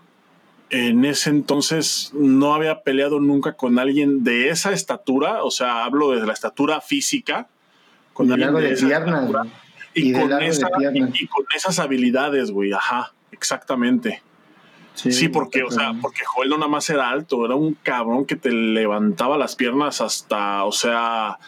en 0.75 1.05
ese 1.05 1.31
entonces 1.31 2.11
no 2.14 2.53
había 2.53 2.83
peleado 2.83 3.20
nunca 3.20 3.53
con 3.53 3.79
alguien 3.79 4.25
de 4.25 4.49
esa 4.49 4.72
estatura, 4.72 5.45
o 5.45 5.51
sea, 5.53 5.85
hablo 5.85 6.11
de 6.11 6.27
la 6.27 6.33
estatura 6.33 6.81
física, 6.81 7.47
con 8.12 8.33
alguien 8.33 8.53
de, 8.55 8.72
esa 8.72 8.89
y, 9.95 10.12
con 10.12 11.47
esas 11.55 11.79
habilidades, 11.79 12.51
güey, 12.51 12.72
ajá, 12.72 13.12
exactamente. 13.31 14.20
Sí, 14.95 15.29
porque, 15.29 15.62
o 15.62 15.70
sea, 15.70 15.93
porque 16.01 16.25
Joel 16.25 16.49
no 16.49 16.57
nada 16.57 16.68
más 16.68 16.91
era 16.91 17.09
alto, 17.09 17.45
era 17.45 17.55
un 17.55 17.75
cabrón 17.75 18.27
que 18.27 18.35
te 18.35 18.51
levantaba 18.51 19.39
las 19.39 19.55
piernas 19.55 20.01
hasta, 20.01 20.64
o 20.64 20.72
sea, 20.72 21.39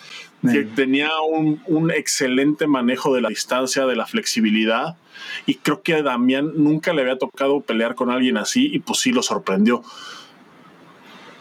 que 0.52 0.64
tenía 0.64 1.10
un, 1.20 1.62
un, 1.66 1.90
excelente 1.90 2.66
manejo 2.66 3.14
de 3.14 3.20
la 3.20 3.28
distancia, 3.28 3.86
de 3.86 3.96
la 3.96 4.06
flexibilidad. 4.06 4.96
Y 5.46 5.56
creo 5.56 5.82
que 5.82 5.94
a 5.94 6.02
Damián 6.02 6.52
nunca 6.56 6.92
le 6.92 7.02
había 7.02 7.18
tocado 7.18 7.60
pelear 7.60 7.94
con 7.94 8.10
alguien 8.10 8.36
así 8.36 8.68
y 8.72 8.78
pues 8.78 9.00
sí 9.00 9.12
lo 9.12 9.22
sorprendió. 9.22 9.82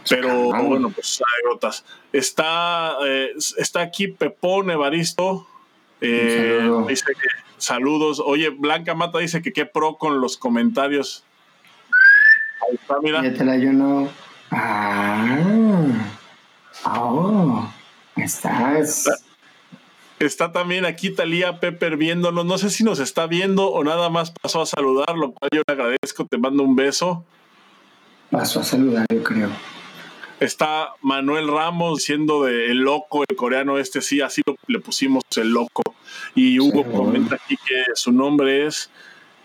Pero 0.09 0.51
bueno, 0.63 0.91
pues 0.91 1.21
anécdotas. 1.35 1.83
Está, 2.13 2.95
eh, 3.05 3.31
está 3.57 3.81
aquí 3.81 4.07
Pepón 4.07 4.69
Evaristo. 4.69 5.47
Eh, 6.01 6.69
dice 6.87 7.05
que 7.07 7.27
saludos. 7.57 8.21
Oye, 8.23 8.49
Blanca 8.49 8.93
Mata 8.93 9.19
dice 9.19 9.41
que 9.41 9.51
qué 9.51 9.65
pro 9.65 9.97
con 9.97 10.21
los 10.21 10.37
comentarios. 10.37 11.23
Ahí 12.67 12.75
está, 12.75 12.95
mira. 13.01 13.23
Ya 13.23 13.33
te 13.33 13.43
la 13.43 13.57
yo 13.57 13.73
no. 13.73 14.09
Ah. 14.51 15.37
Oh. 16.85 17.67
Estás. 18.15 19.09
Está 20.19 20.51
también 20.51 20.85
aquí 20.85 21.09
Talía 21.09 21.59
Pepper 21.59 21.97
viéndonos. 21.97 22.45
No 22.45 22.57
sé 22.57 22.69
si 22.69 22.83
nos 22.83 22.99
está 22.99 23.27
viendo 23.27 23.69
o 23.69 23.83
nada 23.83 24.09
más 24.09 24.31
pasó 24.31 24.61
a 24.61 24.65
saludar, 24.65 25.17
lo 25.17 25.33
cual 25.33 25.49
yo 25.53 25.61
le 25.67 25.73
agradezco. 25.73 26.25
Te 26.25 26.37
mando 26.37 26.63
un 26.63 26.75
beso. 26.75 27.25
Pasó 28.31 28.61
a 28.61 28.63
saludar, 28.63 29.05
yo 29.13 29.23
creo. 29.23 29.49
Está 30.39 30.93
Manuel 31.01 31.47
Ramos 31.47 32.03
siendo 32.03 32.43
de 32.43 32.71
el 32.71 32.79
loco, 32.79 33.23
el 33.27 33.35
coreano 33.35 33.77
este, 33.77 34.01
sí, 34.01 34.19
así 34.19 34.41
le 34.67 34.79
pusimos 34.79 35.23
el 35.37 35.49
loco. 35.49 35.83
Y 36.33 36.59
Hugo 36.59 36.83
comenta 36.91 37.35
aquí 37.35 37.57
que 37.57 37.83
su 37.93 38.11
nombre 38.11 38.67
es 38.67 38.89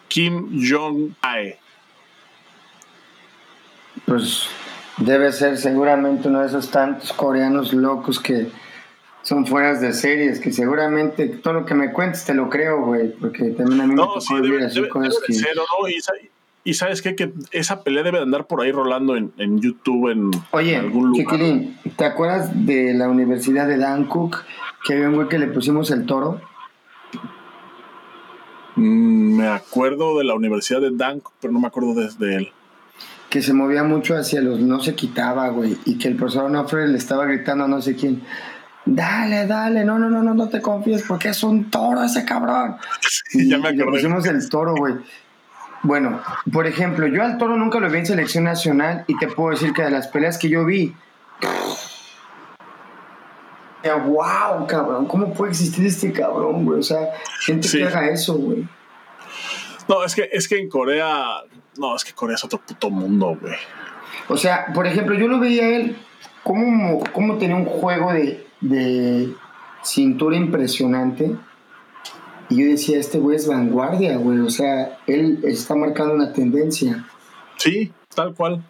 Kim 0.08 0.60
Jong-ae. 0.60 1.58
Pues 4.04 4.48
debe 5.01 5.32
ser 5.32 5.57
seguramente 5.57 6.28
uno 6.28 6.40
de 6.40 6.46
esos 6.46 6.70
tantos 6.70 7.12
coreanos 7.12 7.72
locos 7.72 8.20
que 8.20 8.48
son 9.22 9.46
fueras 9.46 9.80
de 9.80 9.92
series, 9.92 10.40
que 10.40 10.53
seguramente 10.53 11.28
todo 11.28 11.55
lo 11.55 11.66
que 11.66 11.74
me 11.74 11.92
cuentes 11.92 12.24
te 12.24 12.34
lo 12.34 12.48
creo, 12.48 12.84
güey, 12.84 13.12
porque 13.12 13.51
también 13.51 13.80
a 13.80 13.86
mí 13.86 13.94
me 13.94 13.96
tocó 13.96 14.20
sí, 14.20 14.34
debe, 14.40 14.64
así 14.64 14.86
cosas 14.88 15.18
que... 15.26 15.34
¿no? 15.34 15.88
Y, 16.62 16.74
sabes 16.74 17.01
qué, 17.01 17.16
que 17.16 17.32
esa 17.53 17.82
pelea 17.82 18.03
debe 18.03 18.20
andar 18.20 18.46
por 18.46 18.61
ahí 18.61 18.70
rolando 18.70 19.16
en, 19.16 19.32
en 19.38 19.61
YouTube, 19.61 20.11
en, 20.11 20.30
Oye, 20.51 20.76
algún 20.76 21.09
lugar. 21.09 21.24
Chiquilín, 21.24 21.78
¿te 21.96 22.05
acuerdas 22.05 22.66
de 22.66 22.92
la 22.92 23.09
Universidad 23.09 23.66
de 23.66 23.78
Dan 23.78 24.05
Cook, 24.05 24.44
que 24.84 24.92
había 24.92 25.09
un 25.09 25.14
güey 25.14 25.28
que 25.28 25.38
le 25.38 25.46
pusimos 25.46 25.90
el 25.90 26.05
toro? 26.05 26.40
Mm, 28.76 29.36
me 29.36 29.48
acuerdo 29.48 30.18
de 30.18 30.24
la 30.24 30.34
Universidad 30.34 30.82
de 30.82 30.90
Dan 30.92 31.20
Cook, 31.20 31.32
pero 31.40 31.53
no 31.53 31.61
me 31.61 31.66
acuerdo 31.66 31.94
de, 31.94 32.36
él 32.36 32.53
que 33.31 33.43
se 33.43 33.55
movía 33.55 33.85
mucho 33.85 34.16
hacia 34.16 34.43
los 34.43 34.61
no 34.61 34.81
se 34.81 34.95
quitaba, 34.95 35.49
güey, 35.49 35.78
y 35.87 35.97
que 35.97 36.09
el 36.09 36.16
profesor 36.16 36.45
Onofre 36.45 36.89
le 36.89 36.99
estaba 36.99 37.24
gritando 37.24 37.64
a 37.64 37.68
no 37.68 37.81
sé 37.81 37.97
quién, 37.97 38.22
Dale, 38.85 39.47
dale, 39.47 39.85
no, 39.85 39.99
no, 39.99 40.09
no, 40.09 40.22
no, 40.22 40.35
no 40.35 40.49
te 40.49 40.61
confíes 40.61 41.05
porque 41.07 41.28
es 41.28 41.43
un 41.43 41.70
toro 41.70 42.03
ese 42.03 42.24
cabrón. 42.24 42.76
y 43.33 43.49
ya 43.49 43.59
me 43.59 43.72
Le 43.72 43.85
pusimos 43.85 44.26
el 44.26 44.49
toro, 44.49 44.74
güey. 44.74 44.95
Bueno, 45.83 46.20
por 46.53 46.66
ejemplo, 46.66 47.07
yo 47.07 47.22
al 47.22 47.39
toro 47.39 47.57
nunca 47.57 47.78
lo 47.78 47.89
vi 47.89 47.99
en 47.99 48.07
selección 48.07 48.45
nacional 48.45 49.05
y 49.07 49.16
te 49.18 49.28
puedo 49.28 49.51
decir 49.51 49.72
que 49.72 49.83
de 49.83 49.91
las 49.91 50.09
peleas 50.09 50.39
que 50.39 50.49
yo 50.49 50.64
vi, 50.64 50.95
wow, 54.07 54.66
cabrón, 54.66 55.07
¿cómo 55.07 55.33
puede 55.33 55.53
existir 55.53 55.87
este 55.87 56.12
cabrón, 56.12 56.64
güey? 56.64 56.81
O 56.81 56.83
sea, 56.83 57.11
gente 57.41 57.68
que 57.68 57.85
haga 57.85 58.09
eso, 58.09 58.35
güey. 58.35 58.66
No, 59.89 60.05
es 60.05 60.14
que, 60.14 60.28
es 60.33 60.49
que 60.49 60.59
en 60.59 60.68
Corea, 60.68 61.43
no, 61.76 61.96
es 61.96 62.04
que 62.04 62.12
Corea 62.12 62.36
es 62.36 62.44
otro 62.44 62.60
puto 62.60 62.90
mundo, 62.90 63.36
güey. 63.40 63.54
O 64.28 64.36
sea, 64.36 64.66
por 64.74 64.86
ejemplo, 64.86 65.14
yo 65.14 65.28
lo 65.28 65.38
veía 65.38 65.64
a 65.64 65.76
él, 65.76 65.96
como 66.42 67.02
cómo 67.12 67.38
tenía 67.38 67.56
un 67.56 67.64
juego 67.64 68.12
de, 68.12 68.46
de 68.60 69.34
cintura 69.82 70.36
impresionante. 70.36 71.36
Y 72.48 72.56
yo 72.56 72.66
decía, 72.66 72.98
este 72.98 73.18
güey 73.18 73.36
es 73.36 73.46
vanguardia, 73.46 74.16
güey. 74.16 74.40
O 74.40 74.50
sea, 74.50 74.98
él 75.06 75.40
está 75.44 75.74
marcando 75.76 76.14
una 76.14 76.32
tendencia. 76.32 77.06
Sí, 77.56 77.92
tal 78.14 78.34
cual. 78.34 78.62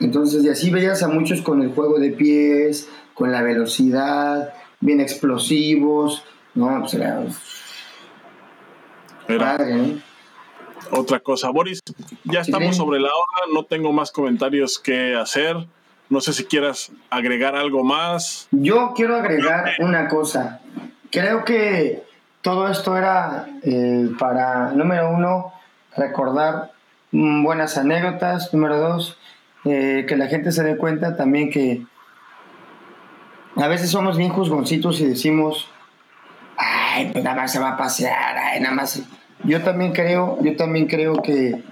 Entonces, 0.00 0.42
y 0.44 0.48
así 0.48 0.70
veías 0.70 1.02
a 1.02 1.08
muchos 1.08 1.42
con 1.42 1.62
el 1.62 1.72
juego 1.72 1.98
de 1.98 2.10
pies, 2.10 2.88
con 3.12 3.30
la 3.30 3.42
velocidad, 3.42 4.54
bien 4.80 5.00
explosivos. 5.00 6.24
No, 6.54 6.80
pues 6.80 6.94
era. 6.94 7.24
Padre, 9.26 10.02
Otra 10.90 11.20
cosa, 11.20 11.50
Boris, 11.50 11.80
ya 12.24 12.40
estamos 12.40 12.76
sobre 12.76 13.00
la 13.00 13.08
hora, 13.08 13.52
no 13.52 13.64
tengo 13.64 13.92
más 13.92 14.10
comentarios 14.10 14.78
que 14.78 15.14
hacer. 15.14 15.56
No 16.10 16.20
sé 16.20 16.32
si 16.32 16.44
quieras 16.44 16.92
agregar 17.10 17.56
algo 17.56 17.82
más. 17.82 18.48
Yo 18.50 18.92
quiero 18.94 19.16
agregar 19.16 19.72
una 19.80 20.08
cosa. 20.08 20.60
creo 21.10 21.44
que 21.44 22.02
todo 22.42 22.68
esto 22.68 22.96
era 22.96 23.46
eh, 23.62 24.10
para, 24.18 24.72
número 24.72 25.10
uno, 25.10 25.52
recordar 25.96 26.72
buenas 27.10 27.78
anécdotas, 27.78 28.52
número 28.52 28.78
dos, 28.78 29.16
eh, 29.64 30.04
que 30.06 30.16
la 30.16 30.26
gente 30.26 30.52
se 30.52 30.62
dé 30.62 30.76
cuenta 30.76 31.16
también 31.16 31.50
que 31.50 31.86
a 33.56 33.68
veces 33.68 33.90
somos 33.90 34.18
bien 34.18 34.30
juzgoncitos 34.30 35.00
y 35.00 35.06
decimos, 35.06 35.70
ay, 36.56 37.10
pues 37.12 37.24
nada 37.24 37.36
más 37.36 37.52
se 37.52 37.60
va 37.60 37.70
a 37.70 37.76
pasear, 37.76 38.36
ay, 38.36 38.60
nada 38.60 38.74
más. 38.74 39.02
Yo 39.44 39.62
también 39.62 39.92
creo, 39.92 40.38
yo 40.42 40.56
también 40.56 40.86
creo 40.86 41.14
que, 41.22 41.62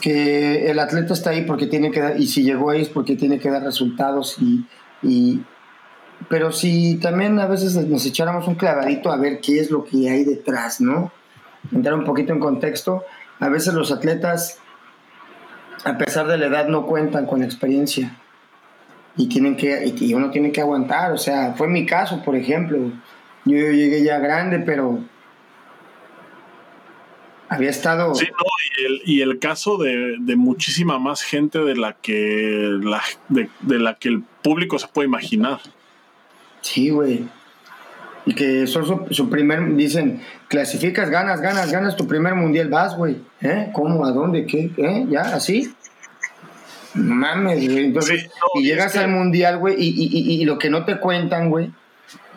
que 0.00 0.70
el 0.70 0.78
atleta 0.78 1.14
está 1.14 1.30
ahí 1.30 1.42
porque 1.42 1.66
tiene 1.66 1.90
que 1.90 2.00
dar, 2.00 2.20
y 2.20 2.26
si 2.26 2.42
llegó 2.42 2.70
ahí 2.70 2.82
es 2.82 2.88
porque 2.88 3.16
tiene 3.16 3.38
que 3.38 3.50
dar 3.50 3.62
resultados 3.62 4.36
y, 4.40 4.66
y 5.02 5.42
pero 6.28 6.52
si 6.52 6.96
también 6.96 7.38
a 7.38 7.46
veces 7.46 7.76
nos 7.76 8.06
echáramos 8.06 8.48
un 8.48 8.54
clavadito 8.54 9.12
a 9.12 9.16
ver 9.16 9.40
qué 9.40 9.60
es 9.60 9.70
lo 9.70 9.84
que 9.84 10.08
hay 10.08 10.24
detrás, 10.24 10.80
¿no? 10.80 11.12
Entrar 11.72 11.94
un 11.94 12.04
poquito 12.04 12.32
en 12.32 12.40
contexto, 12.40 13.04
a 13.40 13.48
veces 13.48 13.74
los 13.74 13.92
atletas, 13.92 14.58
a 15.84 15.98
pesar 15.98 16.26
de 16.26 16.38
la 16.38 16.46
edad, 16.46 16.68
no 16.68 16.86
cuentan 16.86 17.26
con 17.26 17.42
experiencia 17.42 18.16
y 19.16 19.28
tienen 19.28 19.56
que 19.56 19.94
y 19.98 20.14
uno 20.14 20.30
tiene 20.30 20.50
que 20.50 20.60
aguantar 20.60 21.12
o 21.12 21.18
sea 21.18 21.54
fue 21.54 21.68
mi 21.68 21.86
caso 21.86 22.22
por 22.22 22.34
ejemplo 22.34 22.78
yo 23.44 23.56
llegué 23.56 24.02
ya 24.02 24.18
grande 24.18 24.58
pero 24.58 24.98
había 27.54 27.70
estado 27.70 28.14
sí 28.14 28.26
no 28.26 28.44
y 28.76 28.84
el, 28.84 29.02
y 29.04 29.20
el 29.22 29.38
caso 29.38 29.76
de, 29.78 30.16
de, 30.20 30.36
muchísima 30.36 30.98
más 30.98 31.22
gente 31.22 31.60
de 31.60 31.76
la 31.76 31.94
que 31.94 32.78
la, 32.82 33.02
de, 33.28 33.48
de, 33.60 33.78
la 33.78 33.94
que 33.94 34.08
el 34.08 34.22
público 34.42 34.78
se 34.78 34.88
puede 34.88 35.06
imaginar 35.06 35.60
sí 36.60 36.90
güey 36.90 37.26
y 38.26 38.34
que 38.34 38.66
son 38.66 38.86
su, 38.86 39.06
su, 39.10 39.28
primer 39.28 39.76
dicen 39.76 40.22
clasificas 40.48 41.10
ganas 41.10 41.40
ganas 41.40 41.70
ganas 41.70 41.96
tu 41.96 42.06
primer 42.06 42.34
mundial 42.34 42.68
vas 42.68 42.96
güey 42.96 43.18
¿Eh? 43.40 43.70
cómo 43.72 44.04
a 44.04 44.12
dónde 44.12 44.46
qué 44.46 44.70
¿Eh? 44.76 45.06
ya 45.08 45.22
así 45.34 45.74
mames, 46.94 47.64
güey. 47.64 47.86
Entonces, 47.86 48.22
sí, 48.22 48.28
no, 48.28 48.60
y 48.60 48.64
llegas 48.64 48.86
es 48.86 48.92
que... 48.92 48.98
al 49.00 49.10
mundial, 49.10 49.58
güey, 49.58 49.74
y, 49.78 49.88
y, 49.88 50.40
y, 50.40 50.44
lo 50.44 50.58
que 50.58 50.70
no 50.70 50.84
te 50.84 50.98
cuentan, 50.98 51.50
güey. 51.50 51.72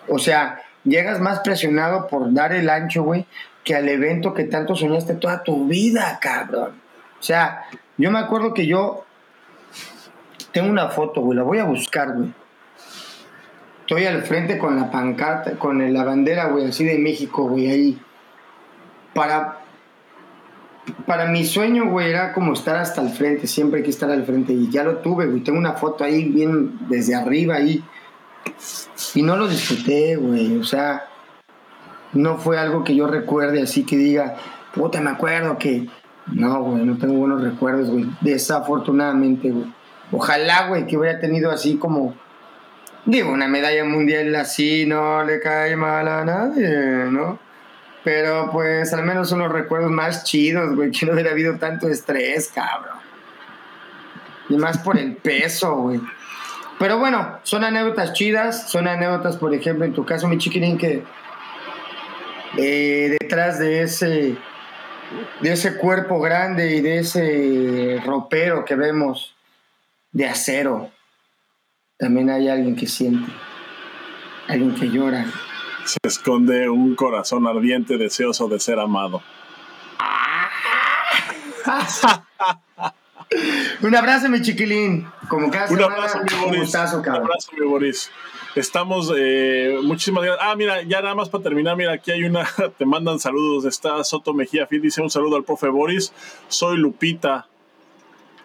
O 0.08 0.20
sea, 0.20 0.62
llegas 0.84 1.20
más 1.20 1.40
presionado 1.40 2.08
por 2.08 2.34
dar 2.34 2.54
el 2.54 2.70
ancho, 2.70 3.04
güey, 3.04 3.26
que 3.68 3.76
al 3.76 3.90
evento 3.90 4.34
que 4.34 4.46
tanto 4.46 4.78
soñaste 4.78 5.16
toda 5.16 5.44
tu 5.44 5.68
vida, 5.68 6.18
cabrón. 6.22 6.72
O 7.20 7.22
sea, 7.22 7.66
yo 7.98 8.10
me 8.10 8.18
acuerdo 8.18 8.54
que 8.54 8.66
yo 8.66 9.04
tengo 10.54 10.70
una 10.70 10.88
foto, 10.88 11.20
güey, 11.20 11.38
la 11.38 11.44
voy 11.44 11.58
a 11.60 11.66
buscar, 11.66 12.14
güey. 12.14 12.34
Estoy 13.82 14.06
al 14.06 14.22
frente 14.22 14.58
con 14.58 14.78
la 14.78 14.90
pancarta, 14.90 15.60
con 15.60 15.94
la 15.94 16.06
bandera, 16.06 16.46
güey, 16.46 16.68
así 16.68 16.86
de 16.86 16.98
México, 16.98 17.44
güey, 17.50 17.70
ahí. 17.70 18.02
Para, 19.14 19.58
para 21.06 21.26
mi 21.26 21.44
sueño, 21.44 21.90
güey, 21.90 22.10
era 22.10 22.32
como 22.32 22.54
estar 22.54 22.78
hasta 22.78 23.02
el 23.02 23.10
frente, 23.10 23.48
siempre 23.48 23.80
hay 23.80 23.84
que 23.84 23.90
estar 23.90 24.10
al 24.10 24.24
frente 24.24 24.54
y 24.54 24.70
ya 24.70 24.86
lo 24.86 25.00
tuve, 25.00 25.26
güey. 25.26 25.42
Tengo 25.42 25.60
una 25.60 25.74
foto 25.74 26.06
ahí 26.06 26.24
bien 26.24 26.88
desde 26.88 27.16
arriba 27.16 27.56
ahí. 27.56 27.84
Y 29.14 29.24
no 29.24 29.36
lo 29.36 29.46
disfruté, 29.46 30.16
güey. 30.16 30.56
O 30.58 30.64
sea, 30.64 31.06
no 32.18 32.38
fue 32.38 32.58
algo 32.58 32.84
que 32.84 32.96
yo 32.96 33.08
recuerde 33.08 33.62
así 33.62 33.86
que 33.86 33.98
diga, 33.98 34.36
puta, 34.74 35.02
me 35.02 35.12
acuerdo 35.12 35.58
que. 35.58 35.88
No, 36.28 36.62
güey, 36.62 36.84
no 36.84 36.98
tengo 36.98 37.14
buenos 37.14 37.42
recuerdos, 37.42 37.90
güey. 37.90 38.06
Desafortunadamente, 38.22 39.50
güey. 39.50 39.74
Ojalá, 40.12 40.68
güey, 40.68 40.86
que 40.86 40.98
hubiera 40.98 41.20
tenido 41.20 41.52
así 41.52 41.78
como. 41.78 42.16
Digo, 43.06 43.32
una 43.32 43.48
medalla 43.48 43.86
mundial 43.86 44.36
así 44.36 44.86
no 44.86 45.24
le 45.24 45.40
cae 45.40 45.78
mal 45.78 46.08
a 46.08 46.26
nadie, 46.26 47.06
¿no? 47.10 47.40
Pero 48.04 48.50
pues 48.52 48.94
al 48.94 49.06
menos 49.06 49.30
son 49.30 49.40
los 49.40 49.52
recuerdos 49.52 49.92
más 49.92 50.26
chidos, 50.26 50.76
güey, 50.76 50.92
que 50.92 51.06
no 51.06 51.14
hubiera 51.14 51.32
habido 51.32 51.58
tanto 51.58 51.88
estrés, 51.88 52.52
cabrón. 52.54 52.98
Y 54.50 54.58
más 54.58 54.78
por 54.80 54.98
el 54.98 55.16
peso, 55.16 55.76
güey. 55.76 56.02
Pero 56.80 57.00
bueno, 57.00 57.40
son 57.44 57.64
anécdotas 57.64 58.14
chidas, 58.14 58.70
son 58.70 58.88
anécdotas, 58.88 59.38
por 59.38 59.54
ejemplo, 59.54 59.86
en 59.86 59.94
tu 59.94 60.06
caso, 60.06 60.28
mi 60.28 60.38
chiquirín, 60.38 60.78
que 60.78 61.04
eh, 62.58 63.18
detrás 63.20 63.60
de 63.60 63.84
ese, 63.84 64.36
de 65.42 65.52
ese 65.52 65.78
cuerpo 65.78 66.20
grande 66.20 66.76
y 66.76 66.82
de 66.82 67.00
ese 67.00 68.02
ropero 68.06 68.66
que 68.66 68.76
vemos 68.76 69.36
de 70.12 70.26
acero, 70.26 70.92
también 71.98 72.30
hay 72.30 72.50
alguien 72.50 72.76
que 72.76 72.88
siente, 72.88 73.32
alguien 74.48 74.76
que 74.76 74.90
llora, 74.90 75.26
se 75.88 75.98
esconde 76.04 76.70
un 76.70 76.96
corazón 76.96 77.48
ardiente 77.48 77.98
deseoso 77.98 78.48
de 78.50 78.60
ser 78.60 78.80
amado. 78.80 79.24
un 83.82 83.96
abrazo, 83.96 84.30
mi 84.30 84.42
chiquilín. 84.42 85.08
Como 85.30 85.50
cada 85.50 85.72
un 85.72 85.82
abrazo, 85.82 86.20
mi 86.20 86.26
Boris. 86.36 86.52
Un, 86.52 86.60
gustazo, 86.60 87.00
un 87.00 87.10
abrazo, 87.10 87.52
mi 87.58 87.66
Boris. 87.66 88.12
Estamos, 88.60 89.14
eh, 89.16 89.78
muchísimas 89.84 90.24
gracias. 90.24 90.48
Ah, 90.50 90.56
mira, 90.56 90.82
ya 90.82 91.02
nada 91.02 91.14
más 91.14 91.30
para 91.30 91.44
terminar, 91.44 91.78
mira, 91.78 91.94
aquí 91.94 92.12
hay 92.12 92.24
una, 92.24 92.48
te 92.78 92.86
mandan 92.86 93.20
saludos. 93.20 93.66
Está 93.66 94.04
Soto 94.04 94.34
Mejía 94.34 94.66
Fit, 94.68 94.82
dice 94.82 95.02
un 95.02 95.10
saludo 95.10 95.36
al 95.36 95.44
profe 95.44 95.68
Boris. 95.68 96.12
Soy 96.48 96.78
Lupita. 96.78 97.48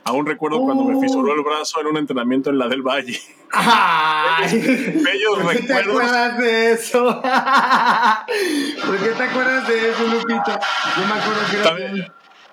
Aún 0.05 0.27
recuerdo 0.27 0.59
oh. 0.59 0.65
cuando 0.65 0.85
me 0.85 1.01
fisuró 1.01 1.33
el 1.33 1.43
brazo 1.43 1.81
en 1.81 1.87
un 1.87 1.97
entrenamiento 1.97 2.51
en 2.51 2.59
la 2.59 2.69
del 2.69 2.83
Valle. 2.83 3.19
Ay, 3.53 4.59
bellos 5.05 5.39
¿Por 5.41 5.57
qué 5.57 5.63
te 5.63 5.75
acuerdas 5.75 6.39
de 6.39 6.73
eso? 6.73 7.05
¿Por 8.87 8.99
qué 8.99 9.11
te 9.11 9.23
acuerdas 9.23 9.69
de 9.69 9.91
eso, 9.91 10.07
Lupita? 10.09 10.61
Yo 10.97 11.07
me 11.07 11.13
acuerdo 11.13 11.41
que 11.51 11.57
era. 11.57 11.65
También, 11.65 12.13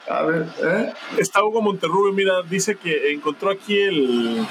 a 0.10 0.24
ver, 0.24 0.48
¿eh? 0.64 0.94
Está 1.18 1.44
Hugo 1.44 1.62
Monterrubio, 1.62 2.12
mira, 2.14 2.42
dice 2.50 2.76
que 2.76 3.12
encontró 3.12 3.52
aquí 3.52 3.78
el, 3.78 4.46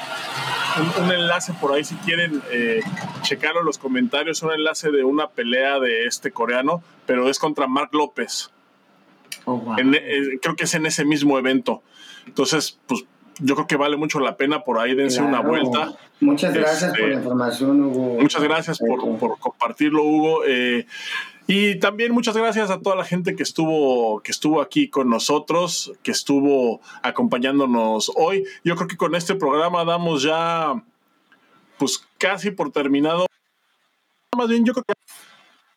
un, 0.78 1.04
un, 1.04 1.12
enlace 1.12 1.52
por 1.60 1.72
ahí, 1.72 1.84
si 1.84 1.96
quieren 1.96 2.40
eh, 2.50 2.80
checarlo 3.22 3.60
en 3.60 3.66
los 3.66 3.78
comentarios, 3.78 4.42
un 4.42 4.52
enlace 4.52 4.90
de 4.90 5.02
una 5.02 5.28
pelea 5.28 5.80
de 5.80 6.06
este 6.06 6.30
coreano, 6.30 6.82
pero 7.06 7.28
es 7.28 7.38
contra 7.38 7.66
Mark 7.66 7.90
López. 7.92 8.50
Oh, 9.44 9.56
wow. 9.56 9.78
en, 9.78 9.94
eh, 9.94 10.38
creo 10.40 10.54
que 10.54 10.64
es 10.64 10.74
en 10.74 10.86
ese 10.86 11.04
mismo 11.04 11.38
evento. 11.38 11.82
Entonces, 12.26 12.78
pues 12.86 13.04
yo 13.40 13.54
creo 13.54 13.66
que 13.66 13.76
vale 13.76 13.96
mucho 13.96 14.20
la 14.20 14.36
pena 14.36 14.62
por 14.64 14.78
ahí 14.78 14.94
dense 14.94 15.18
claro. 15.18 15.30
una 15.30 15.40
vuelta. 15.40 15.98
Muchas 16.20 16.52
gracias 16.52 16.90
este, 16.90 17.00
por 17.00 17.08
la 17.08 17.14
información, 17.14 17.84
Hugo. 17.84 18.20
Muchas 18.20 18.42
gracias 18.42 18.78
por, 18.78 19.18
por, 19.18 19.38
compartirlo, 19.38 20.02
Hugo. 20.02 20.44
Eh, 20.46 20.86
y 21.50 21.76
también 21.76 22.12
muchas 22.12 22.36
gracias 22.36 22.70
a 22.70 22.82
toda 22.82 22.94
la 22.94 23.06
gente 23.06 23.34
que 23.34 23.42
estuvo, 23.42 24.20
que 24.20 24.32
estuvo 24.32 24.60
aquí 24.60 24.90
con 24.90 25.08
nosotros, 25.08 25.94
que 26.02 26.10
estuvo 26.10 26.82
acompañándonos 27.02 28.12
hoy. 28.16 28.44
Yo 28.64 28.76
creo 28.76 28.86
que 28.86 28.98
con 28.98 29.14
este 29.14 29.34
programa 29.34 29.82
damos 29.86 30.22
ya, 30.22 30.84
pues 31.78 32.06
casi 32.18 32.50
por 32.50 32.70
terminado. 32.70 33.24
Más 34.36 34.48
bien, 34.48 34.66
yo 34.66 34.74
creo 34.74 34.84
que 34.86 34.94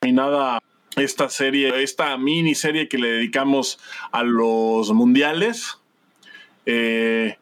terminada 0.01 0.61
esta 0.97 1.29
serie, 1.29 1.81
esta 1.81 2.17
miniserie 2.17 2.89
que 2.89 2.97
le 2.97 3.07
dedicamos 3.07 3.79
a 4.11 4.23
los 4.23 4.91
mundiales. 4.91 5.79
Eh, 6.65 7.37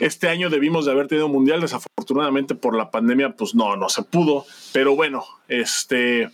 este 0.00 0.28
año 0.28 0.50
debimos 0.50 0.86
de 0.86 0.90
haber 0.90 1.06
tenido 1.06 1.26
un 1.26 1.32
mundial, 1.32 1.60
desafortunadamente 1.60 2.56
por 2.56 2.76
la 2.76 2.90
pandemia, 2.90 3.36
pues 3.36 3.54
no, 3.54 3.76
no 3.76 3.88
se 3.88 4.02
pudo. 4.02 4.44
Pero 4.72 4.96
bueno, 4.96 5.24
este 5.46 6.32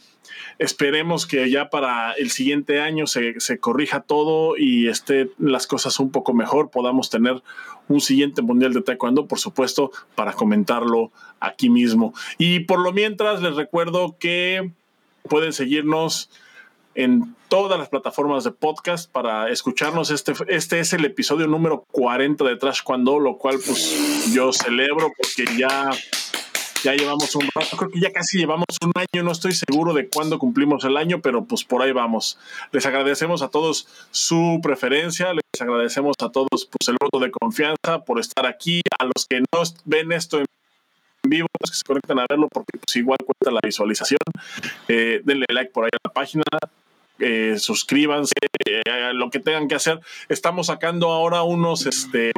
esperemos 0.58 1.26
que 1.26 1.50
ya 1.50 1.70
para 1.70 2.12
el 2.12 2.30
siguiente 2.30 2.80
año 2.80 3.06
se, 3.06 3.40
se 3.40 3.58
corrija 3.58 4.00
todo 4.00 4.56
y 4.56 4.88
estén 4.88 5.30
las 5.38 5.66
cosas 5.66 6.00
un 6.00 6.10
poco 6.10 6.34
mejor, 6.34 6.70
podamos 6.70 7.10
tener 7.10 7.42
un 7.88 8.00
siguiente 8.00 8.42
mundial 8.42 8.72
de 8.72 8.82
taekwondo, 8.82 9.26
por 9.26 9.38
supuesto, 9.38 9.90
para 10.14 10.32
comentarlo 10.32 11.10
aquí 11.40 11.70
mismo. 11.70 12.14
Y 12.38 12.60
por 12.60 12.80
lo 12.80 12.92
mientras 12.92 13.42
les 13.42 13.56
recuerdo 13.56 14.16
que 14.18 14.70
pueden 15.28 15.52
seguirnos 15.52 16.30
en 16.94 17.34
todas 17.48 17.78
las 17.78 17.88
plataformas 17.88 18.44
de 18.44 18.50
podcast 18.50 19.10
para 19.10 19.50
escucharnos. 19.50 20.10
Este, 20.10 20.32
este 20.48 20.80
es 20.80 20.92
el 20.92 21.04
episodio 21.04 21.46
número 21.46 21.84
40 21.90 22.44
de 22.44 22.56
Trash 22.56 22.82
Cuando, 22.82 23.18
lo 23.18 23.38
cual 23.38 23.58
pues 23.64 24.32
yo 24.32 24.52
celebro 24.52 25.12
porque 25.16 25.56
ya, 25.56 25.90
ya 26.82 26.94
llevamos 26.94 27.34
un 27.34 27.48
rato, 27.54 27.76
creo 27.76 27.90
que 27.90 28.00
ya 28.00 28.12
casi 28.12 28.38
llevamos 28.38 28.66
un 28.84 28.92
año, 28.94 29.22
no 29.22 29.32
estoy 29.32 29.52
seguro 29.52 29.92
de 29.94 30.08
cuándo 30.08 30.38
cumplimos 30.38 30.84
el 30.84 30.96
año, 30.96 31.20
pero 31.20 31.44
pues 31.44 31.64
por 31.64 31.82
ahí 31.82 31.92
vamos. 31.92 32.38
Les 32.72 32.86
agradecemos 32.86 33.42
a 33.42 33.48
todos 33.48 33.86
su 34.10 34.60
preferencia, 34.62 35.32
les 35.32 35.60
agradecemos 35.60 36.16
a 36.20 36.30
todos 36.30 36.48
pues 36.50 36.88
el 36.88 36.96
voto 37.00 37.18
de 37.18 37.30
confianza 37.30 38.04
por 38.04 38.20
estar 38.20 38.46
aquí, 38.46 38.80
a 38.98 39.04
los 39.04 39.26
que 39.28 39.40
no 39.40 39.62
ven 39.84 40.12
esto 40.12 40.38
en 40.38 40.46
vivo, 41.22 41.48
los 41.60 41.70
que 41.70 41.76
se 41.76 41.84
conectan 41.84 42.18
a 42.18 42.26
verlo, 42.28 42.48
porque 42.50 42.78
pues 42.78 42.96
igual 42.96 43.18
cuenta 43.18 43.52
la 43.52 43.60
visualización. 43.62 44.20
Eh, 44.88 45.20
denle 45.24 45.46
like 45.48 45.72
por 45.72 45.84
ahí 45.84 45.90
a 45.92 46.08
la 46.08 46.12
página, 46.12 46.44
eh, 47.18 47.56
suscríbanse, 47.58 48.32
eh, 48.66 48.82
lo 49.12 49.30
que 49.30 49.40
tengan 49.40 49.68
que 49.68 49.74
hacer. 49.74 50.00
Estamos 50.28 50.68
sacando 50.68 51.10
ahora 51.10 51.42
unos 51.42 51.86
este, 51.86 52.32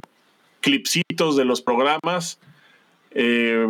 clipsitos 0.61 1.37
de 1.37 1.45
los 1.45 1.63
programas. 1.63 2.39
Eh, 3.15 3.67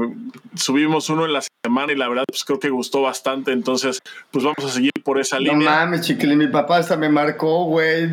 subimos 0.54 1.10
uno 1.10 1.24
en 1.24 1.32
la 1.32 1.42
semana 1.64 1.92
y 1.92 1.96
la 1.96 2.08
verdad, 2.08 2.24
pues 2.28 2.44
creo 2.44 2.60
que 2.60 2.70
gustó 2.70 3.02
bastante. 3.02 3.52
Entonces, 3.52 4.00
pues 4.30 4.44
vamos 4.44 4.64
a 4.64 4.68
seguir 4.68 4.92
por 5.04 5.20
esa 5.20 5.38
línea. 5.38 5.56
No 5.56 5.64
mames, 5.64 6.02
chiquilín, 6.02 6.38
mi 6.38 6.48
papá 6.48 6.78
hasta 6.78 6.96
me 6.96 7.08
marcó, 7.08 7.64
güey. 7.64 8.08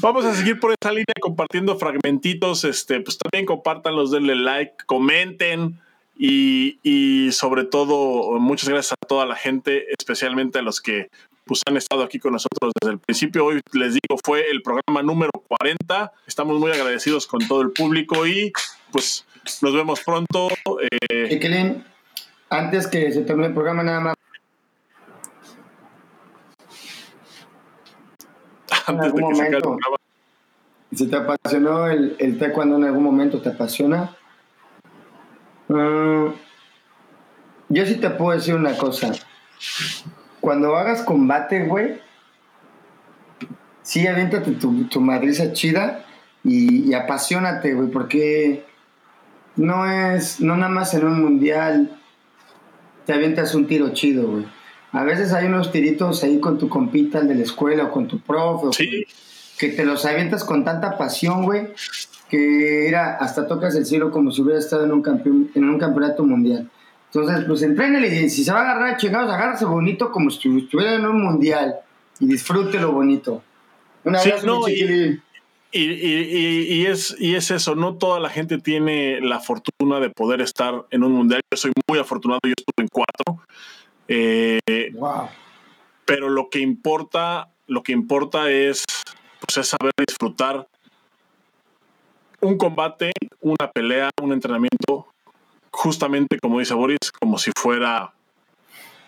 Vamos 0.00 0.24
a 0.24 0.34
seguir 0.34 0.58
por 0.58 0.72
esa 0.80 0.90
línea 0.90 1.14
compartiendo 1.20 1.76
fragmentitos. 1.76 2.64
Este, 2.64 3.00
pues 3.00 3.18
también 3.18 3.46
compártanlos, 3.46 4.10
denle 4.10 4.34
like, 4.34 4.72
comenten. 4.86 5.78
Y, 6.22 6.78
y, 6.82 7.32
sobre 7.32 7.64
todo, 7.64 8.38
muchas 8.38 8.68
gracias 8.68 8.92
a 8.92 9.06
toda 9.06 9.24
la 9.24 9.36
gente, 9.36 9.86
especialmente 9.98 10.58
a 10.58 10.62
los 10.62 10.82
que 10.82 11.08
pues, 11.44 11.62
han 11.66 11.76
estado 11.76 12.02
aquí 12.02 12.18
con 12.18 12.32
nosotros 12.32 12.72
desde 12.80 12.92
el 12.92 12.98
principio. 12.98 13.46
Hoy 13.46 13.60
les 13.72 13.94
digo, 13.94 14.18
fue 14.24 14.48
el 14.50 14.62
programa 14.62 15.02
número 15.02 15.30
40. 15.48 16.12
Estamos 16.26 16.58
muy 16.58 16.70
agradecidos 16.70 17.26
con 17.26 17.46
todo 17.46 17.62
el 17.62 17.70
público 17.70 18.26
y 18.26 18.52
pues 18.92 19.24
nos 19.62 19.74
vemos 19.74 20.00
pronto. 20.00 20.48
Eh, 21.10 21.82
antes 22.48 22.86
que 22.86 23.12
se 23.12 23.22
termine 23.22 23.48
el 23.48 23.54
programa, 23.54 23.82
nada 23.82 24.00
más 24.00 24.14
antes 28.86 29.14
de 29.14 29.22
que 29.22 29.34
se 29.34 29.42
acabe 29.42 29.76
Si 30.92 31.08
te 31.08 31.16
apasionó 31.16 31.86
el, 31.86 32.16
el 32.18 32.38
taekwondo 32.38 32.76
en 32.76 32.84
algún 32.84 33.04
momento, 33.04 33.40
¿te 33.40 33.50
apasiona? 33.50 34.16
Mm, 35.68 36.28
yo 37.68 37.86
sí 37.86 37.96
te 37.96 38.10
puedo 38.10 38.36
decir 38.36 38.54
una 38.56 38.76
cosa. 38.76 39.12
Cuando 40.40 40.76
hagas 40.76 41.02
combate, 41.02 41.64
güey, 41.64 42.00
sí 43.82 44.06
aviéntate 44.06 44.52
tu, 44.52 44.84
tu 44.84 45.00
madriza 45.00 45.52
chida 45.52 46.04
y, 46.44 46.90
y 46.90 46.94
apasionate, 46.94 47.74
güey, 47.74 47.90
porque 47.90 48.64
no 49.56 49.90
es, 49.90 50.40
no 50.40 50.56
nada 50.56 50.70
más 50.70 50.94
en 50.94 51.06
un 51.06 51.22
mundial 51.22 52.00
te 53.06 53.12
avientas 53.12 53.54
un 53.54 53.66
tiro 53.66 53.90
chido, 53.92 54.28
güey 54.30 54.60
a 54.92 55.04
veces 55.04 55.32
hay 55.32 55.46
unos 55.46 55.70
tiritos 55.70 56.24
ahí 56.24 56.40
con 56.40 56.58
tu 56.58 56.68
compita, 56.68 57.20
el 57.20 57.28
de 57.28 57.36
la 57.36 57.42
escuela 57.42 57.84
o 57.84 57.90
con 57.92 58.08
tu 58.08 58.20
profe, 58.20 59.06
que 59.58 59.68
te 59.68 59.84
los 59.84 60.04
avientas 60.04 60.44
con 60.44 60.64
tanta 60.64 60.98
pasión, 60.98 61.44
güey, 61.44 61.68
que 62.28 62.88
era 62.88 63.16
hasta 63.16 63.46
tocas 63.46 63.74
el 63.76 63.86
cielo 63.86 64.10
como 64.10 64.32
si 64.32 64.42
hubiera 64.42 64.58
estado 64.58 64.84
en 64.84 64.92
un, 64.92 65.02
campeón, 65.02 65.50
en 65.54 65.68
un 65.68 65.78
campeonato 65.78 66.24
mundial. 66.24 66.68
Entonces, 67.12 67.44
pues 67.46 67.62
entrénele 67.62 68.22
y 68.22 68.30
si 68.30 68.44
se 68.44 68.52
va 68.52 68.60
a 68.60 68.70
agarrar 68.70 68.96
chingados, 68.96 69.32
agárrese 69.32 69.64
bonito 69.64 70.12
como 70.12 70.30
si 70.30 70.56
estuviera 70.56 70.94
en 70.94 71.06
un 71.06 71.22
mundial 71.22 71.74
y 72.20 72.26
disfrute 72.26 72.78
lo 72.78 72.92
bonito. 72.92 73.42
Una 74.04 74.22
vez 74.22 74.44
y, 75.72 75.82
y, 75.82 76.86
es, 76.86 77.16
y 77.18 77.36
es 77.36 77.50
eso, 77.50 77.76
no 77.76 77.94
toda 77.94 78.18
la 78.18 78.28
gente 78.28 78.58
tiene 78.58 79.20
la 79.20 79.38
fortuna 79.38 80.00
de 80.00 80.10
poder 80.10 80.40
estar 80.40 80.84
en 80.90 81.04
un 81.04 81.12
mundial. 81.12 81.42
Yo 81.50 81.56
soy 81.56 81.72
muy 81.88 81.98
afortunado, 81.98 82.40
yo 82.44 82.54
estuve 82.56 82.82
en 82.82 82.88
cuatro. 82.88 83.44
Eh, 84.08 84.58
pero 86.04 86.28
lo 86.28 86.50
que 86.50 86.58
importa, 86.58 87.50
lo 87.68 87.84
que 87.84 87.92
importa 87.92 88.50
es, 88.50 88.84
pues, 89.40 89.58
es 89.58 89.68
saber 89.68 89.92
disfrutar 89.96 90.66
un 92.40 92.56
combate, 92.56 93.12
una 93.40 93.70
pelea, 93.72 94.10
un 94.20 94.32
entrenamiento, 94.32 95.06
justamente 95.70 96.38
como 96.40 96.58
dice 96.58 96.74
Boris, 96.74 96.98
como 97.18 97.38
si 97.38 97.50
fuera 97.56 98.12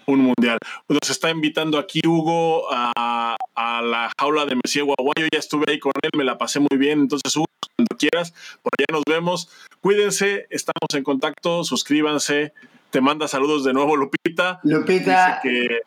un 0.06 0.20
mundial. 0.20 0.58
Nos 0.88 1.10
está 1.10 1.30
invitando 1.30 1.78
aquí 1.78 2.00
Hugo 2.04 2.66
a, 2.70 3.36
la 3.56 4.10
jaula 4.18 4.46
de 4.46 4.56
Messi 4.56 4.80
Guaguayo. 4.80 5.28
Ya 5.32 5.38
estuve 5.38 5.64
ahí 5.68 5.78
con 5.78 5.92
él, 6.02 6.10
me 6.16 6.24
la 6.24 6.38
pasé 6.38 6.60
muy 6.60 6.78
bien. 6.78 7.00
Entonces, 7.00 7.34
Hugo, 7.36 7.46
cuando 7.76 7.96
quieras, 7.96 8.32
por 8.62 8.72
allá 8.78 8.86
nos 8.90 9.02
vemos. 9.06 9.48
Cuídense, 9.80 10.46
estamos 10.50 10.94
en 10.94 11.04
contacto, 11.04 11.64
suscríbanse, 11.64 12.52
te 12.90 13.00
manda 13.00 13.26
saludos 13.26 13.64
de 13.64 13.72
nuevo 13.72 13.96
Lupita. 13.96 14.60
Lupita. 14.62 15.40
Dice 15.42 15.82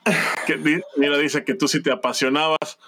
que, 0.47 0.57
mira, 0.97 1.18
dice 1.18 1.43
que 1.43 1.53
tú 1.53 1.68
sí 1.68 1.81
te 1.81 1.91
apasionabas. 1.91 2.80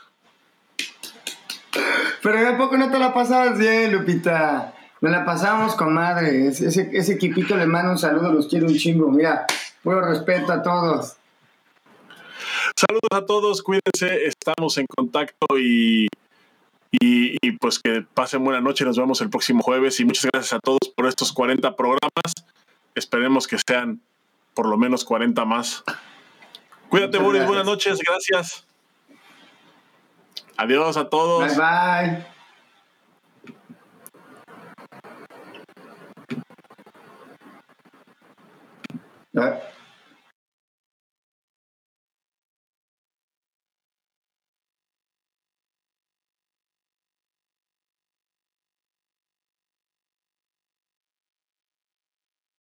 Pero 2.23 2.43
¿de 2.43 2.53
poco 2.57 2.77
no 2.77 2.89
te 2.89 2.97
la 2.97 3.14
pasabas 3.14 3.57
bien, 3.59 3.91
Lupita? 3.93 4.73
Me 5.02 5.10
la 5.10 5.26
pasábamos 5.26 5.76
con 5.76 5.94
madre. 5.94 6.48
Ese, 6.48 6.90
ese 6.91 7.14
equipito 7.14 7.56
le 7.56 7.68
manda 7.68 7.91
un 7.91 7.98
saludo, 7.98 8.32
los 8.32 8.48
quiero 8.48 8.68
un 8.68 8.76
chingo. 8.76 9.11
Mira, 9.11 9.45
puro 9.84 10.02
respeto 10.02 10.52
a 10.52 10.61
todos. 10.61 11.18
Saludos 12.76 13.10
a 13.11 13.26
todos, 13.26 13.64
cuídense, 13.64 14.26
estamos 14.26 14.78
en 14.78 14.86
contacto 14.86 15.57
y, 15.57 16.07
y, 16.91 17.38
y, 17.41 17.52
pues 17.53 17.80
que 17.80 18.06
pasen 18.14 18.44
buena 18.44 18.61
noche. 18.61 18.86
Nos 18.86 18.98
vemos 18.98 19.22
el 19.22 19.30
próximo 19.30 19.64
jueves 19.64 19.99
y 19.99 20.06
muchas 20.06 20.30
gracias 20.32 20.53
a 20.53 20.60
todos 20.60 20.80
por 20.95 21.07
estos 21.07 21.32
40 21.34 21.76
programas. 21.76 22.34
Esperemos 22.94 23.48
que 23.48 23.57
sean 23.57 24.02
por 24.53 24.68
lo 24.68 24.78
menos 24.78 25.06
40 25.06 25.45
más. 25.45 25.84
Cuídate, 26.90 27.18
Boris. 27.18 27.45
Buenas 27.45 27.65
noches. 27.65 27.99
Gracias. 27.99 28.65
Adiós 30.57 30.98
a 30.98 31.10
todos. 31.10 31.56
Bye 31.56 31.57
bye. 31.57 32.36
All 39.38 39.43
right. 39.43 39.77